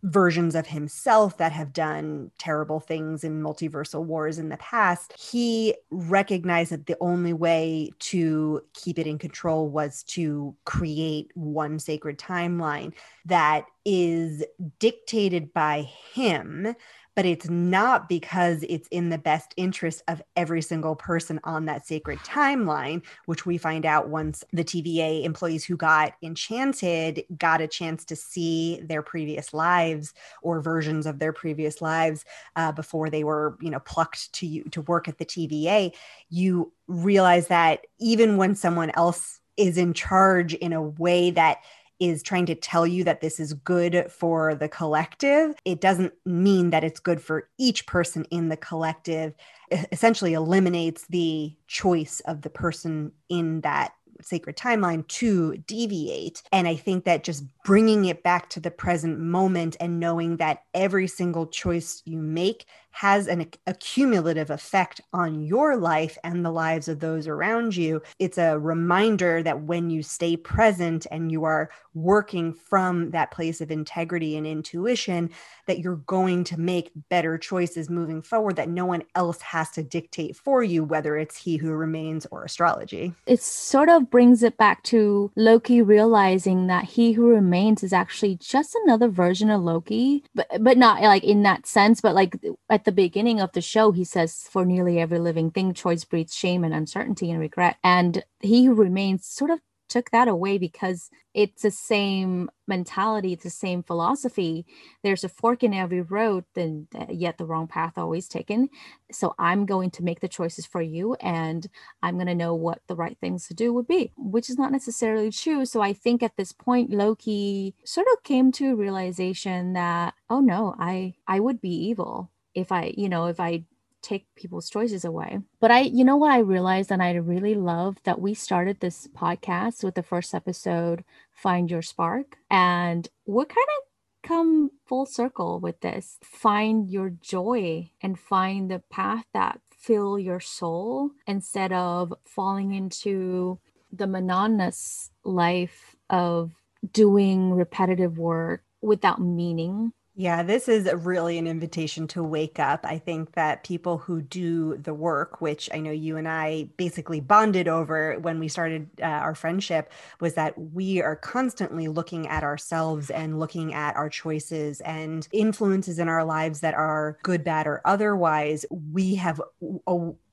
versions 0.07 0.55
of 0.55 0.69
himself 0.69 1.37
that 1.39 1.51
have 1.51 1.73
done 1.73 2.31
terrible 2.39 2.79
things 2.79 3.25
in 3.25 3.43
multiversal 3.43 4.05
wars 4.05 4.39
in 4.39 4.49
the 4.49 4.57
past, 4.59 5.13
he 5.19 5.75
recognized 5.91 6.71
that 6.71 6.87
the 6.87 6.97
only 7.01 7.33
way 7.33 7.91
to 7.99 8.61
keep 8.73 8.99
it 8.99 9.07
in 9.07 9.19
control 9.19 9.69
was 9.69 10.05
to 10.05 10.55
create 10.65 11.31
one 11.35 11.79
sacred 11.79 12.19
timeline 12.19 12.95
that 13.25 13.65
is 13.85 14.45
dictated 14.79 15.53
by 15.53 15.83
him 16.15 16.75
but 17.17 17.25
it's 17.25 17.49
not 17.49 18.09
because 18.09 18.63
it's 18.69 18.87
in 18.89 19.09
the 19.09 19.19
best 19.19 19.55
interest 19.57 20.03
of 20.07 20.23
every 20.37 20.61
single 20.61 20.95
person 20.95 21.41
on 21.43 21.65
that 21.65 21.87
sacred 21.87 22.19
timeline, 22.21 23.03
which 23.25 23.47
we 23.47 23.57
find 23.57 23.87
out 23.87 24.11
once 24.11 24.45
the 24.53 24.63
TVA 24.63 25.25
employees 25.25 25.65
who 25.65 25.77
got 25.77 26.13
enchanted 26.23 27.25
got 27.39 27.63
a 27.63 27.67
chance 27.67 28.05
to 28.05 28.15
see 28.15 28.81
their 28.85 29.03
previous 29.03 29.55
lives 29.55 30.13
or 30.43 30.61
versions 30.61 31.07
of 31.07 31.19
their 31.19 31.33
previous 31.33 31.81
lives 31.81 32.25
uh, 32.55 32.71
before 32.71 33.09
they 33.09 33.25
were, 33.25 33.57
you 33.63 33.71
know, 33.71 33.81
plucked 33.81 34.31
to 34.35 34.47
you 34.47 34.65
to 34.65 34.83
work 34.83 35.09
at 35.09 35.17
the 35.17 35.25
TVA. 35.25 35.93
You 36.29 36.71
realize 36.87 37.49
that 37.49 37.87
even 37.99 38.37
when 38.37 38.55
someone 38.55 38.91
else 38.91 39.41
is 39.57 39.79
in 39.79 39.95
charge 39.95 40.55
in 40.55 40.73
a 40.73 40.83
way 40.83 41.31
that 41.31 41.59
is 42.01 42.23
trying 42.23 42.47
to 42.47 42.55
tell 42.55 42.87
you 42.87 43.05
that 43.05 43.21
this 43.21 43.41
is 43.41 43.55
good 43.55 44.11
for 44.11 44.55
the 44.55 44.69
collective, 44.69 45.55
it 45.65 45.81
doesn't 45.81 46.13
mean 46.25 46.71
that 46.71 46.85
it's 46.85 47.01
good 47.01 47.21
for 47.21 47.49
each 47.59 47.87
person 47.87 48.25
in 48.31 48.49
the 48.49 48.57
collective. 48.57 49.35
It 49.71 49.89
essentially 49.93 50.35
eliminates 50.35 51.07
the 51.09 51.55
choice 51.67 52.21
of 52.21 52.43
the 52.43 52.51
person 52.51 53.13
in 53.29 53.63
that 53.63 53.93
sacred 54.23 54.57
timeline 54.57 55.07
to 55.09 55.57
deviate. 55.67 56.43
And 56.53 56.67
I 56.67 56.75
think 56.75 57.05
that 57.05 57.25
just 57.25 57.45
bringing 57.65 58.07
it 58.07 58.23
back 58.23 58.49
to 58.51 58.61
the 58.61 58.71
present 58.71 59.19
moment 59.21 59.77
and 59.81 60.01
knowing 60.01 60.39
that 60.39 60.63
every 60.75 61.07
single 61.07 61.47
choice 61.47 62.03
you 62.05 62.19
make 62.19 62.67
has 62.97 63.27
an 63.27 63.47
accumulative 63.67 64.49
effect 64.49 65.03
on 65.13 65.45
your 65.45 65.77
life 65.77 66.17
and 66.25 66.43
the 66.43 66.51
lives 66.51 66.89
of 66.89 66.99
those 66.99 67.29
around 67.29 67.77
you. 67.77 68.01
It's 68.19 68.39
a 68.39 68.59
reminder 68.59 69.43
that 69.43 69.61
when 69.61 69.91
you 69.91 70.03
stay 70.03 70.35
present 70.35 71.07
and 71.11 71.31
you 71.31 71.45
are 71.45 71.69
working 71.93 72.55
from 72.55 73.11
that 73.11 73.31
place 73.31 73.61
of 73.61 73.71
integrity 73.71 74.35
and 74.39 74.47
intuition, 74.47 75.29
that 75.67 75.81
you're 75.81 75.97
going 75.97 76.43
to 76.45 76.59
make 76.59 76.91
better 77.11 77.37
choices 77.37 77.91
moving 77.91 78.23
forward 78.23 78.57
that 78.57 78.71
no 78.71 78.87
one 78.87 79.03
else 79.15 79.43
has 79.43 79.71
to 79.73 79.83
dictate 79.83 80.35
for 80.35 80.63
you, 80.63 80.83
whether 80.83 81.19
it's 81.19 81.37
he 81.37 81.59
who 81.59 81.73
remains 81.73 82.27
or 82.31 82.45
astrology. 82.45 83.13
It 83.27 83.43
sort 83.43 83.91
of 83.91 84.09
brings 84.09 84.43
it 84.43 84.57
back 84.57 84.83
to 84.85 85.31
Loki 85.37 85.83
realizing 85.83 86.67
that 86.69 86.85
he 86.85 87.13
who 87.13 87.29
remains 87.29 87.83
is 87.83 87.93
actually 87.93 88.37
just 88.37 88.75
another 88.85 89.09
version 89.09 89.51
of 89.51 89.61
Loki, 89.61 90.25
but 90.35 90.47
but 90.61 90.79
not 90.79 91.03
like 91.03 91.25
in 91.25 91.43
that 91.43 91.67
sense, 91.67 92.01
but 92.01 92.15
like 92.15 92.39
at 92.71 92.86
the 92.87 92.93
beginning 92.93 93.41
of 93.41 93.53
the 93.53 93.61
show, 93.61 93.93
he 93.93 94.05
says, 94.05 94.49
For 94.51 94.65
nearly 94.65 94.99
every 94.99 95.19
living 95.19 95.51
thing, 95.51 95.75
choice 95.75 96.05
breeds 96.05 96.35
shame 96.35 96.65
and 96.65 96.73
uncertainty 96.73 97.31
and 97.31 97.39
regret. 97.39 97.77
And 97.85 98.25
he 98.41 98.65
who 98.65 98.75
remains 98.75 99.27
sort 99.27 99.51
of 99.51 99.61
took 99.89 100.11
that 100.11 100.29
away 100.29 100.59
because 100.59 101.11
it's 101.35 101.63
the 101.63 101.71
same 101.71 102.51
mentality, 102.67 103.33
it's 103.33 103.45
the 103.45 103.51
same 103.51 103.83
philosophy. 103.83 104.67
There's 105.03 105.25
a 105.25 105.29
fork 105.29 105.63
in 105.63 105.75
every 105.75 106.01
road, 106.01 106.45
then 106.55 106.89
yet 107.09 107.39
the 107.39 107.45
wrong 107.45 107.67
path 107.67 107.93
always 107.97 108.29
taken. 108.29 108.69
So 109.13 109.35
I'm 109.39 109.67
going 109.67 109.91
to 109.93 110.03
make 110.03 110.21
the 110.21 110.29
choices 110.29 110.67
for 110.67 110.83
you 110.83 111.15
and 111.21 111.67
I'm 112.03 112.17
going 112.17 112.27
to 112.27 112.35
know 112.35 112.55
what 112.55 112.81
the 112.89 112.97
right 112.97 113.17
things 113.21 113.47
to 113.49 113.55
do 113.55 113.73
would 113.73 113.87
be, 113.87 114.13
which 114.17 114.51
is 114.51 114.59
not 114.59 114.73
necessarily 114.73 115.31
true. 115.31 115.65
So 115.65 115.81
I 115.83 115.93
think 115.93 116.23
at 116.23 116.37
this 116.37 116.53
point 116.53 116.91
Loki 116.91 117.75
sort 117.85 118.07
of 118.13 118.23
came 118.23 118.51
to 118.53 118.73
a 118.73 118.77
realization 118.77 119.75
that 119.75 120.15
oh 120.31 120.41
no, 120.41 120.75
I 120.79 121.15
I 121.29 121.41
would 121.41 121.61
be 121.61 121.71
evil 121.71 122.31
if 122.57 122.73
I, 122.73 122.95
you 122.97 123.09
know, 123.09 123.27
if 123.27 123.39
I 123.39 123.65
take 124.03 124.27
people's 124.35 124.71
choices 124.71 125.05
away. 125.05 125.41
But 125.61 125.71
I, 125.71 125.81
you 125.81 126.05
know 126.05 126.17
what 126.17 126.33
I 126.33 126.39
realized 126.39 126.91
and 126.91 127.03
I 127.03 127.13
really 127.15 127.55
love 127.55 127.99
that 128.05 128.21
we 128.21 128.35
started 128.35 128.81
this 128.81 129.09
podcast 129.09 129.85
with 129.85 129.95
the 129.95 130.03
first 130.03 130.35
episode, 130.35 131.05
Find 131.33 131.71
Your 131.71 131.83
Spark. 131.83 132.37
And 132.51 133.09
we're 133.27 133.45
kind 133.45 133.67
of 133.79 134.29
come 134.29 134.71
full 134.87 135.07
circle 135.07 135.61
with 135.61 135.81
this. 135.81 136.19
Find 136.23 136.89
your 136.89 137.11
joy 137.11 137.91
and 138.01 138.19
find 138.19 138.71
the 138.71 138.83
path 138.91 139.25
that 139.35 139.61
fill 139.71 140.19
your 140.19 140.41
soul 140.41 141.11
instead 141.27 141.73
of 141.73 142.13
falling 142.25 142.73
into 142.73 143.59
the 143.93 144.07
monotonous 144.07 145.11
life 145.25 145.97
of 146.11 146.53
doing 146.93 147.53
repetitive 147.53 148.19
work 148.19 148.63
without 148.81 149.21
meaning 149.21 149.93
yeah, 150.19 150.43
this 150.43 150.67
is 150.67 150.91
really 151.05 151.37
an 151.37 151.47
invitation 151.47 152.07
to 152.09 152.23
wake 152.23 152.59
up. 152.59 152.81
I 152.85 152.97
think 152.97 153.33
that 153.33 153.65
people 153.65 153.99
who 153.99 154.23
do 154.23 154.79
the 154.79 154.95
work, 154.95 155.43
which 155.43 155.69
I 155.75 155.79
know 155.79 155.91
you 155.91 156.17
and 156.17 156.27
I 156.27 156.71
basically 156.79 157.21
bonded 157.21 157.69
over 157.69 158.19
when 158.21 158.41
we 158.41 158.49
started 158.49 158.89
uh, 159.03 159.05
our 159.05 159.35
friendship, 159.35 159.93
was 160.19 160.33
that 160.33 160.59
we 160.59 161.03
are 161.03 161.17
constantly 161.17 161.89
looking 161.89 162.27
at 162.29 162.45
ourselves 162.45 163.11
and 163.11 163.39
looking 163.39 163.75
at 163.75 163.95
our 163.95 164.09
choices 164.09 164.81
and 164.81 165.29
influences 165.33 165.99
in 165.99 166.09
our 166.09 166.25
lives 166.25 166.61
that 166.61 166.73
are 166.73 167.19
good, 167.23 167.45
bad, 167.45 167.67
or 167.67 167.83
otherwise. 167.85 168.65
We 168.71 169.17
have 169.17 169.39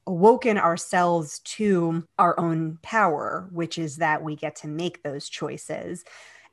awoken 0.07 0.57
ourselves 0.57 1.39
to 1.39 2.07
our 2.17 2.39
own 2.39 2.79
power, 2.83 3.49
which 3.51 3.77
is 3.77 3.97
that 3.97 4.23
we 4.23 4.37
get 4.37 4.55
to 4.57 4.67
make 4.69 5.03
those 5.03 5.27
choices. 5.27 6.05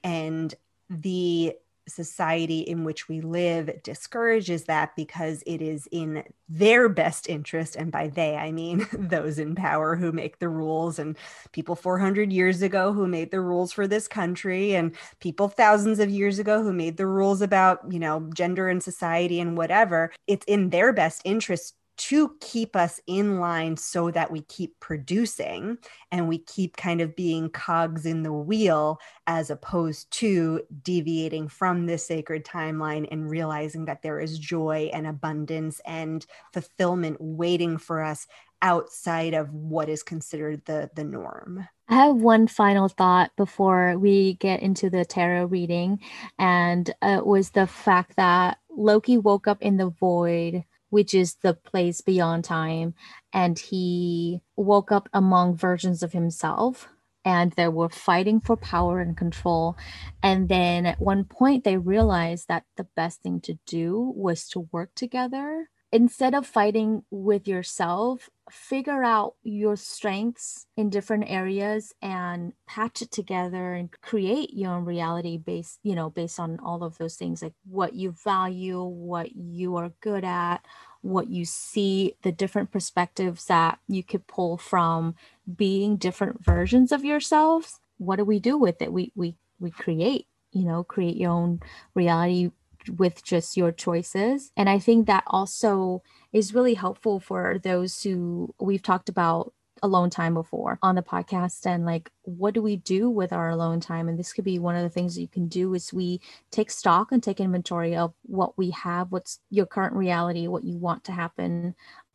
And 0.03 0.53
the 0.89 1.55
society 1.89 2.61
in 2.61 2.85
which 2.85 3.09
we 3.09 3.21
live 3.21 3.83
discourages 3.83 4.65
that 4.65 4.95
because 4.97 5.43
it 5.47 5.61
is 5.61 5.89
in 5.91 6.25
their 6.49 6.89
best 6.89 7.29
interest. 7.29 7.77
And 7.77 7.91
by 7.93 8.09
they, 8.09 8.37
I 8.37 8.53
mean 8.53 8.87
those 8.93 9.39
in 9.39 9.55
power 9.55 9.97
who 9.97 10.13
make 10.13 10.39
the 10.39 10.49
rules 10.49 10.99
and 10.99 11.17
people 11.53 11.77
400 11.77 12.33
years 12.33 12.63
ago 12.63 12.93
who 12.93 13.07
made 13.07 13.31
the 13.31 13.41
rules 13.41 13.73
for 13.73 13.87
this 13.87 14.09
country 14.09 14.75
and 14.75 14.95
people 15.21 15.49
thousands 15.49 15.99
of 15.99 16.11
years 16.11 16.39
ago 16.39 16.63
who 16.63 16.73
made 16.73 16.97
the 16.97 17.07
rules 17.07 17.43
about, 17.43 17.81
you 17.91 17.99
know, 17.99 18.29
gender 18.35 18.69
and 18.69 18.83
society 18.83 19.41
and 19.41 19.57
whatever. 19.57 20.13
It's 20.27 20.45
in 20.47 20.71
their 20.71 20.93
best 20.93 21.23
interest 21.25 21.75
to 22.01 22.35
keep 22.41 22.77
us 22.77 22.99
in 23.07 23.41
line 23.41 23.77
so 23.77 24.11
that 24.11 24.31
we 24.31 24.41
keep 24.43 24.81
producing 24.81 25.77
and 26.11 26.27
we 26.27 26.39
keep 26.39 26.75
kind 26.79 27.03
of 27.03 27.15
being 27.15 27.51
cogs 27.51 28.07
in 28.07 28.23
the 28.23 28.33
wheel 28.33 28.99
as 29.27 29.51
opposed 29.51 30.11
to 30.11 30.63
deviating 30.83 31.47
from 31.47 31.85
this 31.85 32.07
sacred 32.07 32.43
timeline 32.43 33.07
and 33.11 33.29
realizing 33.29 33.85
that 33.85 34.01
there 34.01 34.19
is 34.19 34.39
joy 34.39 34.91
and 34.95 35.07
abundance 35.07 35.79
and 35.85 36.25
fulfillment 36.55 37.19
waiting 37.21 37.77
for 37.77 38.03
us 38.03 38.27
outside 38.63 39.35
of 39.35 39.53
what 39.53 39.91
is 39.91 40.03
considered 40.03 40.63
the 40.65 40.91
the 40.95 41.05
norm. 41.05 41.69
I 41.89 41.95
have 42.07 42.17
one 42.17 42.47
final 42.47 42.89
thought 42.89 43.33
before 43.37 43.99
we 43.99 44.35
get 44.35 44.63
into 44.63 44.89
the 44.89 45.05
tarot 45.05 45.47
reading, 45.47 46.01
and 46.39 46.89
uh, 47.03 47.17
it 47.19 47.27
was 47.27 47.51
the 47.51 47.67
fact 47.67 48.17
that 48.17 48.59
Loki 48.71 49.19
woke 49.19 49.49
up 49.49 49.61
in 49.61 49.77
the 49.77 49.91
void, 49.91 50.65
which 50.91 51.15
is 51.15 51.37
the 51.37 51.55
place 51.55 52.01
beyond 52.01 52.45
time, 52.45 52.95
and 53.33 53.59
he 53.59 54.43
woke 54.57 54.93
up 54.93 55.09
among 55.13 55.57
versions 55.57 56.03
of 56.03 56.13
himself 56.13 56.89
and 57.25 57.53
they 57.53 57.69
were 57.69 57.89
fighting 57.89 58.41
for 58.41 58.57
power 58.57 59.01
and 59.01 59.17
control. 59.17 59.77
And 60.23 60.49
then 60.49 60.87
at 60.87 61.01
one 61.01 61.25
point, 61.25 61.65
they 61.65 61.77
realized 61.77 62.49
that 62.49 62.65
the 62.77 62.87
best 62.97 63.23
thing 63.23 63.41
to 63.43 63.59
do 63.67 64.13
was 64.17 64.49
to 64.49 64.69
work 64.73 64.95
together. 64.95 65.69
Instead 65.93 66.35
of 66.35 66.47
fighting 66.47 67.03
with 67.11 67.49
yourself, 67.49 68.31
figure 68.51 69.03
out 69.03 69.35
your 69.43 69.77
strengths 69.77 70.67
in 70.77 70.91
different 70.91 71.25
areas 71.29 71.95
and 72.03 72.53
patch 72.67 73.03
it 73.03 73.11
together 73.11 73.75
and 73.75 73.91
create 74.01 74.53
your 74.53 74.73
own 74.73 74.85
reality 74.85 75.37
based, 75.37 75.79
you 75.83 75.95
know, 75.95 76.11
based 76.11 76.39
on 76.41 76.59
all 76.61 76.83
of 76.83 76.99
those 76.99 77.17
things 77.17 77.43
like 77.43 77.55
what 77.65 77.95
you 77.95 78.15
value, 78.25 78.83
what 78.83 79.35
you 79.35 79.77
are 79.77 79.93
good 80.01 80.25
at, 80.25 80.59
what 81.03 81.29
you 81.29 81.45
see, 81.45 82.15
the 82.23 82.33
different 82.33 82.71
perspectives 82.71 83.47
that 83.47 83.79
you 83.89 84.03
could 84.03 84.27
pull 84.27 84.57
from 84.59 85.15
being 85.57 85.97
different 85.97 86.45
versions 86.45 86.93
of 86.93 87.05
yourselves. 87.05 87.81
What 87.99 88.17
do 88.17 88.25
we 88.25 88.39
do 88.39 88.57
with 88.59 88.81
it? 88.83 88.93
We 88.93 89.13
we 89.15 89.37
we 89.59 89.71
create, 89.71 90.27
you 90.53 90.65
know, 90.65 90.85
create 90.85 91.17
your 91.17 91.31
own 91.31 91.61
reality 91.95 92.51
with 92.89 93.23
just 93.23 93.57
your 93.57 93.73
choices. 93.73 94.53
And 94.57 94.69
I 94.69 94.79
think 94.79 95.07
that 95.07 95.25
also 95.27 96.03
is 96.33 96.55
really 96.55 96.75
helpful 96.75 97.21
for 97.21 97.59
those 97.63 98.03
who 98.03 98.55
we've 98.61 98.83
talked 98.83 99.09
about 99.09 99.53
alone 99.83 100.11
time 100.11 100.35
before 100.35 100.79
on 100.83 100.95
the 100.95 101.03
podcast 101.03 101.67
and 101.67 101.85
like 101.87 102.11
what 102.23 102.55
do 102.55 102.63
we 102.63 102.77
do 102.77 103.09
with 103.09 103.33
our 103.33 103.51
alone 103.51 103.81
time 103.81 104.09
and 104.09 104.19
this 104.19 104.33
could 104.33 104.45
be 104.45 104.59
one 104.59 104.77
of 104.77 104.83
the 104.83 104.91
things 104.91 105.15
that 105.15 105.23
you 105.23 105.29
can 105.29 105.49
do 105.49 105.75
is 105.75 105.93
we 105.93 106.21
take 106.51 106.71
stock 106.71 107.13
and 107.13 107.23
take 107.23 107.41
inventory 107.41 107.97
of 107.97 108.13
what 108.23 108.57
we 108.59 108.71
have 108.71 109.11
what's 109.11 109.41
your 109.51 109.67
current 109.67 109.95
reality 109.95 110.47
what 110.47 110.65
you 110.65 110.77
want 110.77 111.03
to 111.05 111.13
happen 111.13 111.75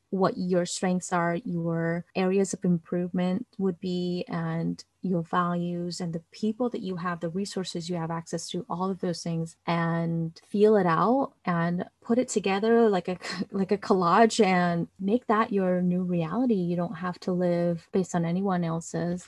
what 0.09 0.37
your 0.37 0.65
strengths 0.65 1.11
are, 1.11 1.35
your 1.43 2.05
areas 2.15 2.53
of 2.53 2.63
improvement 2.63 3.45
would 3.57 3.79
be, 3.79 4.25
and 4.27 4.83
your 5.01 5.21
values 5.21 6.01
and 6.01 6.13
the 6.13 6.21
people 6.31 6.69
that 6.69 6.81
you 6.81 6.95
have, 6.95 7.19
the 7.19 7.29
resources 7.29 7.89
you 7.89 7.95
have 7.95 8.09
access 8.11 8.49
to, 8.49 8.65
all 8.69 8.89
of 8.89 8.99
those 9.01 9.21
things, 9.21 9.55
and 9.67 10.41
feel 10.47 10.75
it 10.75 10.85
out 10.87 11.33
and 11.45 11.85
put 12.01 12.17
it 12.17 12.27
together 12.27 12.89
like 12.89 13.07
a 13.07 13.17
like 13.51 13.71
a 13.71 13.77
collage 13.77 14.43
and 14.43 14.87
make 14.99 15.27
that 15.27 15.53
your 15.53 15.81
new 15.81 16.03
reality. 16.03 16.55
You 16.55 16.75
don't 16.75 16.95
have 16.95 17.19
to 17.21 17.31
live 17.31 17.87
based 17.91 18.15
on 18.15 18.25
anyone 18.25 18.63
else's. 18.63 19.25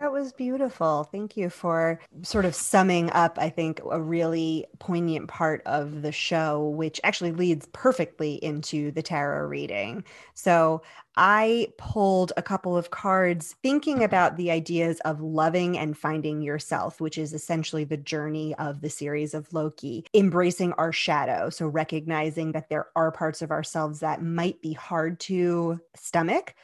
That 0.00 0.12
was 0.12 0.32
beautiful. 0.32 1.08
Thank 1.10 1.36
you 1.36 1.50
for 1.50 1.98
sort 2.22 2.44
of 2.44 2.54
summing 2.54 3.10
up, 3.10 3.36
I 3.36 3.48
think, 3.50 3.80
a 3.90 4.00
really 4.00 4.64
poignant 4.78 5.26
part 5.26 5.60
of 5.66 6.02
the 6.02 6.12
show, 6.12 6.68
which 6.68 7.00
actually 7.02 7.32
leads 7.32 7.66
perfectly 7.72 8.34
into 8.34 8.92
the 8.92 9.02
tarot 9.02 9.48
reading. 9.48 10.04
So 10.34 10.82
I 11.16 11.72
pulled 11.78 12.32
a 12.36 12.42
couple 12.42 12.76
of 12.76 12.92
cards 12.92 13.56
thinking 13.60 14.04
about 14.04 14.36
the 14.36 14.52
ideas 14.52 15.00
of 15.00 15.20
loving 15.20 15.76
and 15.76 15.98
finding 15.98 16.42
yourself, 16.42 17.00
which 17.00 17.18
is 17.18 17.34
essentially 17.34 17.82
the 17.82 17.96
journey 17.96 18.54
of 18.54 18.82
the 18.82 18.90
series 18.90 19.34
of 19.34 19.52
Loki, 19.52 20.04
embracing 20.14 20.74
our 20.74 20.92
shadow. 20.92 21.50
So 21.50 21.66
recognizing 21.66 22.52
that 22.52 22.68
there 22.68 22.86
are 22.94 23.10
parts 23.10 23.42
of 23.42 23.50
ourselves 23.50 23.98
that 23.98 24.22
might 24.22 24.62
be 24.62 24.74
hard 24.74 25.18
to 25.20 25.80
stomach, 25.96 26.54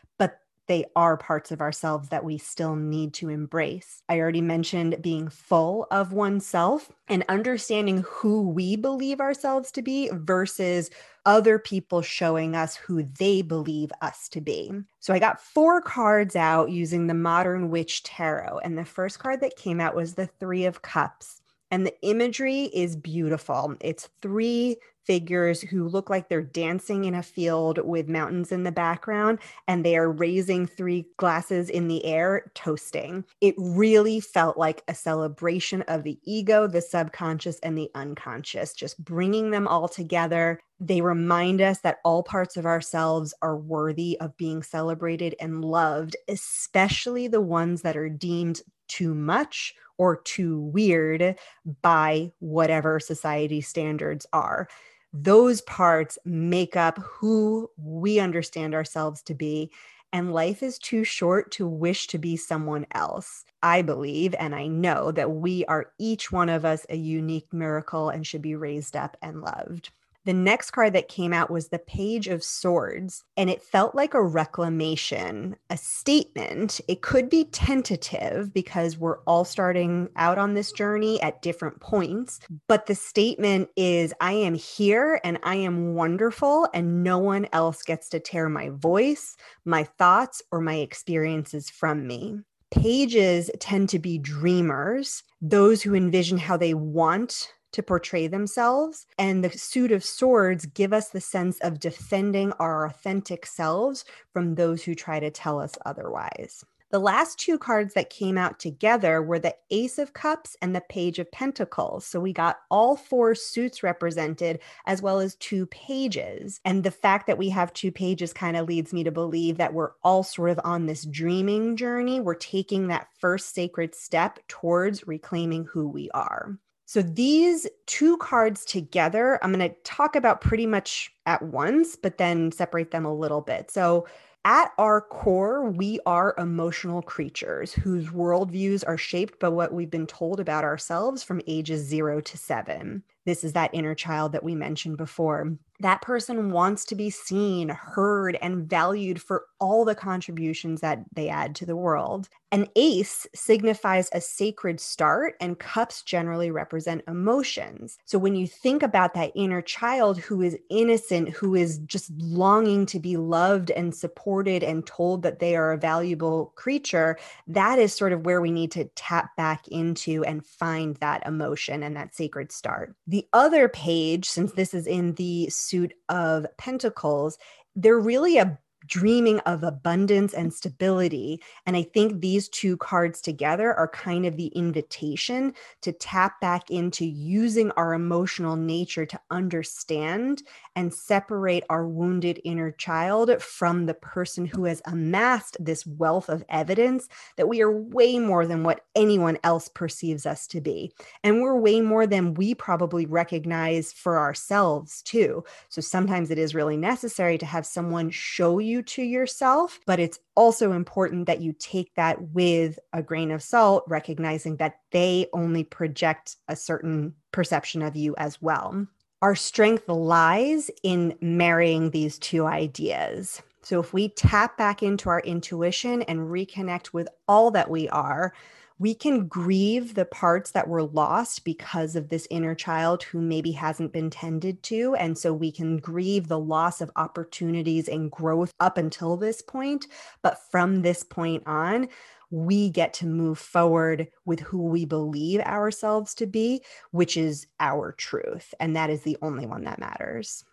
they 0.66 0.84
are 0.96 1.16
parts 1.16 1.52
of 1.52 1.60
ourselves 1.60 2.08
that 2.08 2.24
we 2.24 2.38
still 2.38 2.76
need 2.76 3.12
to 3.14 3.28
embrace. 3.28 4.02
I 4.08 4.18
already 4.18 4.40
mentioned 4.40 5.02
being 5.02 5.28
full 5.28 5.86
of 5.90 6.12
oneself 6.12 6.90
and 7.08 7.24
understanding 7.28 8.04
who 8.08 8.48
we 8.48 8.76
believe 8.76 9.20
ourselves 9.20 9.70
to 9.72 9.82
be 9.82 10.10
versus 10.12 10.90
other 11.26 11.58
people 11.58 12.02
showing 12.02 12.54
us 12.54 12.76
who 12.76 13.02
they 13.18 13.42
believe 13.42 13.90
us 14.00 14.28
to 14.30 14.40
be. 14.40 14.72
So 15.00 15.12
I 15.14 15.18
got 15.18 15.40
four 15.40 15.80
cards 15.80 16.36
out 16.36 16.70
using 16.70 17.06
the 17.06 17.14
Modern 17.14 17.70
Witch 17.70 18.02
Tarot. 18.02 18.58
And 18.58 18.76
the 18.76 18.84
first 18.84 19.18
card 19.18 19.40
that 19.40 19.56
came 19.56 19.80
out 19.80 19.94
was 19.94 20.14
the 20.14 20.26
Three 20.26 20.64
of 20.64 20.82
Cups. 20.82 21.40
And 21.74 21.84
the 21.84 22.00
imagery 22.02 22.66
is 22.66 22.94
beautiful. 22.94 23.74
It's 23.80 24.08
three 24.22 24.76
figures 25.04 25.60
who 25.60 25.88
look 25.88 26.08
like 26.08 26.28
they're 26.28 26.40
dancing 26.40 27.04
in 27.04 27.16
a 27.16 27.22
field 27.22 27.78
with 27.84 28.08
mountains 28.08 28.52
in 28.52 28.62
the 28.62 28.70
background 28.70 29.40
and 29.66 29.84
they 29.84 29.96
are 29.96 30.12
raising 30.12 30.68
three 30.68 31.04
glasses 31.16 31.68
in 31.68 31.88
the 31.88 32.04
air, 32.04 32.52
toasting. 32.54 33.24
It 33.40 33.56
really 33.58 34.20
felt 34.20 34.56
like 34.56 34.84
a 34.86 34.94
celebration 34.94 35.82
of 35.88 36.04
the 36.04 36.16
ego, 36.22 36.68
the 36.68 36.80
subconscious, 36.80 37.58
and 37.58 37.76
the 37.76 37.90
unconscious, 37.96 38.72
just 38.72 39.04
bringing 39.04 39.50
them 39.50 39.66
all 39.66 39.88
together. 39.88 40.60
They 40.78 41.00
remind 41.00 41.60
us 41.60 41.80
that 41.80 41.98
all 42.04 42.22
parts 42.22 42.56
of 42.56 42.66
ourselves 42.66 43.34
are 43.42 43.56
worthy 43.56 44.16
of 44.20 44.36
being 44.36 44.62
celebrated 44.62 45.34
and 45.40 45.64
loved, 45.64 46.14
especially 46.28 47.26
the 47.26 47.40
ones 47.40 47.82
that 47.82 47.96
are 47.96 48.08
deemed 48.08 48.62
too 48.88 49.14
much 49.14 49.74
or 49.98 50.16
too 50.16 50.60
weird 50.60 51.36
by 51.82 52.32
whatever 52.40 52.98
society 52.98 53.60
standards 53.60 54.26
are 54.32 54.68
those 55.14 55.60
parts 55.62 56.18
make 56.24 56.74
up 56.74 56.98
who 56.98 57.70
we 57.76 58.18
understand 58.18 58.74
ourselves 58.74 59.22
to 59.22 59.34
be. 59.34 59.70
And 60.12 60.34
life 60.34 60.62
is 60.62 60.78
too 60.78 61.04
short 61.04 61.52
to 61.52 61.68
wish 61.68 62.08
to 62.08 62.18
be 62.18 62.36
someone 62.36 62.84
else. 62.92 63.44
I 63.62 63.82
believe 63.82 64.34
and 64.38 64.54
I 64.54 64.66
know 64.66 65.12
that 65.12 65.30
we 65.30 65.64
are 65.66 65.92
each 65.98 66.32
one 66.32 66.48
of 66.48 66.64
us 66.64 66.84
a 66.88 66.96
unique 66.96 67.52
miracle 67.52 68.10
and 68.10 68.26
should 68.26 68.42
be 68.42 68.56
raised 68.56 68.96
up 68.96 69.16
and 69.22 69.40
loved. 69.40 69.90
The 70.24 70.32
next 70.32 70.70
card 70.70 70.94
that 70.94 71.08
came 71.08 71.34
out 71.34 71.50
was 71.50 71.68
the 71.68 71.78
Page 71.78 72.28
of 72.28 72.42
Swords, 72.42 73.24
and 73.36 73.50
it 73.50 73.62
felt 73.62 73.94
like 73.94 74.14
a 74.14 74.22
reclamation, 74.22 75.56
a 75.68 75.76
statement. 75.76 76.80
It 76.88 77.02
could 77.02 77.28
be 77.28 77.44
tentative 77.44 78.54
because 78.54 78.96
we're 78.96 79.18
all 79.24 79.44
starting 79.44 80.08
out 80.16 80.38
on 80.38 80.54
this 80.54 80.72
journey 80.72 81.20
at 81.20 81.42
different 81.42 81.80
points, 81.80 82.40
but 82.68 82.86
the 82.86 82.94
statement 82.94 83.68
is 83.76 84.14
I 84.18 84.32
am 84.32 84.54
here 84.54 85.20
and 85.24 85.38
I 85.42 85.56
am 85.56 85.94
wonderful, 85.94 86.68
and 86.72 87.04
no 87.04 87.18
one 87.18 87.46
else 87.52 87.82
gets 87.82 88.08
to 88.10 88.20
tear 88.20 88.48
my 88.48 88.70
voice, 88.70 89.36
my 89.66 89.84
thoughts, 89.84 90.40
or 90.50 90.62
my 90.62 90.76
experiences 90.76 91.68
from 91.68 92.06
me. 92.06 92.40
Pages 92.70 93.50
tend 93.60 93.90
to 93.90 93.98
be 93.98 94.18
dreamers, 94.18 95.22
those 95.42 95.82
who 95.82 95.94
envision 95.94 96.38
how 96.38 96.56
they 96.56 96.72
want 96.72 97.52
to 97.74 97.82
portray 97.82 98.26
themselves. 98.26 99.06
And 99.18 99.44
the 99.44 99.50
suit 99.50 99.92
of 99.92 100.02
swords 100.02 100.66
give 100.66 100.92
us 100.92 101.10
the 101.10 101.20
sense 101.20 101.58
of 101.60 101.78
defending 101.80 102.52
our 102.52 102.86
authentic 102.86 103.46
selves 103.46 104.04
from 104.32 104.54
those 104.54 104.82
who 104.82 104.94
try 104.94 105.20
to 105.20 105.30
tell 105.30 105.60
us 105.60 105.74
otherwise. 105.84 106.64
The 106.94 107.00
last 107.00 107.40
two 107.40 107.58
cards 107.58 107.94
that 107.94 108.08
came 108.08 108.38
out 108.38 108.60
together 108.60 109.20
were 109.20 109.40
the 109.40 109.56
Ace 109.72 109.98
of 109.98 110.12
Cups 110.12 110.56
and 110.62 110.76
the 110.76 110.80
Page 110.82 111.18
of 111.18 111.28
Pentacles. 111.32 112.06
So 112.06 112.20
we 112.20 112.32
got 112.32 112.60
all 112.70 112.94
four 112.94 113.34
suits 113.34 113.82
represented 113.82 114.60
as 114.86 115.02
well 115.02 115.18
as 115.18 115.34
two 115.34 115.66
pages. 115.66 116.60
And 116.64 116.84
the 116.84 116.92
fact 116.92 117.26
that 117.26 117.36
we 117.36 117.48
have 117.48 117.72
two 117.72 117.90
pages 117.90 118.32
kind 118.32 118.56
of 118.56 118.68
leads 118.68 118.92
me 118.92 119.02
to 119.02 119.10
believe 119.10 119.56
that 119.56 119.74
we're 119.74 119.90
all 120.04 120.22
sort 120.22 120.50
of 120.50 120.60
on 120.62 120.86
this 120.86 121.04
dreaming 121.04 121.74
journey. 121.74 122.20
We're 122.20 122.34
taking 122.34 122.86
that 122.86 123.08
first 123.18 123.52
sacred 123.52 123.96
step 123.96 124.38
towards 124.46 125.08
reclaiming 125.08 125.64
who 125.64 125.88
we 125.88 126.10
are. 126.10 126.56
So 126.94 127.02
these 127.02 127.66
two 127.86 128.16
cards 128.18 128.64
together, 128.64 129.40
I'm 129.42 129.52
going 129.52 129.68
to 129.68 129.74
talk 129.82 130.14
about 130.14 130.40
pretty 130.40 130.64
much 130.64 131.12
at 131.26 131.42
once, 131.42 131.96
but 131.96 132.18
then 132.18 132.52
separate 132.52 132.92
them 132.92 133.04
a 133.04 133.12
little 133.12 133.40
bit. 133.40 133.72
So 133.72 134.06
at 134.44 134.70
our 134.78 135.00
core, 135.00 135.68
we 135.68 135.98
are 136.06 136.36
emotional 136.38 137.02
creatures 137.02 137.72
whose 137.72 138.10
worldviews 138.10 138.84
are 138.86 138.96
shaped 138.96 139.40
by 139.40 139.48
what 139.48 139.72
we've 139.72 139.90
been 139.90 140.06
told 140.06 140.38
about 140.38 140.62
ourselves 140.62 141.24
from 141.24 141.40
ages 141.48 141.84
zero 141.84 142.20
to 142.20 142.38
seven. 142.38 143.02
This 143.24 143.44
is 143.44 143.54
that 143.54 143.70
inner 143.72 143.94
child 143.94 144.32
that 144.32 144.44
we 144.44 144.54
mentioned 144.54 144.96
before. 144.96 145.56
That 145.80 146.02
person 146.02 146.52
wants 146.52 146.84
to 146.86 146.94
be 146.94 147.10
seen, 147.10 147.68
heard, 147.68 148.38
and 148.40 148.68
valued 148.68 149.20
for 149.20 149.46
all 149.58 149.84
the 149.84 149.94
contributions 149.94 150.80
that 150.82 151.04
they 151.12 151.28
add 151.28 151.54
to 151.56 151.66
the 151.66 151.76
world. 151.76 152.28
An 152.52 152.68
ace 152.76 153.26
signifies 153.34 154.08
a 154.12 154.20
sacred 154.20 154.78
start, 154.78 155.34
and 155.40 155.58
cups 155.58 156.02
generally 156.02 156.52
represent 156.52 157.02
emotions. 157.08 157.98
So 158.04 158.18
when 158.18 158.36
you 158.36 158.46
think 158.46 158.84
about 158.84 159.14
that 159.14 159.32
inner 159.34 159.60
child 159.60 160.18
who 160.18 160.40
is 160.42 160.56
innocent, 160.70 161.30
who 161.30 161.56
is 161.56 161.78
just 161.78 162.12
longing 162.18 162.86
to 162.86 163.00
be 163.00 163.16
loved 163.16 163.72
and 163.72 163.92
supported 163.92 164.62
and 164.62 164.86
told 164.86 165.22
that 165.22 165.40
they 165.40 165.56
are 165.56 165.72
a 165.72 165.78
valuable 165.78 166.52
creature, 166.54 167.18
that 167.48 167.80
is 167.80 167.92
sort 167.92 168.12
of 168.12 168.24
where 168.24 168.40
we 168.40 168.52
need 168.52 168.70
to 168.72 168.84
tap 168.94 169.34
back 169.36 169.66
into 169.68 170.22
and 170.24 170.46
find 170.46 170.94
that 170.96 171.26
emotion 171.26 171.82
and 171.82 171.96
that 171.96 172.14
sacred 172.14 172.52
start. 172.52 172.94
The 173.14 173.28
other 173.32 173.68
page, 173.68 174.28
since 174.28 174.50
this 174.54 174.74
is 174.74 174.88
in 174.88 175.12
the 175.12 175.48
suit 175.48 175.94
of 176.08 176.48
pentacles, 176.58 177.38
they're 177.76 177.96
really 177.96 178.38
a 178.38 178.58
dreaming 178.86 179.40
of 179.40 179.62
abundance 179.62 180.34
and 180.34 180.52
stability. 180.52 181.40
And 181.66 181.76
I 181.76 181.82
think 181.82 182.20
these 182.20 182.48
two 182.48 182.76
cards 182.76 183.20
together 183.20 183.74
are 183.74 183.88
kind 183.88 184.26
of 184.26 184.36
the 184.36 184.48
invitation 184.48 185.54
to 185.82 185.92
tap 185.92 186.40
back 186.40 186.70
into 186.70 187.04
using 187.04 187.70
our 187.72 187.94
emotional 187.94 188.56
nature 188.56 189.06
to 189.06 189.20
understand 189.30 190.42
and 190.76 190.92
separate 190.92 191.64
our 191.70 191.86
wounded 191.86 192.40
inner 192.44 192.70
child 192.72 193.42
from 193.42 193.86
the 193.86 193.94
person 193.94 194.44
who 194.46 194.64
has 194.64 194.82
amassed 194.86 195.56
this 195.60 195.86
wealth 195.86 196.28
of 196.28 196.44
evidence 196.48 197.08
that 197.36 197.48
we 197.48 197.60
are 197.60 197.72
way 197.72 198.18
more 198.18 198.46
than 198.46 198.64
what 198.64 198.84
anyone 198.94 199.38
else 199.44 199.68
perceives 199.68 200.26
us 200.26 200.46
to 200.46 200.60
be. 200.60 200.92
And 201.22 201.40
we're 201.40 201.58
way 201.58 201.80
more 201.80 202.06
than 202.06 202.34
we 202.34 202.54
probably 202.54 203.06
recognize 203.06 203.92
for 203.92 204.18
ourselves, 204.18 205.02
too. 205.02 205.44
So 205.68 205.80
sometimes 205.80 206.30
it 206.30 206.38
is 206.38 206.54
really 206.54 206.76
necessary 206.76 207.38
to 207.38 207.46
have 207.46 207.66
someone 207.66 208.10
show 208.10 208.58
you 208.58 208.73
to 208.82 209.02
yourself, 209.02 209.80
but 209.86 210.00
it's 210.00 210.18
also 210.34 210.72
important 210.72 211.26
that 211.26 211.40
you 211.40 211.52
take 211.52 211.94
that 211.94 212.20
with 212.32 212.78
a 212.92 213.02
grain 213.02 213.30
of 213.30 213.42
salt, 213.42 213.84
recognizing 213.86 214.56
that 214.56 214.80
they 214.90 215.26
only 215.32 215.64
project 215.64 216.36
a 216.48 216.56
certain 216.56 217.14
perception 217.32 217.82
of 217.82 217.96
you 217.96 218.14
as 218.16 218.40
well 218.40 218.86
our 219.24 219.34
strength 219.34 219.88
lies 219.88 220.70
in 220.82 221.16
marrying 221.22 221.90
these 221.90 222.18
two 222.18 222.44
ideas. 222.44 223.40
So, 223.62 223.80
if 223.80 223.94
we 223.94 224.10
tap 224.10 224.58
back 224.58 224.82
into 224.82 225.08
our 225.08 225.20
intuition 225.20 226.02
and 226.02 226.28
reconnect 226.28 226.92
with 226.92 227.08
all 227.26 227.50
that 227.52 227.70
we 227.70 227.88
are, 227.88 228.34
we 228.78 228.94
can 228.94 229.26
grieve 229.26 229.94
the 229.94 230.04
parts 230.04 230.50
that 230.50 230.68
were 230.68 230.82
lost 230.82 231.44
because 231.44 231.94
of 231.94 232.08
this 232.08 232.26
inner 232.30 232.54
child 232.54 233.04
who 233.04 233.20
maybe 233.20 233.52
hasn't 233.52 233.92
been 233.92 234.10
tended 234.10 234.62
to. 234.64 234.94
And 234.96 235.16
so 235.16 235.32
we 235.32 235.52
can 235.52 235.76
grieve 235.76 236.28
the 236.28 236.38
loss 236.38 236.80
of 236.80 236.90
opportunities 236.96 237.88
and 237.88 238.10
growth 238.10 238.52
up 238.58 238.76
until 238.76 239.16
this 239.16 239.40
point. 239.42 239.86
But 240.22 240.38
from 240.50 240.82
this 240.82 241.04
point 241.04 241.44
on, 241.46 241.88
we 242.30 242.68
get 242.68 242.92
to 242.94 243.06
move 243.06 243.38
forward 243.38 244.08
with 244.24 244.40
who 244.40 244.62
we 244.64 244.84
believe 244.84 245.40
ourselves 245.40 246.14
to 246.16 246.26
be, 246.26 246.62
which 246.90 247.16
is 247.16 247.46
our 247.60 247.92
truth. 247.92 248.54
And 248.58 248.74
that 248.74 248.90
is 248.90 249.02
the 249.02 249.16
only 249.22 249.46
one 249.46 249.64
that 249.64 249.78
matters. 249.78 250.44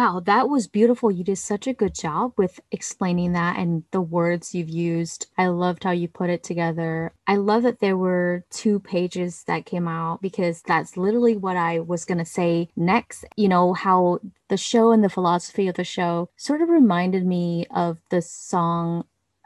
Wow, 0.00 0.20
that 0.20 0.48
was 0.48 0.66
beautiful. 0.66 1.10
You 1.10 1.24
did 1.24 1.36
such 1.36 1.66
a 1.66 1.74
good 1.74 1.94
job 1.94 2.32
with 2.38 2.58
explaining 2.70 3.32
that 3.34 3.58
and 3.58 3.84
the 3.90 4.00
words 4.00 4.54
you've 4.54 4.70
used. 4.70 5.26
I 5.36 5.48
loved 5.48 5.84
how 5.84 5.90
you 5.90 6.08
put 6.08 6.30
it 6.30 6.42
together. 6.42 7.12
I 7.26 7.36
love 7.36 7.64
that 7.64 7.80
there 7.80 7.98
were 7.98 8.46
two 8.48 8.80
pages 8.80 9.44
that 9.44 9.66
came 9.66 9.86
out 9.86 10.22
because 10.22 10.62
that's 10.62 10.96
literally 10.96 11.36
what 11.36 11.58
I 11.58 11.80
was 11.80 12.06
going 12.06 12.16
to 12.16 12.24
say 12.24 12.70
next. 12.76 13.26
You 13.36 13.50
know, 13.50 13.74
how 13.74 14.20
the 14.48 14.56
show 14.56 14.90
and 14.90 15.04
the 15.04 15.10
philosophy 15.10 15.68
of 15.68 15.74
the 15.74 15.84
show 15.84 16.30
sort 16.34 16.62
of 16.62 16.70
reminded 16.70 17.26
me 17.26 17.66
of 17.70 17.98
the 18.08 18.22
song 18.22 19.04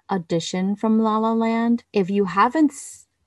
audition 0.08 0.76
from 0.76 1.00
La 1.00 1.18
La 1.18 1.32
Land. 1.32 1.82
If 1.92 2.10
you 2.10 2.26
haven't 2.26 2.70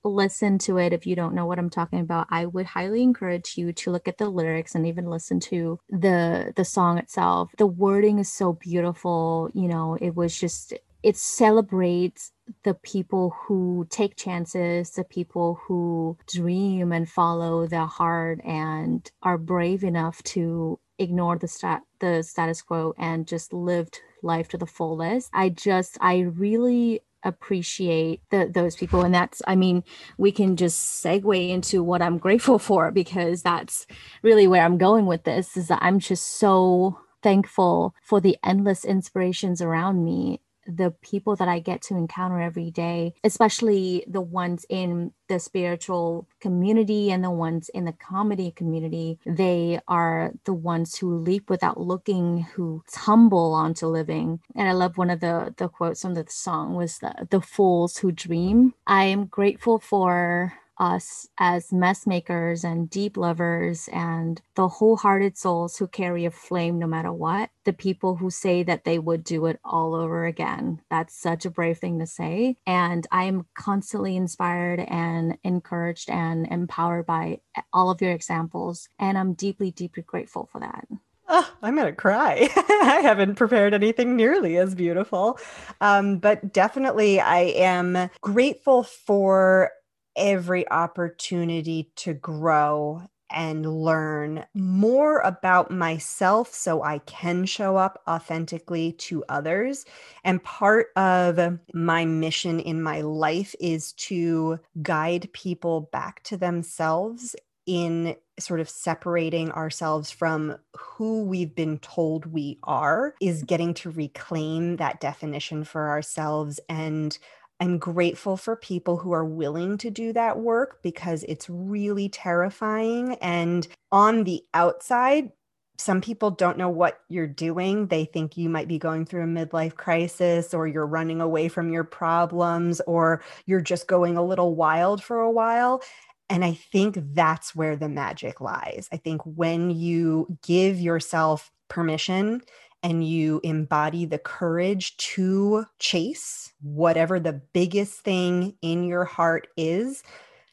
listened 0.08 0.62
to 0.62 0.78
it, 0.78 0.94
if 0.94 1.06
you 1.06 1.16
don't 1.16 1.36
know 1.36 1.46
what 1.46 1.60
I'm 1.60 1.70
talking 1.70 2.00
about, 2.00 2.28
I 2.30 2.46
would 2.46 2.66
highly 2.66 3.04
encourage 3.04 3.58
you 3.58 3.74
to 3.74 3.92
look 3.92 4.08
at 4.08 4.18
the 4.18 4.30
lyrics 4.30 4.76
and 4.76 4.86
even 4.88 5.10
listen 5.10 5.40
to 5.42 5.80
the 5.90 6.54
the 6.56 6.66
song 6.66 6.98
itself. 6.98 7.52
The 7.58 7.68
wording 7.68 8.20
is 8.20 8.32
so 8.32 8.54
beautiful, 8.54 9.50
you 9.54 9.68
know, 9.68 9.98
it 10.00 10.16
was 10.16 10.38
just 10.38 10.74
it 11.04 11.16
celebrates 11.16 12.32
the 12.64 12.74
people 12.74 13.34
who 13.44 13.88
take 13.90 14.16
chances, 14.16 14.92
the 14.92 15.04
people 15.04 15.60
who 15.64 16.18
dream 16.28 16.92
and 16.92 17.10
follow 17.10 17.68
their 17.68 17.86
heart 17.86 18.40
and 18.44 19.10
are 19.22 19.38
brave 19.38 19.84
enough 19.84 20.24
to 20.24 20.80
ignore 21.00 21.38
the 21.38 21.48
stat 21.48 21.84
the 22.00 22.24
status 22.24 22.62
quo 22.62 22.94
and 22.98 23.28
just 23.28 23.54
lived 23.54 24.02
life 24.24 24.48
to 24.50 24.58
the 24.58 24.66
fullest. 24.66 25.30
I 25.34 25.50
just, 25.50 25.98
I 26.02 26.20
really 26.20 27.02
appreciate 27.24 28.22
the, 28.30 28.50
those 28.54 28.76
people. 28.76 29.04
And 29.04 29.14
that's, 29.14 29.42
I 29.48 29.56
mean, 29.56 29.84
we 30.18 30.32
can 30.32 30.56
just 30.56 31.04
segue 31.04 31.50
into 31.50 31.84
what 31.84 32.02
I'm 32.02 32.18
grateful 32.18 32.60
for 32.60 32.92
because 32.92 33.42
that's 33.42 33.86
really 34.24 34.48
where 34.48 34.64
I'm 34.64 34.78
going 34.78 35.06
with 35.06 35.24
this 35.24 35.58
is 35.58 35.68
that 35.68 35.80
I'm 35.82 36.00
just 36.00 36.40
so 36.40 37.00
thankful 37.24 37.94
for 38.04 38.22
the 38.22 38.38
endless 38.44 38.86
inspirations 38.86 39.62
around 39.62 40.04
me 40.04 40.42
the 40.68 40.92
people 41.02 41.36
that 41.38 41.48
I 41.48 41.60
get 41.60 41.82
to 41.84 41.96
encounter 41.96 42.42
every 42.42 42.72
day, 42.72 43.14
especially 43.24 44.04
the 44.08 44.22
ones 44.22 44.66
in 44.70 45.14
the 45.30 45.40
spiritual 45.40 46.28
community 46.40 47.12
and 47.12 47.24
the 47.24 47.32
ones 47.32 47.70
in 47.70 47.86
the 47.86 47.94
comedy 47.94 48.52
community, 48.52 49.20
they 49.26 49.80
are 49.88 50.32
the 50.46 50.54
ones 50.54 50.98
who 50.98 51.18
leap 51.18 51.50
without 51.50 51.80
looking, 51.80 52.44
who 52.56 52.84
tumble 52.92 53.54
onto 53.54 53.88
living. 53.88 54.40
And 54.56 54.68
I 54.70 54.74
love 54.74 54.98
one 54.98 55.10
of 55.10 55.20
the 55.20 55.54
the 55.58 55.68
quotes 55.70 56.02
from 56.02 56.14
the 56.14 56.26
song 56.30 56.76
was 56.76 57.00
the, 57.00 57.28
the 57.30 57.42
fools 57.42 57.98
who 57.98 58.12
dream. 58.12 58.74
I 58.86 59.06
am 59.06 59.26
grateful 59.26 59.80
for 59.80 60.54
us 60.80 61.28
as 61.38 61.74
mess 61.74 62.08
makers 62.08 62.64
and 62.64 62.90
deep 62.90 63.18
lovers 63.18 63.90
and 63.92 64.42
the 64.56 64.68
wholehearted 64.68 65.38
souls 65.38 65.78
who 65.78 65.88
carry 65.88 66.26
a 66.26 66.32
flame 66.32 66.80
no 66.80 66.88
matter 66.88 67.12
what. 67.12 67.50
The 67.64 67.74
people 67.74 68.16
who 68.16 68.30
say 68.30 68.64
that 68.64 68.84
they 68.84 69.00
would 69.00 69.24
do 69.24 69.46
it 69.46 69.60
all 69.64 69.94
over 69.94 70.26
again. 70.26 70.82
That's 70.90 71.16
such 71.16 71.46
a 71.46 71.50
brave 71.52 71.78
thing 71.80 72.00
to 72.00 72.08
say. 72.08 72.58
And 72.66 73.06
I 73.12 73.24
am 73.24 73.46
constantly 73.58 74.16
inspired 74.16 74.80
and 74.80 75.38
encouraged 75.44 76.10
and 76.10 76.48
empowered 76.48 77.06
by 77.06 77.42
all 77.74 77.90
of 77.90 78.02
your 78.02 78.12
examples. 78.12 78.90
And 79.00 79.18
I'm 79.18 79.34
deeply, 79.34 79.72
deeply 79.72 80.04
grateful 80.04 80.48
for 80.52 80.60
that. 80.60 80.88
Oh, 81.30 81.52
I'm 81.62 81.76
going 81.76 81.88
to 81.88 81.94
cry. 81.94 82.48
I 82.56 83.02
haven't 83.02 83.36
prepared 83.36 83.74
anything 83.74 84.16
nearly 84.16 84.58
as 84.58 84.74
beautiful. 84.74 85.40
Um, 85.82 86.20
but 86.20 86.54
definitely, 86.54 87.20
I 87.20 87.40
am 87.40 88.10
grateful 88.22 88.84
for 88.84 89.72
every 90.18 90.70
opportunity 90.70 91.92
to 91.98 92.14
grow 92.14 93.04
and 93.30 93.66
learn 93.84 94.46
more 94.54 95.20
about 95.20 95.70
myself 95.70 96.54
so 96.54 96.82
I 96.84 97.00
can 97.00 97.46
show 97.46 97.76
up 97.76 98.02
authentically 98.08 98.94
to 98.94 99.24
others. 99.30 99.86
And 100.24 100.44
part 100.44 100.88
of 100.96 101.60
my 101.74 102.06
mission 102.06 102.60
in 102.60 102.82
my 102.82 103.02
life 103.02 103.54
is 103.60 103.94
to 103.94 104.60
guide 104.82 105.30
people 105.34 105.90
back 105.92 106.24
to 106.24 106.38
themselves 106.38 107.36
in 107.66 108.16
sort 108.40 108.62
of 108.62 108.70
separating 108.70 109.52
ourselves 109.52 110.10
from 110.10 110.56
who 110.78 111.24
we've 111.24 111.54
been 111.54 111.80
told 111.80 112.26
we 112.26 112.58
are, 112.64 113.14
is 113.20 113.44
getting 113.44 113.74
to 113.74 113.92
reclaim 113.92 114.78
that 114.78 115.02
definition 115.02 115.66
for 115.66 115.90
ourselves 115.90 116.60
and 116.70 117.18
I'm 117.60 117.80
grateful 117.80 118.38
for 118.38 118.56
people 118.56 118.98
who 118.98 119.12
are 119.14 119.26
willing 119.26 119.78
to 119.80 119.90
do 119.90 120.14
that 120.14 120.40
work 120.40 120.80
because 120.84 121.24
it's 121.24 121.50
really 121.50 122.08
terrifying. 122.10 123.16
And 123.16 123.68
on 123.92 124.24
the 124.26 124.44
outside, 124.54 125.32
some 125.80 126.02
people 126.02 126.32
don't 126.32 126.58
know 126.58 126.70
what 126.70 127.00
you're 127.08 127.28
doing. 127.28 127.88
They 127.88 128.06
think 128.06 128.38
you 128.38 128.50
might 128.50 128.68
be 128.68 128.80
going 128.80 129.06
through 129.06 129.24
a 129.24 129.28
midlife 129.28 129.76
crisis 129.76 130.54
or 130.54 130.68
you're 130.68 130.88
running 130.88 131.22
away 131.22 131.48
from 131.48 131.72
your 131.72 131.84
problems 131.84 132.82
or 132.82 133.24
you're 133.46 133.62
just 133.62 133.88
going 133.88 134.18
a 134.18 134.24
little 134.26 134.56
wild 134.56 135.04
for 135.04 135.20
a 135.20 135.32
while. 135.32 135.82
And 136.30 136.44
I 136.44 136.54
think 136.54 136.98
that's 137.14 137.56
where 137.56 137.76
the 137.76 137.90
magic 137.90 138.42
lies. 138.42 138.90
I 138.92 138.98
think 138.98 139.22
when 139.24 139.70
you 139.70 140.38
give 140.46 140.80
yourself 140.80 141.52
permission 141.70 142.42
and 142.84 143.08
you 143.08 143.42
embody 143.44 144.06
the 144.06 144.20
courage 144.20 144.96
to 144.98 145.66
chase 145.80 146.54
whatever 146.62 147.20
the 147.20 147.42
biggest 147.54 148.02
thing 148.02 148.56
in 148.62 148.84
your 148.84 149.06
heart 149.06 149.48
is, 149.58 150.04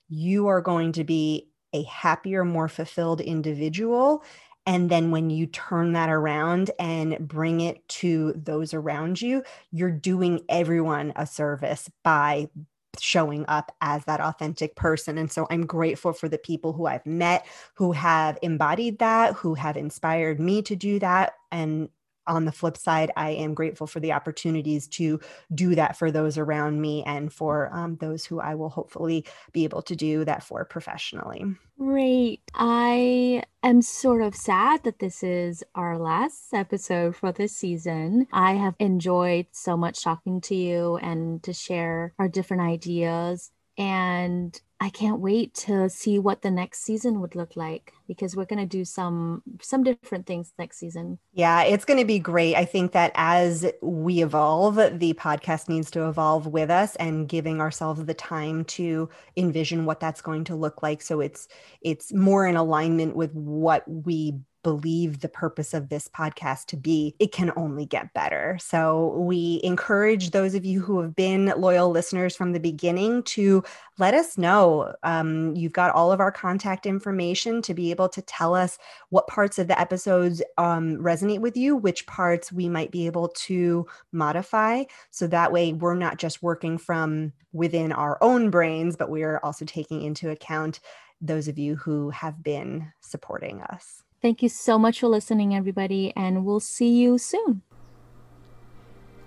you 0.09 0.47
are 0.47 0.61
going 0.61 0.93
to 0.93 1.05
be 1.05 1.49
a 1.73 1.83
happier, 1.85 2.45
more 2.45 2.69
fulfilled 2.69 3.21
individual. 3.21 4.23
And 4.67 4.91
then 4.91 5.11
when 5.11 5.29
you 5.29 5.47
turn 5.47 5.93
that 5.93 6.09
around 6.09 6.71
and 6.79 7.19
bring 7.19 7.61
it 7.61 7.87
to 7.89 8.33
those 8.35 8.73
around 8.73 9.21
you, 9.21 9.43
you're 9.71 9.91
doing 9.91 10.41
everyone 10.49 11.13
a 11.17 11.27
service 11.27 11.91
by 12.03 12.49
showing 13.01 13.45
up 13.49 13.73
as 13.81 14.05
that 14.05 14.21
authentic 14.21 14.77
person. 14.77 15.19
And 15.19 15.31
so 15.31 15.47
I'm 15.51 15.67
grateful 15.67 16.13
for 16.13 16.29
the 16.29 16.39
people 16.39 16.73
who 16.73 16.87
I've 16.87 17.05
met 17.05 17.47
who 17.75 17.93
have 17.93 18.39
embodied 18.41 19.01
that, 19.01 19.35
who 19.35 19.55
have 19.55 19.77
inspired 19.77 20.41
me 20.41 20.63
to 20.63 20.77
do 20.77 20.99
that. 21.01 21.35
And 21.51 21.89
on 22.27 22.45
the 22.45 22.53
flip 22.53 22.77
side, 22.77 23.11
I 23.17 23.31
am 23.31 23.55
grateful 23.55 23.87
for 23.87 24.01
the 24.01 24.13
opportunities 24.13 24.87
to 24.89 25.21
do 25.55 25.75
that 25.75 25.97
for 25.97 26.11
those 26.11 26.39
around 26.39 26.81
me 26.81 27.03
and 27.05 27.33
for 27.33 27.71
um, 27.73 27.97
those 27.97 28.25
who 28.25 28.41
I 28.41 28.55
will 28.55 28.71
hopefully 28.71 29.25
be 29.53 29.65
able 29.65 29.83
to 29.83 29.97
do 29.97 30.25
that 30.25 30.43
for 30.43 30.65
professionally. 30.65 31.45
Great. 31.79 32.41
I 32.55 33.43
am 33.63 33.83
sort 33.83 34.23
of 34.23 34.35
sad 34.35 34.85
that 34.85 35.01
this 35.01 35.23
is 35.23 35.65
our 35.75 35.99
last 35.99 36.55
episode 36.55 37.17
for 37.17 37.33
this 37.33 37.57
season. 37.57 38.29
I 38.33 38.53
have 38.53 38.75
enjoyed 38.79 39.47
so 39.53 39.77
much 39.77 40.03
talking 40.03 40.41
to 40.43 40.55
you 40.55 40.97
and 40.97 41.43
to 41.43 41.53
share 41.53 42.15
our 42.19 42.29
different 42.29 42.63
ideas. 42.63 43.51
And 43.77 44.59
I 44.85 44.91
can't 44.91 45.21
wait 45.21 45.55
to 45.55 45.89
see 45.89 46.19
what 46.19 46.43
the 46.43 46.51
next 46.51 46.85
season 46.85 47.23
would 47.23 47.35
look 47.35 47.57
like 47.57 47.95
because 48.07 48.37
we're 48.37 48.45
going 48.45 48.59
to 48.59 48.67
do 48.67 48.85
some 48.85 49.43
some 49.63 49.83
different 49.83 50.27
things 50.27 50.53
next 50.59 50.77
season. 50.77 51.19
Yeah, 51.33 51.63
it's 51.63 51.87
going 51.87 51.99
to 52.01 52.05
be 52.05 52.19
great. 52.19 52.55
I 52.55 52.67
think 52.67 52.93
that 52.93 53.11
as 53.15 53.65
we 53.81 54.23
evolve, 54.23 54.77
the 54.77 55.15
podcast 55.15 55.71
needs 55.71 55.91
to 55.93 56.07
evolve 56.07 56.49
with 56.49 56.71
us 56.71 56.97
and 56.97 57.27
giving 57.27 57.63
ourselves 57.63 58.05
the 58.05 58.13
time 58.13 58.63
to 58.67 59.09
envision 59.39 59.87
what 59.87 60.01
that's 60.01 60.21
going 60.21 60.45
to 60.45 60.55
look 60.55 60.83
like 60.83 61.01
so 61.01 61.21
it's 61.21 61.49
it's 61.81 62.13
more 62.13 62.47
in 62.47 62.57
alignment 62.57 63.17
with 63.17 63.33
what 63.33 63.85
we 63.89 64.35
believe 64.65 65.21
the 65.21 65.29
purpose 65.29 65.73
of 65.73 65.89
this 65.89 66.09
podcast 66.09 66.67
to 66.67 66.77
be, 66.77 67.15
it 67.21 67.31
can 67.31 67.53
only 67.57 67.87
get 67.87 68.13
better. 68.15 68.59
So 68.61 69.15
we 69.19 69.61
encourage 69.63 70.33
those 70.33 70.57
of 70.57 70.65
you 70.65 70.81
who 70.81 71.01
have 71.01 71.15
been 71.15 71.53
loyal 71.57 71.91
listeners 71.91 72.35
from 72.35 72.53
the 72.53 72.59
beginning 72.59 73.23
to 73.25 73.63
let 73.99 74.15
us 74.15 74.37
know. 74.37 74.93
Um, 75.05 75.55
you've 75.55 75.73
got 75.73 75.95
all 75.95 76.11
of 76.11 76.19
our 76.19 76.33
contact 76.33 76.87
information 76.87 77.63
to 77.63 77.75
be 77.75 77.93
able 77.93 78.09
to 78.09 78.23
tell 78.23 78.55
us 78.57 78.79
what 79.11 79.29
parts 79.29 79.61
of 79.61 79.69
the 79.69 79.79
episodes 79.79 80.43
um, 80.59 80.97
resonate 80.97 81.41
with 81.41 81.57
you, 81.57 81.77
which 81.77 82.07
parts 82.07 82.51
we 82.51 82.69
might 82.69 82.91
be 82.91 83.07
able 83.07 83.29
to 83.29 83.87
modify. 84.11 84.83
So 85.11 85.27
that 85.29 85.53
way 85.53 85.75
we're 85.75 85.95
not 85.95 86.17
just 86.17 86.43
working 86.43 86.79
from 86.79 87.33
within 87.53 87.93
our 87.93 88.19
own 88.21 88.51
brains, 88.51 88.97
but 88.97 89.11
we 89.11 89.23
are 89.23 89.39
also 89.45 89.65
taking 89.65 90.03
into 90.03 90.31
account 90.31 90.81
those 91.21 91.49
of 91.49 91.59
you 91.59 91.77
who 91.77 92.11
have 92.11 92.43
been 92.43 92.93
supporting 93.01 93.61
us. 93.63 94.04
Thank 94.25 94.43
you 94.43 94.49
so 94.49 94.79
much 94.79 95.01
for 95.01 95.09
listening, 95.09 95.55
everybody, 95.55 96.11
and 96.17 96.47
we'll 96.47 96.59
see 96.59 96.89
you 96.89 97.19
soon. 97.19 97.61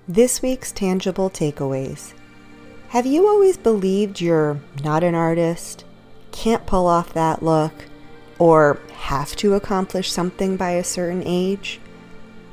This 0.07 0.41
week's 0.41 0.71
tangible 0.71 1.29
takeaways. 1.29 2.15
Have 2.87 3.05
you 3.05 3.27
always 3.27 3.57
believed 3.57 4.19
you're 4.19 4.59
not 4.83 5.03
an 5.03 5.13
artist, 5.13 5.85
can't 6.31 6.65
pull 6.65 6.87
off 6.87 7.13
that 7.13 7.43
look, 7.43 7.73
or 8.39 8.79
have 8.91 9.35
to 9.35 9.53
accomplish 9.53 10.11
something 10.11 10.57
by 10.57 10.71
a 10.71 10.83
certain 10.83 11.21
age? 11.27 11.79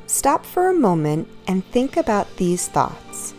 Stop 0.06 0.44
for 0.44 0.68
a 0.68 0.74
moment 0.74 1.26
and 1.46 1.64
think 1.64 1.96
about 1.96 2.36
these 2.36 2.68
thoughts. 2.68 3.32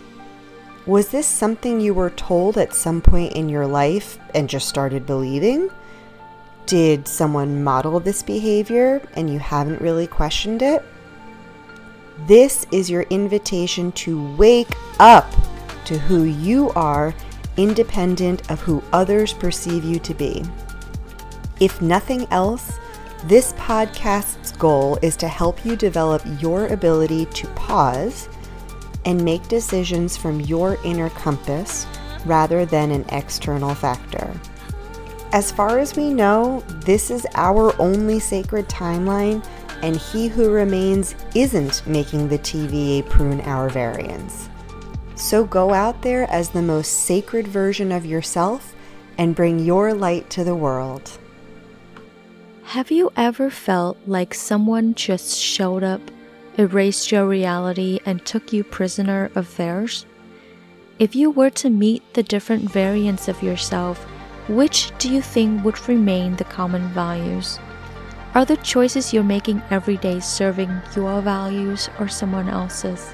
Was 0.88 1.10
this 1.10 1.28
something 1.28 1.80
you 1.80 1.94
were 1.94 2.10
told 2.10 2.58
at 2.58 2.74
some 2.74 3.02
point 3.02 3.34
in 3.34 3.50
your 3.50 3.68
life 3.68 4.18
and 4.34 4.50
just 4.50 4.68
started 4.68 5.06
believing? 5.06 5.70
Did 6.66 7.08
someone 7.08 7.64
model 7.64 8.00
this 8.00 8.24
behavior 8.24 9.00
and 9.14 9.30
you 9.30 9.38
haven't 9.38 9.82
really 9.82 10.08
questioned 10.08 10.64
it? 10.64 10.84
This 12.26 12.66
is 12.72 12.90
your 12.90 13.04
invitation 13.04 13.92
to 13.92 14.36
wake 14.36 14.74
up 15.00 15.32
to 15.86 16.00
who 16.00 16.24
you 16.24 16.72
are, 16.72 17.14
independent 17.58 18.50
of 18.50 18.62
who 18.62 18.84
others 18.94 19.32
perceive 19.32 19.84
you 19.84 20.00
to 20.00 20.14
be. 20.16 20.44
If 21.60 21.84
nothing 21.84 22.26
else, 22.32 22.80
this 23.26 23.54
podcast's 23.54 24.52
goal 24.54 24.98
is 25.04 25.16
to 25.18 25.28
help 25.28 25.64
you 25.64 25.76
develop 25.76 26.24
your 26.42 26.68
ability 26.68 27.28
to 27.28 27.48
pause 27.50 28.28
and 29.06 29.24
make 29.24 29.48
decisions 29.48 30.18
from 30.18 30.42
your 30.42 30.80
inner 30.84 31.12
compass 31.12 31.86
rather 32.26 32.66
than 32.66 32.90
an 32.90 33.06
external 33.10 33.76
factor. 33.76 34.34
As 35.36 35.52
far 35.52 35.80
as 35.80 35.98
we 35.98 36.14
know, 36.14 36.64
this 36.86 37.12
is 37.12 37.28
our 37.36 37.78
only 37.78 38.22
sacred 38.22 38.70
timeline, 38.70 39.46
and 39.84 39.98
he 39.98 40.30
who 40.30 40.50
remains 40.50 41.14
isn't 41.36 41.86
making 41.86 42.30
the 42.30 42.40
TVA 42.40 43.10
prune 43.10 43.42
our 43.42 43.68
variants. 43.68 44.48
So 45.16 45.44
go 45.44 45.74
out 45.74 46.02
there 46.02 46.24
as 46.32 46.52
the 46.52 46.62
most 46.62 47.02
sacred 47.02 47.50
version 47.50 47.92
of 47.92 48.06
yourself 48.06 48.74
and 49.18 49.36
bring 49.36 49.60
your 49.60 49.94
light 49.94 50.30
to 50.30 50.46
the 50.46 50.56
world. 50.56 51.20
Have 52.64 52.90
you 52.90 53.12
ever 53.18 53.50
felt 53.50 53.98
like 54.08 54.34
someone 54.34 54.96
just 54.96 55.38
showed 55.38 55.84
up, 55.84 56.00
erased 56.58 57.12
your 57.12 57.28
reality, 57.28 58.00
and 58.06 58.26
took 58.26 58.54
you 58.54 58.64
prisoner 58.64 59.30
of 59.36 59.58
theirs? 59.58 60.06
If 60.98 61.14
you 61.14 61.30
were 61.30 61.50
to 61.50 61.70
meet 61.70 62.14
the 62.14 62.24
different 62.24 62.72
variants 62.72 63.28
of 63.28 63.44
yourself, 63.44 64.08
which 64.48 64.92
do 65.00 65.12
you 65.12 65.22
think 65.22 65.64
would 65.64 65.88
remain 65.88 66.36
the 66.36 66.44
common 66.44 66.88
values? 66.90 67.60
Are 68.36 68.46
the 68.46 68.58
choices 68.58 69.14
you're 69.14 69.24
making 69.24 69.62
every 69.72 69.98
day 69.98 70.20
serving 70.20 70.82
your 70.96 71.22
values 71.22 71.90
or 72.00 72.08
someone 72.08 72.50
else's? 72.50 73.14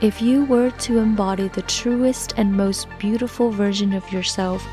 If 0.00 0.20
you 0.20 0.44
were 0.44 0.70
to 0.70 0.98
embody 0.98 1.48
the 1.48 1.62
truest 1.62 2.34
and 2.36 2.52
most 2.52 2.88
beautiful 2.98 3.50
version 3.50 3.92
of 3.94 4.12
yourself, 4.12 4.66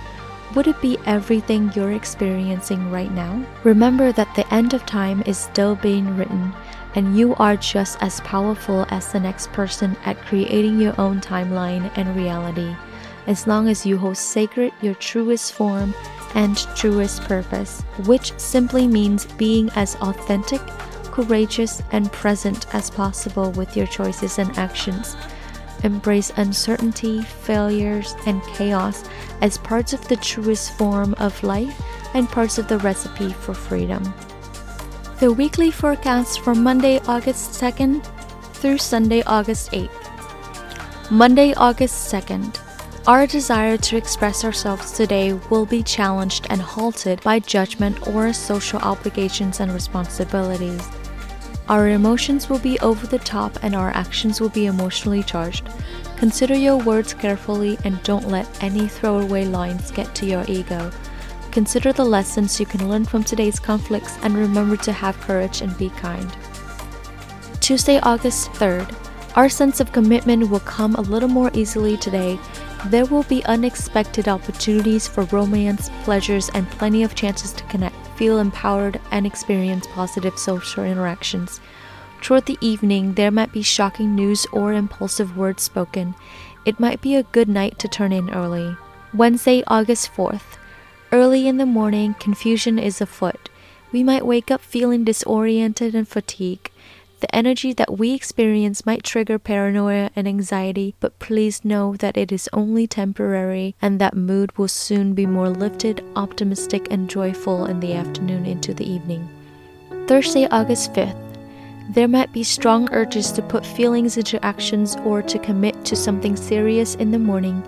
would 0.55 0.67
it 0.67 0.81
be 0.81 0.97
everything 1.05 1.71
you're 1.73 1.93
experiencing 1.93 2.91
right 2.91 3.11
now? 3.11 3.45
Remember 3.63 4.11
that 4.11 4.33
the 4.35 4.51
end 4.53 4.73
of 4.73 4.85
time 4.85 5.23
is 5.25 5.37
still 5.37 5.75
being 5.75 6.15
written, 6.17 6.53
and 6.95 7.17
you 7.17 7.33
are 7.35 7.55
just 7.55 7.97
as 8.01 8.19
powerful 8.21 8.85
as 8.89 9.11
the 9.11 9.19
next 9.19 9.51
person 9.51 9.95
at 10.05 10.21
creating 10.21 10.79
your 10.79 10.99
own 10.99 11.21
timeline 11.21 11.91
and 11.95 12.15
reality 12.15 12.75
as 13.27 13.47
long 13.47 13.67
as 13.67 13.85
you 13.85 13.97
hold 13.97 14.17
sacred 14.17 14.73
your 14.81 14.95
truest 14.95 15.53
form 15.53 15.93
and 16.35 16.57
truest 16.75 17.21
purpose, 17.23 17.81
which 18.05 18.37
simply 18.39 18.87
means 18.87 19.25
being 19.25 19.69
as 19.75 19.95
authentic, 19.95 20.61
courageous, 21.05 21.81
and 21.91 22.11
present 22.11 22.73
as 22.75 22.89
possible 22.89 23.51
with 23.51 23.75
your 23.75 23.87
choices 23.87 24.37
and 24.37 24.55
actions. 24.57 25.15
Embrace 25.83 26.31
uncertainty, 26.37 27.21
failures, 27.21 28.15
and 28.25 28.41
chaos 28.43 29.03
as 29.41 29.57
parts 29.57 29.93
of 29.93 30.05
the 30.07 30.17
truest 30.17 30.77
form 30.77 31.13
of 31.19 31.41
life 31.43 31.81
and 32.13 32.27
parts 32.29 32.57
of 32.57 32.67
the 32.67 32.79
recipe 32.79 33.31
for 33.31 33.53
freedom. 33.53 34.03
The 35.19 35.31
weekly 35.31 35.71
forecast 35.71 36.41
for 36.41 36.53
Monday, 36.53 36.99
August 37.07 37.61
2nd 37.61 38.03
through 38.55 38.79
Sunday, 38.79 39.21
August 39.23 39.71
8th. 39.71 41.11
Monday, 41.11 41.53
August 41.53 42.11
2nd. 42.11 42.64
Our 43.07 43.27
desire 43.27 43.77
to 43.77 43.97
express 43.97 44.43
ourselves 44.43 44.91
today 44.91 45.33
will 45.51 45.67
be 45.67 45.83
challenged 45.83 46.47
and 46.49 46.59
halted 46.59 47.21
by 47.21 47.37
judgment 47.37 48.07
or 48.07 48.33
social 48.33 48.79
obligations 48.79 49.59
and 49.59 49.71
responsibilities. 49.71 50.81
Our 51.69 51.89
emotions 51.89 52.49
will 52.49 52.57
be 52.57 52.79
over 52.79 53.05
the 53.05 53.19
top 53.19 53.63
and 53.63 53.75
our 53.75 53.91
actions 53.91 54.41
will 54.41 54.49
be 54.49 54.65
emotionally 54.65 55.21
charged. 55.21 55.69
Consider 56.17 56.55
your 56.55 56.77
words 56.77 57.13
carefully 57.13 57.77
and 57.83 58.01
don't 58.01 58.27
let 58.27 58.47
any 58.63 58.87
throwaway 58.87 59.45
lines 59.45 59.91
get 59.91 60.15
to 60.15 60.25
your 60.25 60.43
ego. 60.47 60.91
Consider 61.51 61.93
the 61.93 62.03
lessons 62.03 62.59
you 62.59 62.65
can 62.65 62.89
learn 62.89 63.05
from 63.05 63.23
today's 63.23 63.59
conflicts 63.59 64.17
and 64.23 64.35
remember 64.35 64.77
to 64.77 64.91
have 64.91 65.21
courage 65.21 65.61
and 65.61 65.77
be 65.77 65.89
kind. 65.91 66.35
Tuesday, 67.59 67.99
August 67.99 68.49
3rd. 68.53 68.95
Our 69.35 69.49
sense 69.49 69.79
of 69.79 69.91
commitment 69.91 70.49
will 70.49 70.61
come 70.61 70.95
a 70.95 71.01
little 71.01 71.29
more 71.29 71.51
easily 71.53 71.97
today 71.97 72.39
there 72.89 73.05
will 73.05 73.23
be 73.23 73.43
unexpected 73.45 74.27
opportunities 74.27 75.07
for 75.07 75.23
romance, 75.25 75.89
pleasures, 76.03 76.49
and 76.53 76.69
plenty 76.71 77.03
of 77.03 77.15
chances 77.15 77.51
to 77.53 77.63
connect, 77.65 77.95
feel 78.17 78.39
empowered, 78.39 78.99
and 79.11 79.25
experience 79.25 79.87
positive 79.87 80.37
social 80.37 80.83
interactions. 80.83 81.59
Toward 82.21 82.45
the 82.45 82.57
evening, 82.61 83.13
there 83.13 83.31
might 83.31 83.51
be 83.51 83.61
shocking 83.61 84.15
news 84.15 84.45
or 84.51 84.73
impulsive 84.73 85.37
words 85.37 85.63
spoken. 85.63 86.15
It 86.65 86.79
might 86.79 87.01
be 87.01 87.15
a 87.15 87.23
good 87.23 87.47
night 87.47 87.77
to 87.79 87.87
turn 87.87 88.11
in 88.11 88.31
early. 88.31 88.75
Wednesday, 89.13 89.63
August 89.67 90.11
4th. 90.13 90.57
Early 91.11 91.47
in 91.47 91.57
the 91.57 91.65
morning, 91.65 92.15
confusion 92.15 92.79
is 92.79 92.99
afoot. 92.99 93.49
We 93.91 94.03
might 94.03 94.25
wake 94.25 94.51
up 94.51 94.61
feeling 94.61 95.03
disoriented 95.03 95.95
and 95.95 96.07
fatigued. 96.07 96.69
The 97.25 97.35
energy 97.35 97.73
that 97.73 97.97
we 97.97 98.13
experience 98.13 98.85
might 98.85 99.03
trigger 99.03 99.39
paranoia 99.39 100.11
and 100.15 100.27
anxiety, 100.27 100.93
but 100.99 101.17
please 101.17 101.65
know 101.65 101.95
that 101.95 102.17
it 102.17 102.31
is 102.31 102.47
only 102.53 102.85
temporary 102.85 103.75
and 103.81 103.99
that 103.99 104.15
mood 104.15 104.55
will 104.59 104.67
soon 104.67 105.15
be 105.15 105.25
more 105.25 105.49
lifted, 105.49 106.05
optimistic, 106.15 106.87
and 106.91 107.09
joyful 107.09 107.65
in 107.65 107.79
the 107.79 107.93
afternoon 107.95 108.45
into 108.45 108.75
the 108.75 108.87
evening. 108.87 109.27
Thursday, 110.05 110.47
August 110.51 110.93
5th. 110.93 111.17
There 111.95 112.07
might 112.07 112.31
be 112.31 112.43
strong 112.43 112.87
urges 112.91 113.31
to 113.31 113.41
put 113.41 113.65
feelings 113.65 114.17
into 114.17 114.45
actions 114.45 114.95
or 114.97 115.23
to 115.23 115.39
commit 115.39 115.83
to 115.85 115.95
something 115.95 116.35
serious 116.35 116.93
in 116.93 117.09
the 117.09 117.17
morning 117.17 117.63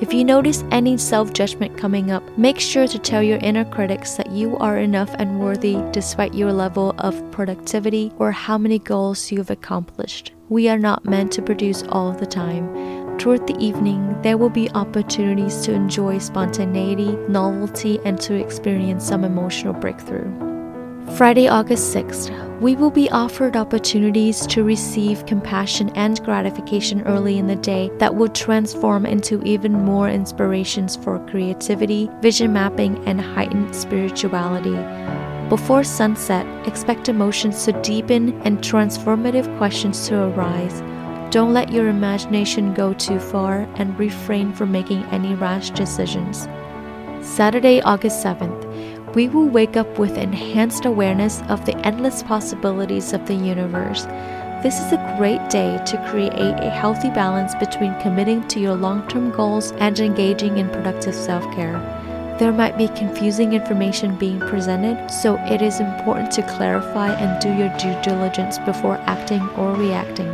if 0.00 0.12
you 0.14 0.24
notice 0.24 0.62
any 0.70 0.96
self 0.96 1.32
judgment 1.32 1.76
coming 1.76 2.12
up, 2.12 2.22
make 2.38 2.60
sure 2.60 2.86
to 2.86 2.98
tell 2.98 3.22
your 3.22 3.38
inner 3.38 3.64
critics 3.64 4.14
that 4.14 4.30
you 4.30 4.56
are 4.58 4.78
enough 4.78 5.12
and 5.18 5.40
worthy 5.40 5.76
despite 5.90 6.34
your 6.34 6.52
level 6.52 6.94
of 6.98 7.30
productivity 7.32 8.12
or 8.18 8.30
how 8.30 8.56
many 8.56 8.78
goals 8.78 9.32
you've 9.32 9.50
accomplished. 9.50 10.32
We 10.48 10.68
are 10.68 10.78
not 10.78 11.04
meant 11.04 11.32
to 11.32 11.42
produce 11.42 11.82
all 11.88 12.12
the 12.12 12.26
time. 12.26 13.18
Toward 13.18 13.48
the 13.48 13.58
evening, 13.58 14.22
there 14.22 14.38
will 14.38 14.50
be 14.50 14.70
opportunities 14.70 15.62
to 15.62 15.72
enjoy 15.72 16.18
spontaneity, 16.18 17.16
novelty, 17.28 17.98
and 18.04 18.20
to 18.20 18.34
experience 18.34 19.04
some 19.04 19.24
emotional 19.24 19.74
breakthrough. 19.74 20.57
Friday, 21.16 21.48
August 21.48 21.94
6th, 21.94 22.60
we 22.60 22.76
will 22.76 22.90
be 22.90 23.10
offered 23.10 23.56
opportunities 23.56 24.46
to 24.46 24.62
receive 24.62 25.26
compassion 25.26 25.90
and 25.96 26.22
gratification 26.24 27.02
early 27.02 27.38
in 27.38 27.46
the 27.46 27.56
day 27.56 27.90
that 27.98 28.14
will 28.14 28.28
transform 28.28 29.04
into 29.04 29.42
even 29.42 29.72
more 29.72 30.08
inspirations 30.08 30.94
for 30.94 31.18
creativity, 31.26 32.08
vision 32.20 32.52
mapping, 32.52 33.02
and 33.08 33.20
heightened 33.20 33.74
spirituality. 33.74 34.76
Before 35.48 35.82
sunset, 35.82 36.46
expect 36.68 37.08
emotions 37.08 37.64
to 37.64 37.72
deepen 37.82 38.40
and 38.42 38.58
transformative 38.58 39.56
questions 39.58 40.06
to 40.08 40.22
arise. 40.24 40.80
Don't 41.32 41.52
let 41.52 41.72
your 41.72 41.88
imagination 41.88 42.74
go 42.74 42.92
too 42.92 43.18
far 43.18 43.60
and 43.74 43.98
refrain 43.98 44.52
from 44.52 44.70
making 44.70 45.02
any 45.06 45.34
rash 45.34 45.70
decisions. 45.70 46.46
Saturday, 47.26 47.80
August 47.82 48.24
7th, 48.24 48.67
we 49.14 49.28
will 49.28 49.48
wake 49.48 49.76
up 49.76 49.98
with 49.98 50.18
enhanced 50.18 50.84
awareness 50.84 51.42
of 51.48 51.64
the 51.64 51.76
endless 51.86 52.22
possibilities 52.22 53.12
of 53.12 53.26
the 53.26 53.34
universe. 53.34 54.04
This 54.62 54.78
is 54.80 54.92
a 54.92 55.14
great 55.16 55.48
day 55.48 55.80
to 55.86 56.06
create 56.10 56.32
a 56.32 56.68
healthy 56.70 57.10
balance 57.10 57.54
between 57.54 57.98
committing 58.00 58.46
to 58.48 58.60
your 58.60 58.74
long 58.74 59.06
term 59.08 59.30
goals 59.30 59.72
and 59.78 59.98
engaging 59.98 60.58
in 60.58 60.68
productive 60.68 61.14
self 61.14 61.44
care. 61.54 61.78
There 62.38 62.52
might 62.52 62.76
be 62.76 62.88
confusing 62.88 63.52
information 63.52 64.16
being 64.16 64.40
presented, 64.40 65.10
so 65.10 65.36
it 65.46 65.62
is 65.62 65.80
important 65.80 66.30
to 66.32 66.42
clarify 66.42 67.12
and 67.12 67.40
do 67.40 67.48
your 67.48 67.68
due 67.78 68.00
diligence 68.02 68.58
before 68.58 68.98
acting 69.06 69.42
or 69.50 69.74
reacting. 69.74 70.30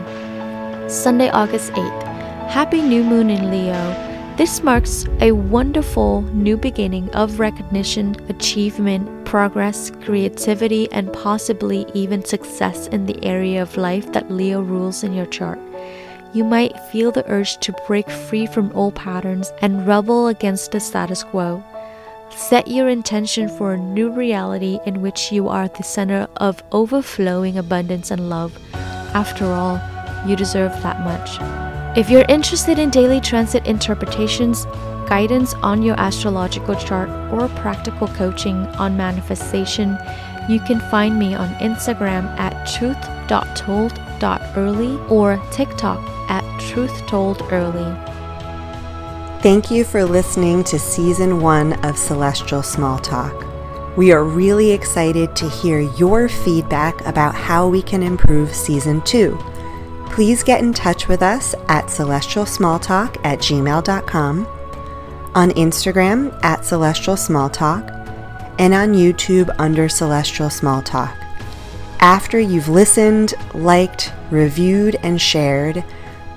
Sunday, 0.89 1.31
August 1.31 1.73
8th. 1.73 2.03
Happy 2.49 2.83
New 2.83 3.05
Moon 3.05 3.31
in 3.31 3.51
Leo. 3.51 4.04
This 4.37 4.65
marks 4.65 5.07
a 5.21 5.31
wonderful 5.31 6.23
new 6.23 6.57
beginning 6.57 7.09
of 7.11 7.39
recognition, 7.39 8.17
achievement, 8.29 9.25
progress, 9.25 9.93
creativity, 10.03 10.91
and 10.91 11.13
possibly 11.13 11.87
even 11.95 12.25
success 12.25 12.89
in 12.89 13.07
the 13.07 13.25
area 13.25 13.63
of 13.63 13.77
life 13.77 14.13
that 14.13 14.33
Leo 14.33 14.61
rules 14.61 15.05
in 15.05 15.13
your 15.13 15.27
chart. 15.27 15.61
You 16.33 16.43
might 16.43 16.77
feel 16.91 17.13
the 17.13 17.25
urge 17.31 17.59
to 17.59 17.73
break 17.87 18.11
free 18.11 18.47
from 18.47 18.73
old 18.73 18.97
patterns 18.97 19.53
and 19.63 19.87
rebel 19.87 20.27
against 20.27 20.73
the 20.73 20.81
status 20.81 21.23
quo. 21.23 21.63
Set 22.31 22.67
your 22.67 22.89
intention 22.89 23.49
for 23.49 23.75
a 23.75 23.79
new 23.79 24.11
reality 24.11 24.81
in 24.85 25.01
which 25.01 25.31
you 25.31 25.49
are 25.49 25.69
the 25.69 25.85
center 25.85 26.27
of 26.39 26.61
overflowing 26.73 27.57
abundance 27.57 28.11
and 28.11 28.29
love. 28.29 28.59
After 29.15 29.45
all, 29.45 29.81
you 30.27 30.35
deserve 30.35 30.73
that 30.83 30.99
much. 31.03 31.64
If 31.97 32.11
you're 32.11 32.25
interested 32.29 32.81
in 32.81 32.91
daily 32.91 33.21
transit 33.21 33.65
interpretations, 33.67 34.65
guidance 35.07 35.55
on 35.63 35.81
your 35.81 35.95
astrological 35.95 36.75
chart, 36.75 37.09
or 37.33 37.47
practical 37.61 38.09
coaching 38.09 38.67
on 38.79 38.97
manifestation, 38.97 39.97
you 40.49 40.59
can 40.59 40.81
find 40.91 41.17
me 41.17 41.37
on 41.37 41.55
Instagram 41.55 42.25
at 42.37 42.67
truth.told.early 42.67 44.99
or 45.09 45.41
TikTok 45.53 46.03
at 46.29 46.43
truthtold.early. 46.61 47.97
Thank 49.41 49.71
you 49.71 49.85
for 49.85 50.05
listening 50.05 50.65
to 50.65 50.81
season 50.81 51.41
one 51.41 51.75
of 51.85 51.97
Celestial 51.97 52.65
Small 52.65 52.99
Talk. 52.99 53.47
We 53.97 54.11
are 54.11 54.25
really 54.25 54.73
excited 54.73 55.37
to 55.37 55.49
hear 55.49 55.79
your 55.79 56.29
feedback 56.29 57.07
about 57.07 57.37
how 57.37 57.69
we 57.69 57.83
can 57.83 58.03
improve 58.03 58.53
season 58.53 59.01
two 59.03 59.39
please 60.15 60.45
get 60.45 60.63
in 60.63 60.73
touch 60.73 61.09
with 61.09 61.23
us 61.23 61.57
at 61.67 61.87
celestialsmalltalk 61.87 63.17
at 63.25 63.41
gmail.com, 63.41 64.47
on 65.35 65.51
Instagram 65.51 66.33
at 66.45 66.61
celestialsmalltalk, 66.61 67.91
and 68.61 68.73
on 68.73 68.95
YouTube 68.95 69.53
under 69.59 69.89
Celestial 69.89 70.49
Small 70.51 70.83
Talk. 70.83 71.13
After 71.99 72.39
you've 72.39 72.69
listened, 72.69 73.35
liked, 73.55 74.13
reviewed, 74.31 74.95
and 75.03 75.21
shared, 75.21 75.83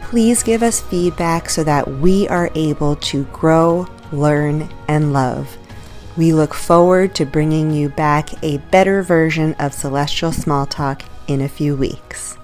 please 0.02 0.42
give 0.42 0.64
us 0.64 0.82
feedback 0.82 1.48
so 1.48 1.64
that 1.64 1.88
we 1.88 2.28
are 2.30 2.50
able 2.56 2.96
to 2.96 3.26
grow, 3.26 3.86
learn, 4.12 4.68
and 4.88 5.14
love. 5.14 5.56
We 6.18 6.34
look 6.34 6.56
forward 6.56 7.14
to 7.14 7.28
bringing 7.28 7.70
you 7.70 7.90
back 7.90 8.44
a 8.44 8.58
better 8.58 9.04
version 9.04 9.54
of 9.60 9.72
Celestial 9.72 10.32
Small 10.32 10.66
Talk 10.66 11.04
in 11.28 11.42
a 11.42 11.48
few 11.48 11.76
weeks. 11.76 12.37